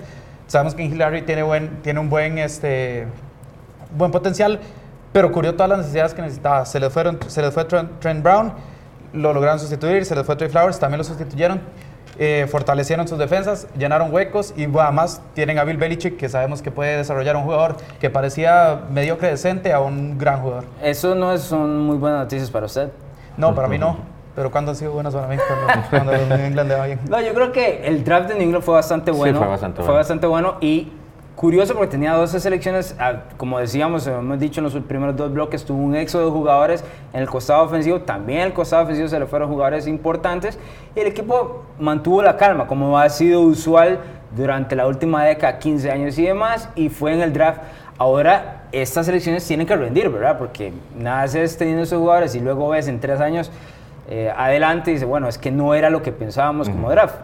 sabemos 0.47 0.75
que 0.75 0.83
Hillary 0.83 1.23
tiene, 1.23 1.43
buen, 1.43 1.81
tiene 1.81 1.99
un 1.99 2.09
buen, 2.09 2.37
este, 2.37 3.07
buen 3.97 4.11
potencial, 4.11 4.59
pero 5.11 5.31
cubrió 5.31 5.53
todas 5.53 5.69
las 5.69 5.79
necesidades 5.79 6.13
que 6.13 6.21
necesitaba. 6.21 6.65
Se 6.65 6.79
les, 6.79 6.91
fueron, 6.91 7.19
se 7.27 7.41
les 7.41 7.53
fue 7.53 7.65
Trent, 7.65 7.99
Trent 7.99 8.23
Brown, 8.23 8.53
lo 9.13 9.33
lograron 9.33 9.59
sustituir, 9.59 10.05
se 10.05 10.15
les 10.15 10.25
fue 10.25 10.35
Trey 10.35 10.49
Flowers, 10.49 10.79
también 10.79 10.97
lo 10.99 11.03
sustituyeron. 11.03 11.61
Eh, 12.19 12.47
fortalecieron 12.49 13.07
sus 13.07 13.17
defensas, 13.17 13.67
llenaron 13.77 14.13
huecos 14.13 14.53
y 14.55 14.65
bueno, 14.67 14.87
además 14.87 15.21
tienen 15.33 15.57
a 15.59 15.63
Bill 15.63 15.77
Belichick 15.77 16.17
que 16.17 16.29
sabemos 16.29 16.61
que 16.61 16.71
puede 16.71 16.97
desarrollar 16.97 17.35
un 17.35 17.43
jugador 17.43 17.77
que 17.99 18.09
parecía 18.09 18.81
mediocre 18.91 19.29
decente 19.29 19.73
a 19.73 19.79
un 19.79 20.17
gran 20.17 20.41
jugador. 20.41 20.65
Eso 20.81 21.15
no 21.15 21.33
es- 21.33 21.41
son 21.41 21.79
muy 21.81 21.97
buenas 21.97 22.19
noticias 22.19 22.49
para 22.51 22.65
usted. 22.67 22.89
No, 23.37 23.55
para 23.55 23.67
mí 23.67 23.79
no, 23.79 23.97
pero 24.35 24.51
¿cuándo 24.51 24.71
han 24.71 24.75
sido 24.77 24.91
buenas 24.91 25.13
para 25.15 25.27
mí? 25.27 25.37
Cuando, 25.37 25.87
cuando 26.17 26.35
New 26.35 26.45
England 26.45 26.69
le 26.69 26.75
va 26.75 26.85
bien. 26.85 26.99
No, 27.09 27.19
yo 27.21 27.33
creo 27.33 27.51
que 27.51 27.87
el 27.87 28.03
draft 28.03 28.27
de 28.29 28.35
New 28.35 28.43
England 28.43 28.63
fue 28.63 28.75
bastante 28.75 29.11
Sí, 29.11 29.17
bueno. 29.17 29.39
fue 29.39 29.47
bastante 29.47 29.77
Fue 29.77 29.85
bueno. 29.85 29.97
bastante 29.97 30.27
bueno 30.27 30.55
y 30.61 30.91
curioso 31.43 31.73
porque 31.73 31.91
tenía 31.91 32.13
12 32.13 32.39
selecciones. 32.39 32.95
ah, 32.99 33.23
Como 33.35 33.59
decíamos, 33.59 34.07
hemos 34.07 34.39
dicho 34.39 34.61
en 34.61 34.63
los 34.63 34.73
primeros 34.75 35.17
dos 35.17 35.33
bloques, 35.33 35.65
tuvo 35.65 35.83
un 35.83 35.93
éxodo 35.93 36.27
de 36.27 36.31
jugadores 36.31 36.85
en 37.11 37.19
el 37.19 37.27
costado 37.27 37.65
ofensivo. 37.65 37.99
También 37.99 38.39
en 38.39 38.45
el 38.45 38.53
costado 38.53 38.83
ofensivo 38.83 39.09
se 39.09 39.19
le 39.19 39.25
fueron 39.25 39.49
jugadores 39.49 39.85
importantes 39.85 40.57
y 40.95 41.01
el 41.01 41.07
equipo 41.07 41.65
mantuvo 41.79 42.21
la 42.21 42.37
calma, 42.37 42.65
como 42.65 42.97
ha 42.97 43.09
sido 43.09 43.41
usual 43.41 43.99
durante 44.33 44.73
la 44.77 44.87
última 44.87 45.25
década, 45.25 45.59
15 45.59 45.91
años 45.91 46.17
y 46.17 46.23
demás, 46.23 46.69
y 46.75 46.87
fue 46.87 47.13
en 47.13 47.19
el 47.19 47.33
draft. 47.33 47.59
Ahora, 47.97 48.63
estas 48.71 49.05
selecciones 49.05 49.45
tienen 49.45 49.67
que 49.67 49.75
rendir, 49.75 50.07
¿verdad? 50.07 50.37
Porque 50.37 50.71
nada 50.97 51.23
haces 51.23 51.57
teniendo 51.57 51.83
esos 51.83 51.99
jugadores 51.99 52.35
y 52.35 52.39
luego 52.39 52.69
ves 52.69 52.87
en 52.87 53.01
tres 53.01 53.19
años 53.19 53.51
eh, 54.07 54.31
adelante 54.33 54.91
y 54.91 54.93
dices, 54.93 55.09
bueno, 55.09 55.27
es 55.27 55.37
que 55.37 55.51
no 55.51 55.75
era 55.75 55.89
lo 55.89 56.01
que 56.01 56.13
pensábamos 56.13 56.69
como 56.69 56.89
draft. 56.89 57.15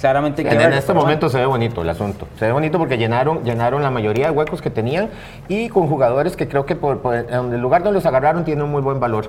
Claramente 0.00 0.42
que 0.42 0.48
En, 0.50 0.72
este 0.72 0.92
momento 0.92 1.28
se 1.28 1.38
ve 1.38 1.46
bonito 1.46 1.82
el 1.82 1.88
asunto. 1.88 2.26
Se 2.38 2.46
ve 2.46 2.52
bonito 2.52 2.78
porque 2.78 2.98
llenaron, 2.98 3.44
llenaron 3.44 3.82
la 3.82 3.90
mayoría 3.90 4.26
de 4.26 4.30
huecos 4.32 4.60
que 4.60 4.70
tenían 4.70 5.10
y 5.48 5.68
con 5.68 5.86
jugadores 5.88 6.36
que 6.36 6.48
creo 6.48 6.66
que 6.66 6.74
por, 6.74 6.98
por- 6.98 7.14
en 7.14 7.52
el 7.52 7.60
lugar 7.60 7.82
donde 7.82 7.98
los 7.98 8.06
agarraron 8.06 8.44
tienen 8.44 8.64
un 8.64 8.70
muy 8.70 8.82
buen 8.82 8.98
valor. 8.98 9.26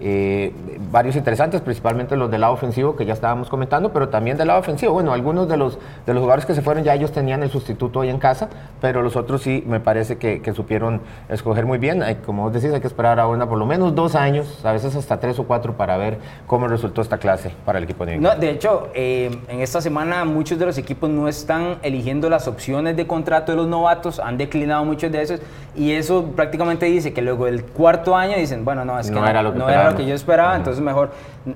Eh, 0.00 0.52
varios 0.90 1.16
interesantes, 1.16 1.60
principalmente 1.60 2.16
los 2.16 2.30
del 2.30 2.42
lado 2.42 2.52
ofensivo 2.52 2.96
que 2.96 3.06
ya 3.06 3.14
estábamos 3.14 3.48
comentando, 3.48 3.92
pero 3.92 4.08
también 4.08 4.36
del 4.36 4.48
lado 4.48 4.60
ofensivo. 4.60 4.92
Bueno, 4.92 5.12
algunos 5.12 5.48
de 5.48 5.56
los, 5.56 5.78
de 6.04 6.12
los 6.14 6.20
jugadores 6.20 6.44
que 6.44 6.54
se 6.54 6.62
fueron 6.62 6.84
ya 6.84 6.94
ellos 6.94 7.12
tenían 7.12 7.42
el 7.42 7.50
sustituto 7.50 8.00
ahí 8.00 8.10
en 8.10 8.18
casa, 8.18 8.48
pero 8.80 9.02
los 9.02 9.16
otros 9.16 9.42
sí 9.42 9.64
me 9.66 9.80
parece 9.80 10.16
que, 10.18 10.42
que 10.42 10.52
supieron 10.52 11.00
escoger 11.28 11.64
muy 11.66 11.78
bien. 11.78 12.02
Hay, 12.02 12.16
como 12.16 12.42
vos 12.42 12.52
decís, 12.52 12.72
hay 12.72 12.80
que 12.80 12.86
esperar 12.86 13.18
ahora 13.20 13.46
por 13.46 13.58
lo 13.58 13.66
menos 13.66 13.94
dos 13.94 14.14
años, 14.14 14.64
a 14.64 14.72
veces 14.72 14.94
hasta 14.96 15.18
tres 15.18 15.38
o 15.38 15.44
cuatro 15.44 15.74
para 15.74 15.96
ver 15.96 16.18
cómo 16.46 16.68
resultó 16.68 17.02
esta 17.02 17.18
clase 17.18 17.52
para 17.64 17.78
el 17.78 17.84
equipo 17.84 18.04
de 18.04 18.18
No, 18.18 18.34
de 18.34 18.50
hecho, 18.50 18.88
eh, 18.94 19.38
en 19.48 19.60
esta 19.60 19.80
semana 19.80 20.24
muchos 20.24 20.58
de 20.58 20.66
los 20.66 20.78
equipos 20.78 21.08
no 21.10 21.28
están 21.28 21.76
eligiendo 21.82 22.28
las 22.28 22.48
opciones 22.48 22.96
de 22.96 23.06
contrato 23.06 23.52
de 23.52 23.56
los 23.56 23.66
novatos, 23.66 24.20
han 24.20 24.36
declinado 24.36 24.84
muchos 24.84 25.10
de 25.10 25.22
esos 25.22 25.40
y 25.74 25.92
eso 25.92 26.24
prácticamente 26.34 26.86
dice 26.86 27.12
que 27.12 27.22
luego 27.22 27.46
del 27.46 27.64
cuarto 27.64 28.16
año 28.16 28.36
dicen, 28.36 28.64
bueno, 28.64 28.84
no, 28.84 28.98
es 28.98 29.08
que 29.08 29.14
No 29.14 29.20
no, 29.20 29.28
era 29.28 29.42
lo 29.42 29.52
que 29.52 29.58
no 29.58 29.68
era 29.68 29.85
lo 29.90 29.96
que 29.96 30.06
yo 30.06 30.14
esperaba, 30.14 30.56
entonces 30.56 30.82
mejor 30.82 31.10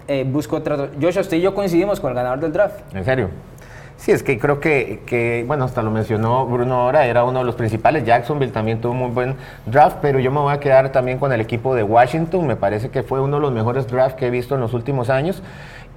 eh, 0.08 0.24
busco 0.26 0.56
otra. 0.56 0.88
Joshua, 1.00 1.22
usted 1.22 1.36
y 1.36 1.40
yo 1.40 1.54
coincidimos 1.54 2.00
con 2.00 2.10
el 2.10 2.16
ganador 2.16 2.40
del 2.40 2.52
draft. 2.52 2.80
¿En 2.94 3.04
serio? 3.04 3.28
Sí, 3.96 4.12
es 4.12 4.22
que 4.22 4.38
creo 4.38 4.60
que, 4.60 5.02
que, 5.04 5.44
bueno, 5.46 5.64
hasta 5.64 5.82
lo 5.82 5.90
mencionó 5.90 6.46
Bruno 6.46 6.76
ahora, 6.76 7.04
era 7.04 7.22
uno 7.22 7.40
de 7.40 7.44
los 7.44 7.54
principales. 7.54 8.06
Jacksonville 8.06 8.50
también 8.50 8.80
tuvo 8.80 8.92
un 8.92 8.98
muy 8.98 9.10
buen 9.10 9.36
draft, 9.66 9.98
pero 10.00 10.18
yo 10.18 10.30
me 10.30 10.40
voy 10.40 10.54
a 10.54 10.58
quedar 10.58 10.90
también 10.90 11.18
con 11.18 11.32
el 11.34 11.40
equipo 11.42 11.74
de 11.74 11.82
Washington. 11.82 12.46
Me 12.46 12.56
parece 12.56 12.88
que 12.88 13.02
fue 13.02 13.20
uno 13.20 13.36
de 13.36 13.42
los 13.42 13.52
mejores 13.52 13.86
drafts 13.88 14.14
que 14.14 14.28
he 14.28 14.30
visto 14.30 14.54
en 14.54 14.62
los 14.62 14.72
últimos 14.72 15.10
años. 15.10 15.42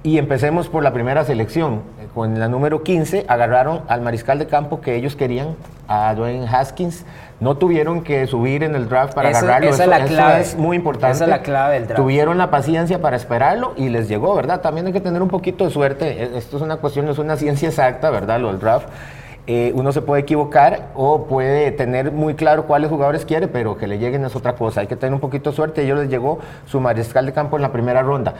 Y 0.02 0.18
empecemos 0.18 0.68
por 0.68 0.82
la 0.82 0.92
primera 0.92 1.24
selección. 1.24 1.80
Eh, 1.98 2.08
Con 2.14 2.38
la 2.38 2.46
número 2.46 2.82
15 2.82 3.24
agarraron 3.26 3.80
al 3.88 4.02
mariscal 4.02 4.38
de 4.38 4.46
campo 4.46 4.82
que 4.82 4.96
ellos 4.96 5.16
querían, 5.16 5.56
a 5.88 6.14
Dwayne 6.14 6.46
Haskins. 6.46 7.06
No 7.40 7.56
tuvieron 7.56 8.02
que 8.02 8.26
subir 8.26 8.62
en 8.62 8.74
el 8.74 8.88
draft 8.88 9.14
para 9.14 9.30
agarrarlo. 9.30 9.68
esa 9.70 9.82
es 9.84 9.88
la 9.88 9.98
eso 9.98 10.06
clave. 10.08 10.40
es 10.40 10.56
muy 10.56 10.76
importante. 10.76 11.16
Esa 11.16 11.24
es 11.24 11.30
la 11.30 11.42
clave 11.42 11.74
del 11.74 11.86
draft. 11.88 12.00
Tuvieron 12.00 12.38
la 12.38 12.50
paciencia 12.50 13.00
para 13.00 13.16
esperarlo 13.16 13.74
y 13.76 13.88
les 13.88 14.08
llegó, 14.08 14.34
¿verdad? 14.34 14.60
También 14.60 14.86
hay 14.86 14.92
que 14.92 15.00
tener 15.00 15.20
un 15.20 15.28
poquito 15.28 15.64
de 15.64 15.70
suerte. 15.70 16.22
E- 16.22 16.38
Esto 16.38 16.56
es 16.56 16.62
una 16.62 16.76
cuestión, 16.76 17.06
no 17.06 17.12
es 17.12 17.18
una 17.18 17.36
ciencia 17.36 17.68
exacta, 17.68 18.10
¿verdad? 18.10 18.38
Lo 18.40 18.48
del 18.48 18.60
draft. 18.60 18.88
Eh, 19.46 19.72
uno 19.74 19.92
se 19.92 20.00
puede 20.00 20.22
equivocar 20.22 20.86
o 20.94 21.24
puede 21.26 21.70
tener 21.70 22.10
muy 22.12 22.32
claro 22.34 22.64
cuáles 22.64 22.88
jugadores 22.88 23.26
quiere, 23.26 23.46
pero 23.46 23.76
que 23.76 23.86
le 23.86 23.98
lleguen 23.98 24.24
es 24.24 24.34
otra 24.34 24.54
cosa. 24.54 24.80
Hay 24.80 24.86
que 24.86 24.96
tener 24.96 25.12
un 25.12 25.20
poquito 25.20 25.50
de 25.50 25.56
suerte. 25.56 25.82
Ellos 25.82 25.98
les 25.98 26.08
llegó 26.08 26.38
su 26.64 26.80
mariscal 26.80 27.26
de 27.26 27.32
campo 27.34 27.56
en 27.56 27.62
la 27.62 27.70
primera 27.70 28.00
ronda. 28.02 28.32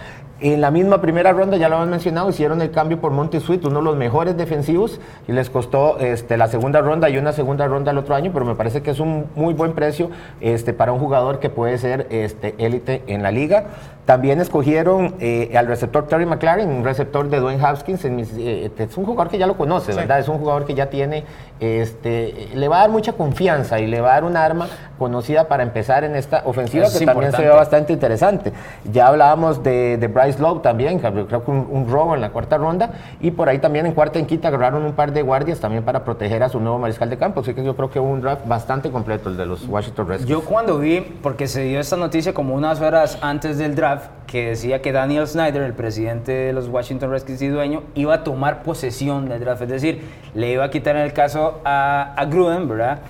En 0.44 0.60
la 0.60 0.70
misma 0.70 1.00
primera 1.00 1.32
ronda, 1.32 1.56
ya 1.56 1.70
lo 1.70 1.78
han 1.78 1.88
mencionado, 1.88 2.28
hicieron 2.28 2.60
el 2.60 2.70
cambio 2.70 3.00
por 3.00 3.12
Monty 3.12 3.40
Sweet, 3.40 3.64
uno 3.64 3.78
de 3.78 3.84
los 3.86 3.96
mejores 3.96 4.36
defensivos, 4.36 5.00
y 5.26 5.32
les 5.32 5.48
costó 5.48 5.98
este, 6.00 6.36
la 6.36 6.48
segunda 6.48 6.82
ronda 6.82 7.08
y 7.08 7.16
una 7.16 7.32
segunda 7.32 7.66
ronda 7.66 7.92
el 7.92 7.96
otro 7.96 8.14
año, 8.14 8.30
pero 8.30 8.44
me 8.44 8.54
parece 8.54 8.82
que 8.82 8.90
es 8.90 9.00
un 9.00 9.24
muy 9.36 9.54
buen 9.54 9.72
precio 9.72 10.10
este, 10.42 10.74
para 10.74 10.92
un 10.92 10.98
jugador 10.98 11.38
que 11.38 11.48
puede 11.48 11.78
ser 11.78 12.08
este, 12.10 12.54
élite 12.58 13.02
en 13.06 13.22
la 13.22 13.30
liga. 13.30 13.64
También 14.04 14.38
escogieron 14.38 15.14
eh, 15.18 15.50
al 15.56 15.66
receptor 15.66 16.06
Terry 16.08 16.26
McLaren, 16.26 16.68
un 16.68 16.84
receptor 16.84 17.26
de 17.30 17.40
Dwayne 17.40 17.64
Haskins. 17.64 18.04
En 18.04 18.16
mis- 18.16 18.34
eh, 18.36 18.70
es 18.76 18.96
un 18.98 19.06
jugador 19.06 19.30
que 19.32 19.38
ya 19.38 19.46
lo 19.46 19.56
conoce, 19.56 19.92
Sí. 19.92 19.98
¿verdad? 19.98 20.18
Es 20.18 20.28
un 20.28 20.36
jugador 20.36 20.66
que 20.66 20.74
ya 20.74 20.90
tiene, 20.90 21.24
este, 21.58 22.48
le 22.54 22.68
va 22.68 22.76
a 22.76 22.80
dar 22.80 22.90
mucha 22.90 23.14
confianza 23.14 23.78
y 23.80 23.86
le 23.86 24.02
va 24.02 24.10
a 24.10 24.14
dar 24.16 24.24
un 24.24 24.36
arma 24.36 24.68
conocida 24.98 25.48
para 25.48 25.62
empezar 25.62 26.04
en 26.04 26.16
esta 26.16 26.42
ofensiva 26.44 26.86
que 26.92 27.06
también 27.06 27.32
se 27.32 27.40
ve 27.42 27.48
bastante 27.48 27.94
interesante. 27.94 28.52
Ya 28.92 29.06
hablábamos 29.06 29.62
de, 29.62 29.96
de 29.96 30.06
Bryce 30.08 30.33
Love 30.38 30.62
también, 30.62 30.98
creo 30.98 31.44
que 31.44 31.50
un, 31.50 31.66
un 31.70 31.88
robo 31.88 32.14
en 32.14 32.20
la 32.20 32.30
cuarta 32.30 32.58
ronda, 32.58 32.90
y 33.20 33.30
por 33.30 33.48
ahí 33.48 33.58
también 33.58 33.86
en 33.86 33.92
cuarta 33.92 34.18
y 34.18 34.22
en 34.22 34.26
quinta 34.26 34.48
agarraron 34.48 34.84
un 34.84 34.92
par 34.92 35.12
de 35.12 35.22
guardias 35.22 35.60
también 35.60 35.84
para 35.84 36.04
proteger 36.04 36.42
a 36.42 36.48
su 36.48 36.60
nuevo 36.60 36.78
mariscal 36.78 37.10
de 37.10 37.18
campo. 37.18 37.40
Así 37.40 37.54
que 37.54 37.64
yo 37.64 37.76
creo 37.76 37.90
que 37.90 38.00
un 38.00 38.20
draft 38.20 38.46
bastante 38.46 38.90
completo 38.90 39.28
el 39.28 39.36
de 39.36 39.46
los 39.46 39.66
Washington 39.66 40.08
Redskins. 40.08 40.30
Yo 40.30 40.44
cuando 40.44 40.78
vi, 40.78 41.00
porque 41.00 41.46
se 41.46 41.62
dio 41.62 41.80
esta 41.80 41.96
noticia 41.96 42.34
como 42.34 42.54
unas 42.54 42.80
horas 42.80 43.18
antes 43.22 43.58
del 43.58 43.74
draft, 43.74 44.10
que 44.26 44.50
decía 44.50 44.82
que 44.82 44.92
Daniel 44.92 45.26
Snyder, 45.26 45.62
el 45.62 45.74
presidente 45.74 46.32
de 46.32 46.52
los 46.52 46.68
Washington 46.68 47.10
Redskins 47.10 47.42
y 47.42 47.48
dueño, 47.48 47.82
iba 47.94 48.14
a 48.14 48.24
tomar 48.24 48.62
posesión 48.62 49.28
del 49.28 49.40
draft, 49.40 49.62
es 49.62 49.68
decir, 49.68 50.02
le 50.34 50.50
iba 50.50 50.64
a 50.64 50.70
quitar 50.70 50.96
en 50.96 51.02
el 51.02 51.12
caso 51.12 51.60
a, 51.64 52.14
a 52.16 52.24
Gruden, 52.24 52.68
¿verdad? 52.68 53.00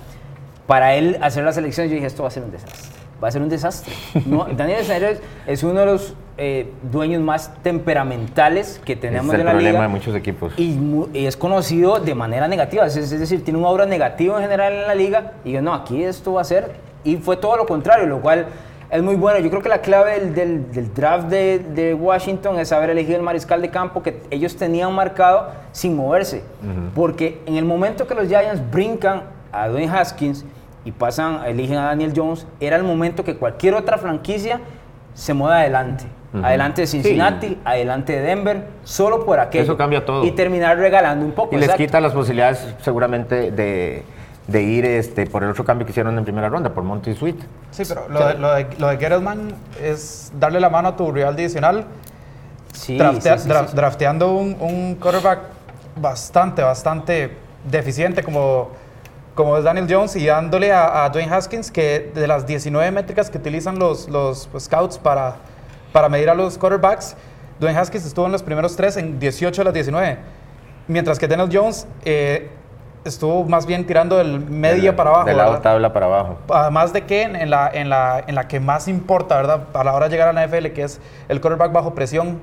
Para 0.67 0.95
él 0.95 1.17
hacer 1.21 1.43
la 1.43 1.51
selección, 1.51 1.87
yo 1.87 1.93
dije, 1.93 2.07
esto 2.07 2.23
va 2.23 2.27
a 2.27 2.31
ser 2.31 2.43
un 2.43 2.51
desastre. 2.51 2.94
Va 3.23 3.29
a 3.29 3.31
ser 3.31 3.41
un 3.41 3.49
desastre. 3.49 3.93
No, 4.25 4.45
Daniel 4.57 4.83
Snyder 4.83 5.19
es, 5.47 5.63
uno 5.63 5.79
de 5.79 5.85
los 5.85 6.13
eh, 6.37 6.69
dueños 6.91 7.21
más 7.21 7.51
temperamentales 7.99 8.81
que 8.83 8.95
tenemos 8.95 9.27
es 9.29 9.33
el 9.35 9.39
en 9.41 9.45
la 9.45 9.51
problema 9.53 9.71
liga. 9.79 9.81
de 9.83 9.87
muchos 9.89 10.15
equipos. 10.15 10.53
Y, 10.57 10.77
y 11.13 11.25
es 11.25 11.37
conocido 11.37 11.99
de 11.99 12.13
manera 12.15 12.47
negativa, 12.47 12.85
es, 12.85 12.95
es 12.97 13.09
decir, 13.17 13.43
tiene 13.43 13.57
un 13.59 13.65
aura 13.65 13.85
negativa 13.85 14.35
en 14.37 14.41
general 14.43 14.73
en 14.73 14.87
la 14.87 14.95
liga. 14.95 15.33
Y 15.43 15.51
yo, 15.53 15.61
no, 15.61 15.73
aquí 15.73 16.03
esto 16.03 16.33
va 16.33 16.41
a 16.41 16.45
ser. 16.45 16.71
Y 17.03 17.17
fue 17.17 17.37
todo 17.37 17.55
lo 17.57 17.65
contrario, 17.65 18.05
lo 18.07 18.19
cual 18.19 18.47
es 18.89 19.01
muy 19.01 19.15
bueno. 19.15 19.39
Yo 19.39 19.49
creo 19.49 19.61
que 19.61 19.69
la 19.69 19.79
clave 19.81 20.19
del, 20.19 20.35
del- 20.35 20.71
del 20.71 20.93
draft 20.93 21.27
de, 21.27 21.59
de 21.59 21.93
Washington 21.93 22.59
es 22.59 22.71
haber 22.71 22.89
elegido 22.89 23.15
el 23.17 23.23
mariscal 23.23 23.61
de 23.61 23.69
campo 23.69 24.03
que 24.03 24.21
ellos 24.29 24.55
tenían 24.57 24.93
marcado 24.93 25.51
sin 25.71 25.95
moverse. 25.95 26.43
Porque 26.93 27.41
en 27.45 27.55
el 27.55 27.65
momento 27.65 28.07
que 28.07 28.15
los 28.15 28.27
Giants 28.27 28.61
brincan 28.71 29.23
a 29.51 29.67
Dwayne 29.69 29.89
Haskins 29.91 30.43
y 30.85 30.91
pasan, 30.91 31.41
eligen 31.45 31.77
a 31.77 31.85
Daniel 31.85 32.13
Jones, 32.15 32.45
era 32.59 32.77
el 32.77 32.83
momento 32.83 33.23
que 33.23 33.35
cualquier 33.35 33.73
otra 33.73 33.97
franquicia 33.97 34.61
se 35.13 35.33
mueva 35.33 35.57
adelante. 35.59 36.05
Adelante 36.43 36.81
de 36.81 36.87
Cincinnati, 36.87 37.47
Sí. 37.47 37.59
adelante 37.63 38.11
de 38.13 38.21
Denver, 38.21 38.67
solo 38.83 39.25
por 39.25 39.39
aquello. 39.39 39.63
Eso 39.63 39.77
cambia 39.77 40.03
todo. 40.05 40.25
Y 40.25 40.31
terminar 40.31 40.77
regalando 40.77 41.25
un 41.25 41.31
poco. 41.31 41.55
Y 41.55 41.59
les 41.59 41.65
exacto. 41.69 41.83
quita 41.85 42.01
las 42.01 42.11
posibilidades 42.11 42.75
seguramente 42.81 43.51
de, 43.51 44.03
de 44.45 44.61
ir 44.63 44.83
este, 44.85 45.27
por 45.27 45.43
el 45.43 45.51
otro 45.51 45.63
cambio 45.63 45.85
que 45.85 45.91
hicieron 45.91 46.17
en 46.17 46.25
primera 46.25 46.49
ronda, 46.49 46.73
por 46.73 46.83
Monty 46.83 47.13
Sweet. 47.15 47.37
Sí, 47.71 47.83
pero 47.87 48.09
lo 48.09 48.27
de, 48.27 48.33
lo 48.33 48.53
de, 48.53 48.67
lo 48.77 48.87
de 48.89 48.97
Gettleman 48.97 49.53
es 49.81 50.33
darle 50.37 50.59
la 50.59 50.69
mano 50.69 50.89
a 50.89 50.95
tu 50.97 51.09
rival 51.09 51.37
divisional, 51.37 51.85
Sí, 52.73 52.97
draftea- 52.97 53.37
sí, 53.37 53.43
sí, 53.43 53.49
dra- 53.49 53.61
sí, 53.63 53.67
sí. 53.69 53.75
drafteando 53.77 54.35
un, 54.35 54.57
un 54.59 54.95
quarterback 54.95 55.39
bastante, 55.95 56.61
bastante 56.61 57.31
deficiente 57.63 58.21
como, 58.23 58.71
como 59.35 59.57
es 59.57 59.63
Daniel 59.65 59.85
Jones 59.89 60.15
y 60.15 60.25
dándole 60.25 60.71
a, 60.71 61.03
a 61.03 61.09
Dwayne 61.09 61.33
Haskins 61.33 61.69
que 61.71 62.11
de 62.15 62.25
las 62.27 62.47
19 62.47 62.89
métricas 62.91 63.29
que 63.29 63.37
utilizan 63.37 63.77
los, 63.77 64.07
los 64.09 64.49
scouts 64.57 64.97
para, 64.97 65.35
para 65.91 66.07
medir 66.09 66.29
a 66.29 66.33
los 66.35 66.57
quarterbacks, 66.57 67.15
Dwayne 67.59 67.77
Haskins 67.77 68.05
estuvo 68.05 68.25
en 68.25 68.31
los 68.31 68.41
primeros 68.43 68.75
tres 68.75 68.97
en 68.97 69.19
18 69.19 69.61
de 69.61 69.65
las 69.65 69.73
19, 69.73 70.17
mientras 70.87 71.19
que 71.19 71.27
Daniel 71.27 71.49
Jones 71.51 71.85
eh, 72.05 72.49
estuvo 73.03 73.43
más 73.43 73.65
bien 73.65 73.85
tirando 73.85 74.17
del 74.17 74.39
media 74.39 74.91
De- 74.91 74.97
para 74.97 75.09
abajo. 75.11 75.25
De 75.25 75.33
la 75.33 75.43
¿verdad? 75.45 75.61
tabla 75.61 75.93
para 75.93 76.05
abajo. 76.07 76.37
Además 76.49 76.91
de 76.93 77.03
que 77.05 77.21
en 77.23 77.49
la, 77.49 77.69
en, 77.73 77.89
la, 77.89 78.23
en 78.25 78.35
la 78.35 78.47
que 78.47 78.59
más 78.59 78.87
importa, 78.87 79.35
¿verdad? 79.35 79.65
A 79.73 79.83
la 79.83 79.93
hora 79.93 80.05
de 80.07 80.11
llegar 80.11 80.29
a 80.29 80.33
la 80.33 80.47
NFL, 80.47 80.67
que 80.67 80.83
es 80.83 80.99
el 81.29 81.39
quarterback 81.41 81.71
bajo 81.71 81.93
presión, 81.93 82.39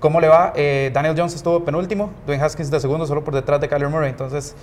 ¿cómo 0.00 0.20
le 0.20 0.28
va? 0.28 0.52
Eh, 0.54 0.90
Daniel 0.94 1.14
Jones 1.16 1.34
estuvo 1.34 1.64
penúltimo, 1.64 2.10
Dwayne 2.24 2.42
Haskins 2.44 2.70
de 2.70 2.78
segundo, 2.80 3.04
solo 3.06 3.24
por 3.24 3.34
detrás 3.34 3.60
de 3.60 3.68
Kyler 3.68 3.88
Murray. 3.88 4.10
Entonces, 4.10 4.54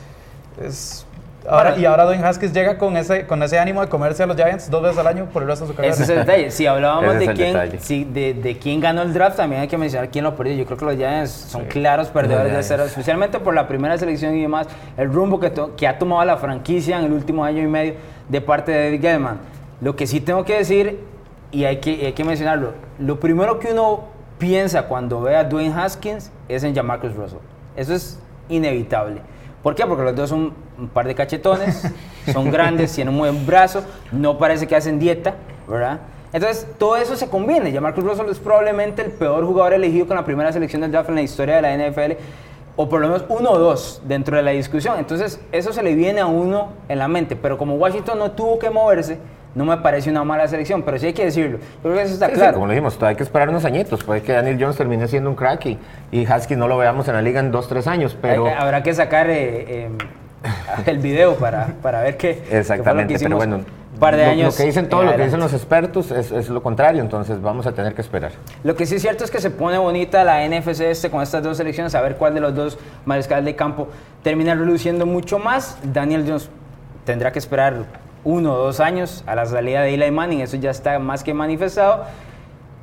es... 0.62 1.06
Ahora, 1.48 1.72
Bueno. 1.72 1.82
y 1.82 1.86
ahora 1.86 2.06
Dwayne 2.06 2.24
Haskins 2.26 2.54
llega 2.54 2.78
con 2.78 2.96
ese, 2.96 3.28
con 3.28 3.44
ese 3.44 3.60
ánimo 3.60 3.82
de 3.82 3.88
comerse 3.90 4.24
a 4.24 4.26
los 4.26 4.36
Giants 4.38 4.70
dos 4.70 4.82
veces 4.82 4.98
al 4.98 5.08
año 5.08 5.26
por 5.26 5.42
el 5.42 5.50
resto 5.50 5.66
de 5.66 5.72
su 5.72 5.76
carrera. 5.76 5.94
Ese 5.94 6.04
es 6.04 6.10
el 6.10 6.20
detalle. 6.20 6.52
Si 6.52 6.66
hablábamos 6.66 7.16
de 7.20 7.26
quién, 7.34 7.54
detalle. 7.54 7.80
si- 7.80 8.06
de, 8.06 8.34
de 8.34 8.58
quién 8.58 8.80
ganó 8.80 9.02
el 9.02 9.14
draft, 9.14 9.36
también 9.38 9.62
hay 9.62 9.68
que 9.68 9.78
mencionar 9.78 10.10
quién 10.10 10.24
lo 10.24 10.36
perdió. 10.38 10.56
Yo 10.56 10.66
creo 10.66 10.78
que 10.78 10.86
los 10.86 10.96
Giants 10.96 11.32
son 11.32 11.66
claros 11.66 12.08
perdedores 12.10 12.54
de 12.54 12.64
cero, 12.64 12.84
especialmente 12.86 13.40
por 13.40 13.54
la 13.54 13.68
primera 13.68 13.98
selección 13.98 14.36
y 14.36 14.42
demás, 14.42 14.68
el 14.96 15.12
rumbo 15.12 15.40
que, 15.40 15.50
to- 15.50 15.76
que 15.76 15.86
ha 15.88 16.00
tomado 16.00 16.24
la 16.24 16.38
franquicia 16.38 16.98
en 16.98 17.06
el 17.06 17.12
último 17.12 17.44
año 17.44 17.62
y 17.62 17.68
medio 17.68 17.96
de 18.30 18.40
parte 18.42 18.72
de 18.72 18.86
David 18.86 19.02
Gettleman. 19.02 19.40
Lo 19.82 19.96
que 19.98 20.08
sí 20.08 20.22
tengo 20.22 20.46
que 20.46 20.58
decir, 20.60 21.00
y 21.52 21.66
hay 21.66 21.78
que, 21.78 21.92
y 21.92 22.06
hay 22.06 22.14
que 22.14 22.24
mencionarlo, 22.24 22.72
lo 23.00 23.20
primero 23.20 23.60
que 23.60 23.74
uno 23.74 24.06
piensa 24.38 24.84
cuando 24.84 25.20
ve 25.22 25.36
a 25.36 25.44
Dwayne 25.44 25.74
Haskins 25.76 26.32
es 26.48 26.64
en 26.64 26.74
Jamarcus 26.74 27.14
Russell. 27.16 27.40
Eso 27.76 27.94
es 27.94 28.18
inevitable. 28.50 29.22
¿Por 29.64 29.76
qué? 29.76 29.86
Porque 29.86 30.04
los 30.04 30.16
dos 30.16 30.30
son 30.30 30.54
un 30.78 30.90
par 30.90 31.08
de 31.08 31.16
cachetones, 31.16 31.90
son 32.34 32.52
grandes, 32.52 32.92
tienen 32.96 33.14
un 33.14 33.20
buen 33.22 33.46
brazo, 33.46 33.82
no 34.12 34.38
parece 34.38 34.68
que 34.68 34.76
hacen 34.76 35.00
dieta, 35.00 35.36
¿verdad? 35.68 36.02
Entonces, 36.34 36.68
todo 36.78 36.98
eso 36.98 37.16
se 37.16 37.30
combina. 37.30 37.70
Ya 37.70 37.80
Marcus 37.80 38.04
Russell 38.04 38.28
es 38.30 38.40
probablemente 38.40 39.04
el 39.04 39.12
peor 39.12 39.46
jugador 39.46 39.74
elegido 39.74 40.06
con 40.06 40.18
la 40.18 40.26
primera 40.26 40.52
selección 40.52 40.82
del 40.82 40.92
draft 40.92 41.10
en 41.10 41.16
la 41.16 41.22
historia 41.22 41.56
de 41.56 41.62
la 41.62 41.78
NFL, 41.78 42.14
o 42.76 42.90
por 42.90 43.00
lo 43.00 43.08
menos 43.08 43.24
uno 43.30 43.52
o 43.52 43.60
dos 43.60 44.02
dentro 44.04 44.36
de 44.36 44.44
la 44.44 44.52
discusión. 44.52 44.98
Entonces, 44.98 45.40
eso 45.52 45.72
se 45.72 45.82
le 45.82 45.94
viene 45.94 46.20
a 46.20 46.26
uno 46.26 46.70
en 46.90 47.00
la 47.00 47.08
mente. 47.08 47.36
Pero 47.36 47.58
como 47.58 47.76
Washington 47.76 48.20
no 48.20 48.32
tuvo 48.32 48.60
que 48.60 48.70
moverse, 48.70 49.20
no 49.56 49.66
me 49.66 49.78
parece 49.78 50.10
una 50.10 50.24
mala 50.24 50.48
selección, 50.48 50.82
pero 50.84 50.98
sí 50.98 51.08
hay 51.08 51.14
que 51.14 51.26
decirlo. 51.26 51.58
Yo 51.60 51.82
creo 51.84 51.96
que 51.96 52.02
eso 52.04 52.14
está 52.14 52.26
Sí, 52.28 52.34
sí, 52.34 52.38
claro. 52.40 52.54
como 52.56 52.66
lo 52.68 52.72
dijimos, 52.74 52.96
todavía 52.96 53.10
hay 53.12 53.16
que 53.18 53.24
esperar 53.24 53.50
unos 53.50 53.66
añitos. 53.66 54.04
Puede 54.04 54.22
que 54.22 54.32
Daniel 54.34 54.58
Jones 54.60 54.76
termine 54.78 55.08
siendo 55.08 55.30
un 55.30 55.36
crack 55.36 55.66
y, 55.68 55.80
y 56.12 56.26
Haskins 56.26 56.58
no 56.60 56.68
lo 56.68 56.78
veamos 56.78 57.08
en 57.08 57.14
la 57.14 57.22
liga 57.22 57.40
en 57.40 57.52
dos, 57.52 57.68
tres 57.68 57.86
años, 57.88 58.18
pero... 58.22 58.48
Hay- 58.48 58.54
habrá 58.54 58.82
que 58.84 58.94
sacar 58.94 59.30
eh, 59.30 59.86
eh, 59.86 59.90
el 60.88 60.98
video 61.00 61.36
para, 61.36 61.68
para 61.82 62.02
ver 62.02 62.18
qué, 62.18 62.36
qué 62.36 62.36
fue 62.36 62.46
lo 62.46 62.50
que 62.52 62.58
Exactamente, 62.60 63.16
pero 63.20 63.36
bueno, 63.38 63.56
un 63.58 64.00
par 64.00 64.16
de 64.16 64.26
lo, 64.26 64.32
años. 64.32 64.54
lo 64.54 64.58
que 64.58 64.64
dicen 64.66 64.86
eh, 64.86 64.88
todo, 64.90 65.04
lo 65.04 65.16
que 65.16 65.24
dicen 65.26 65.40
los 65.40 65.54
expertos 65.54 66.10
es, 66.12 66.32
es 66.32 66.50
lo 66.50 66.64
contrario, 66.64 67.02
entonces 67.02 67.40
vamos 67.42 67.68
a 67.68 67.74
tener 67.74 67.94
que 67.94 68.02
esperar. 68.02 68.32
Lo 68.64 68.76
que 68.76 68.86
sí 68.88 68.96
es 68.96 69.02
cierto 69.04 69.24
es 69.24 69.30
que 69.32 69.40
se 69.40 69.52
pone 69.52 69.78
bonita 69.78 70.24
la 70.24 70.46
NFC 70.48 70.82
este 70.82 71.10
con 71.12 71.22
estas 71.22 71.44
dos 71.44 71.58
selecciones, 71.58 71.94
a 71.94 72.02
ver 72.02 72.16
cuál 72.16 72.34
de 72.34 72.42
los 72.42 72.56
dos 72.56 72.80
mariscales 73.06 73.46
de 73.46 73.56
campo 73.56 73.88
termina 74.24 74.56
reluciendo 74.56 75.06
mucho 75.06 75.38
más. 75.38 75.78
Daniel 75.84 76.26
Jones 76.28 76.50
tendrá 77.06 77.32
que 77.32 77.38
esperar 77.40 77.86
uno 78.24 78.54
o 78.54 78.58
dos 78.58 78.80
años 78.80 79.24
a 79.28 79.36
la 79.36 79.46
salida 79.46 79.82
de 79.82 79.94
Eli 79.94 80.12
Manning, 80.12 80.42
eso 80.42 80.58
ya 80.58 80.72
está 80.72 81.00
más 81.00 81.24
que 81.24 81.34
manifestado. 81.34 82.06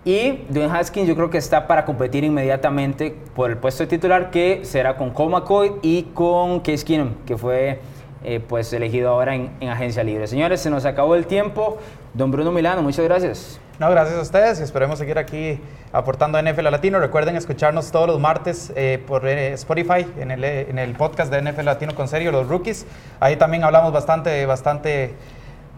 Y 0.05 0.45
Dwayne 0.49 0.73
Haskins 0.73 1.07
yo 1.07 1.15
creo 1.15 1.29
que 1.29 1.39
está 1.39 1.67
para 1.67 1.85
competir 1.85 2.25
inmediatamente 2.25 3.15
por 3.35 3.51
el 3.51 3.59
puesto 3.59 3.83
de 3.83 3.89
titular 3.89 4.31
que 4.31 4.65
será 4.65 4.97
con 4.97 5.11
Cole 5.11 5.73
y 5.83 6.05
con 6.15 6.61
Case 6.61 6.85
Keenum, 6.85 7.15
que 7.27 7.37
fue 7.37 7.81
eh, 8.25 8.41
pues 8.41 8.73
elegido 8.73 9.11
ahora 9.11 9.35
en, 9.35 9.51
en 9.61 9.69
agencia 9.69 10.03
libre. 10.03 10.27
Señores, 10.27 10.61
se 10.61 10.71
nos 10.71 10.85
acabó 10.85 11.15
el 11.15 11.27
tiempo. 11.27 11.79
Don 12.15 12.31
Bruno 12.31 12.53
Milano, 12.53 12.83
muchas 12.83 13.05
gracias. 13.05 13.61
No, 13.81 13.89
gracias 13.89 14.19
a 14.19 14.21
ustedes 14.21 14.61
y 14.61 14.63
esperemos 14.63 14.99
seguir 14.99 15.17
aquí 15.17 15.59
aportando 15.91 16.37
a 16.37 16.43
NFL 16.43 16.65
Latino. 16.65 17.01
Recuerden 17.01 17.35
escucharnos 17.37 17.91
todos 17.91 18.07
los 18.07 18.21
martes 18.21 18.71
eh, 18.77 19.03
por 19.07 19.27
eh, 19.27 19.55
Spotify 19.55 20.07
en 20.19 20.31
el, 20.31 20.45
eh, 20.45 20.67
en 20.69 20.79
el 20.79 20.93
podcast 20.93 21.33
de 21.33 21.41
NFL 21.41 21.65
Latino 21.65 21.95
con 21.95 22.07
serio, 22.07 22.31
los 22.31 22.47
rookies. 22.47 22.87
Ahí 23.21 23.37
también 23.37 23.65
hablamos 23.65 23.91
bastante, 23.91 24.45
bastante 24.45 25.15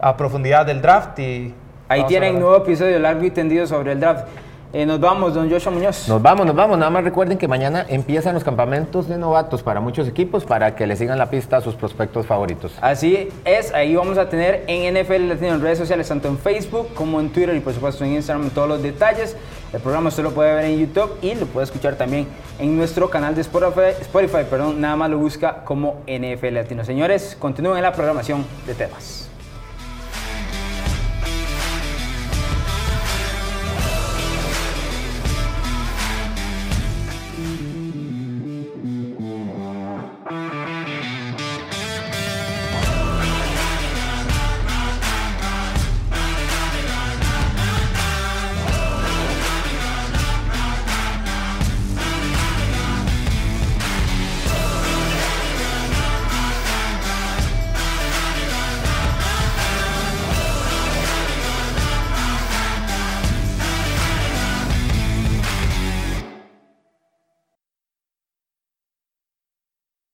a 0.01 0.17
profundidad 0.17 0.65
del 0.65 0.81
draft 0.81 1.17
y 1.19 1.53
Ahí 1.87 2.03
tienen 2.05 2.41
nuevo 2.41 2.57
episodio 2.57 2.99
largo 2.99 3.23
y 3.23 3.31
tendido 3.31 3.65
sobre 3.67 3.93
el 3.93 4.01
draft. 4.01 4.27
Eh, 4.75 4.87
nos 4.87 4.99
vamos, 4.99 5.35
don 5.35 5.51
Joshua 5.51 5.71
Muñoz. 5.71 6.09
Nos 6.09 6.19
vamos, 6.19 6.47
nos 6.47 6.55
vamos. 6.55 6.79
Nada 6.79 6.89
más 6.89 7.03
recuerden 7.03 7.37
que 7.37 7.47
mañana 7.47 7.85
empiezan 7.87 8.33
los 8.33 8.43
campamentos 8.43 9.07
de 9.07 9.19
novatos 9.19 9.61
para 9.61 9.79
muchos 9.79 10.07
equipos 10.07 10.45
para 10.45 10.75
que 10.75 10.87
le 10.87 10.95
sigan 10.95 11.19
la 11.19 11.29
pista 11.29 11.57
a 11.57 11.61
sus 11.61 11.75
prospectos 11.75 12.25
favoritos. 12.25 12.73
Así 12.81 13.29
es, 13.45 13.71
ahí 13.75 13.95
vamos 13.95 14.17
a 14.17 14.29
tener 14.29 14.63
en 14.65 14.95
NFL 14.95 15.29
Latino 15.29 15.53
en 15.53 15.61
redes 15.61 15.77
sociales, 15.77 16.07
tanto 16.07 16.27
en 16.27 16.39
Facebook 16.39 16.87
como 16.95 17.19
en 17.19 17.29
Twitter 17.29 17.55
y 17.55 17.59
por 17.59 17.71
supuesto 17.71 18.03
en 18.03 18.13
Instagram 18.13 18.49
todos 18.49 18.67
los 18.67 18.81
detalles. 18.81 19.37
El 19.71 19.79
programa 19.79 20.09
usted 20.09 20.23
lo 20.23 20.31
puede 20.31 20.55
ver 20.55 20.65
en 20.65 20.79
YouTube 20.79 21.19
y 21.21 21.35
lo 21.35 21.45
puede 21.45 21.65
escuchar 21.65 21.93
también 21.93 22.25
en 22.57 22.75
nuestro 22.75 23.11
canal 23.11 23.35
de 23.35 23.41
Spotify, 23.41 24.01
Spotify 24.01 24.43
perdón, 24.49 24.81
nada 24.81 24.95
más 24.95 25.11
lo 25.11 25.19
busca 25.19 25.63
como 25.65 26.01
NFL 26.07 26.55
Latino. 26.55 26.83
Señores, 26.83 27.37
continúen 27.37 27.77
en 27.77 27.83
la 27.83 27.91
programación 27.91 28.43
de 28.65 28.73
temas. 28.73 29.29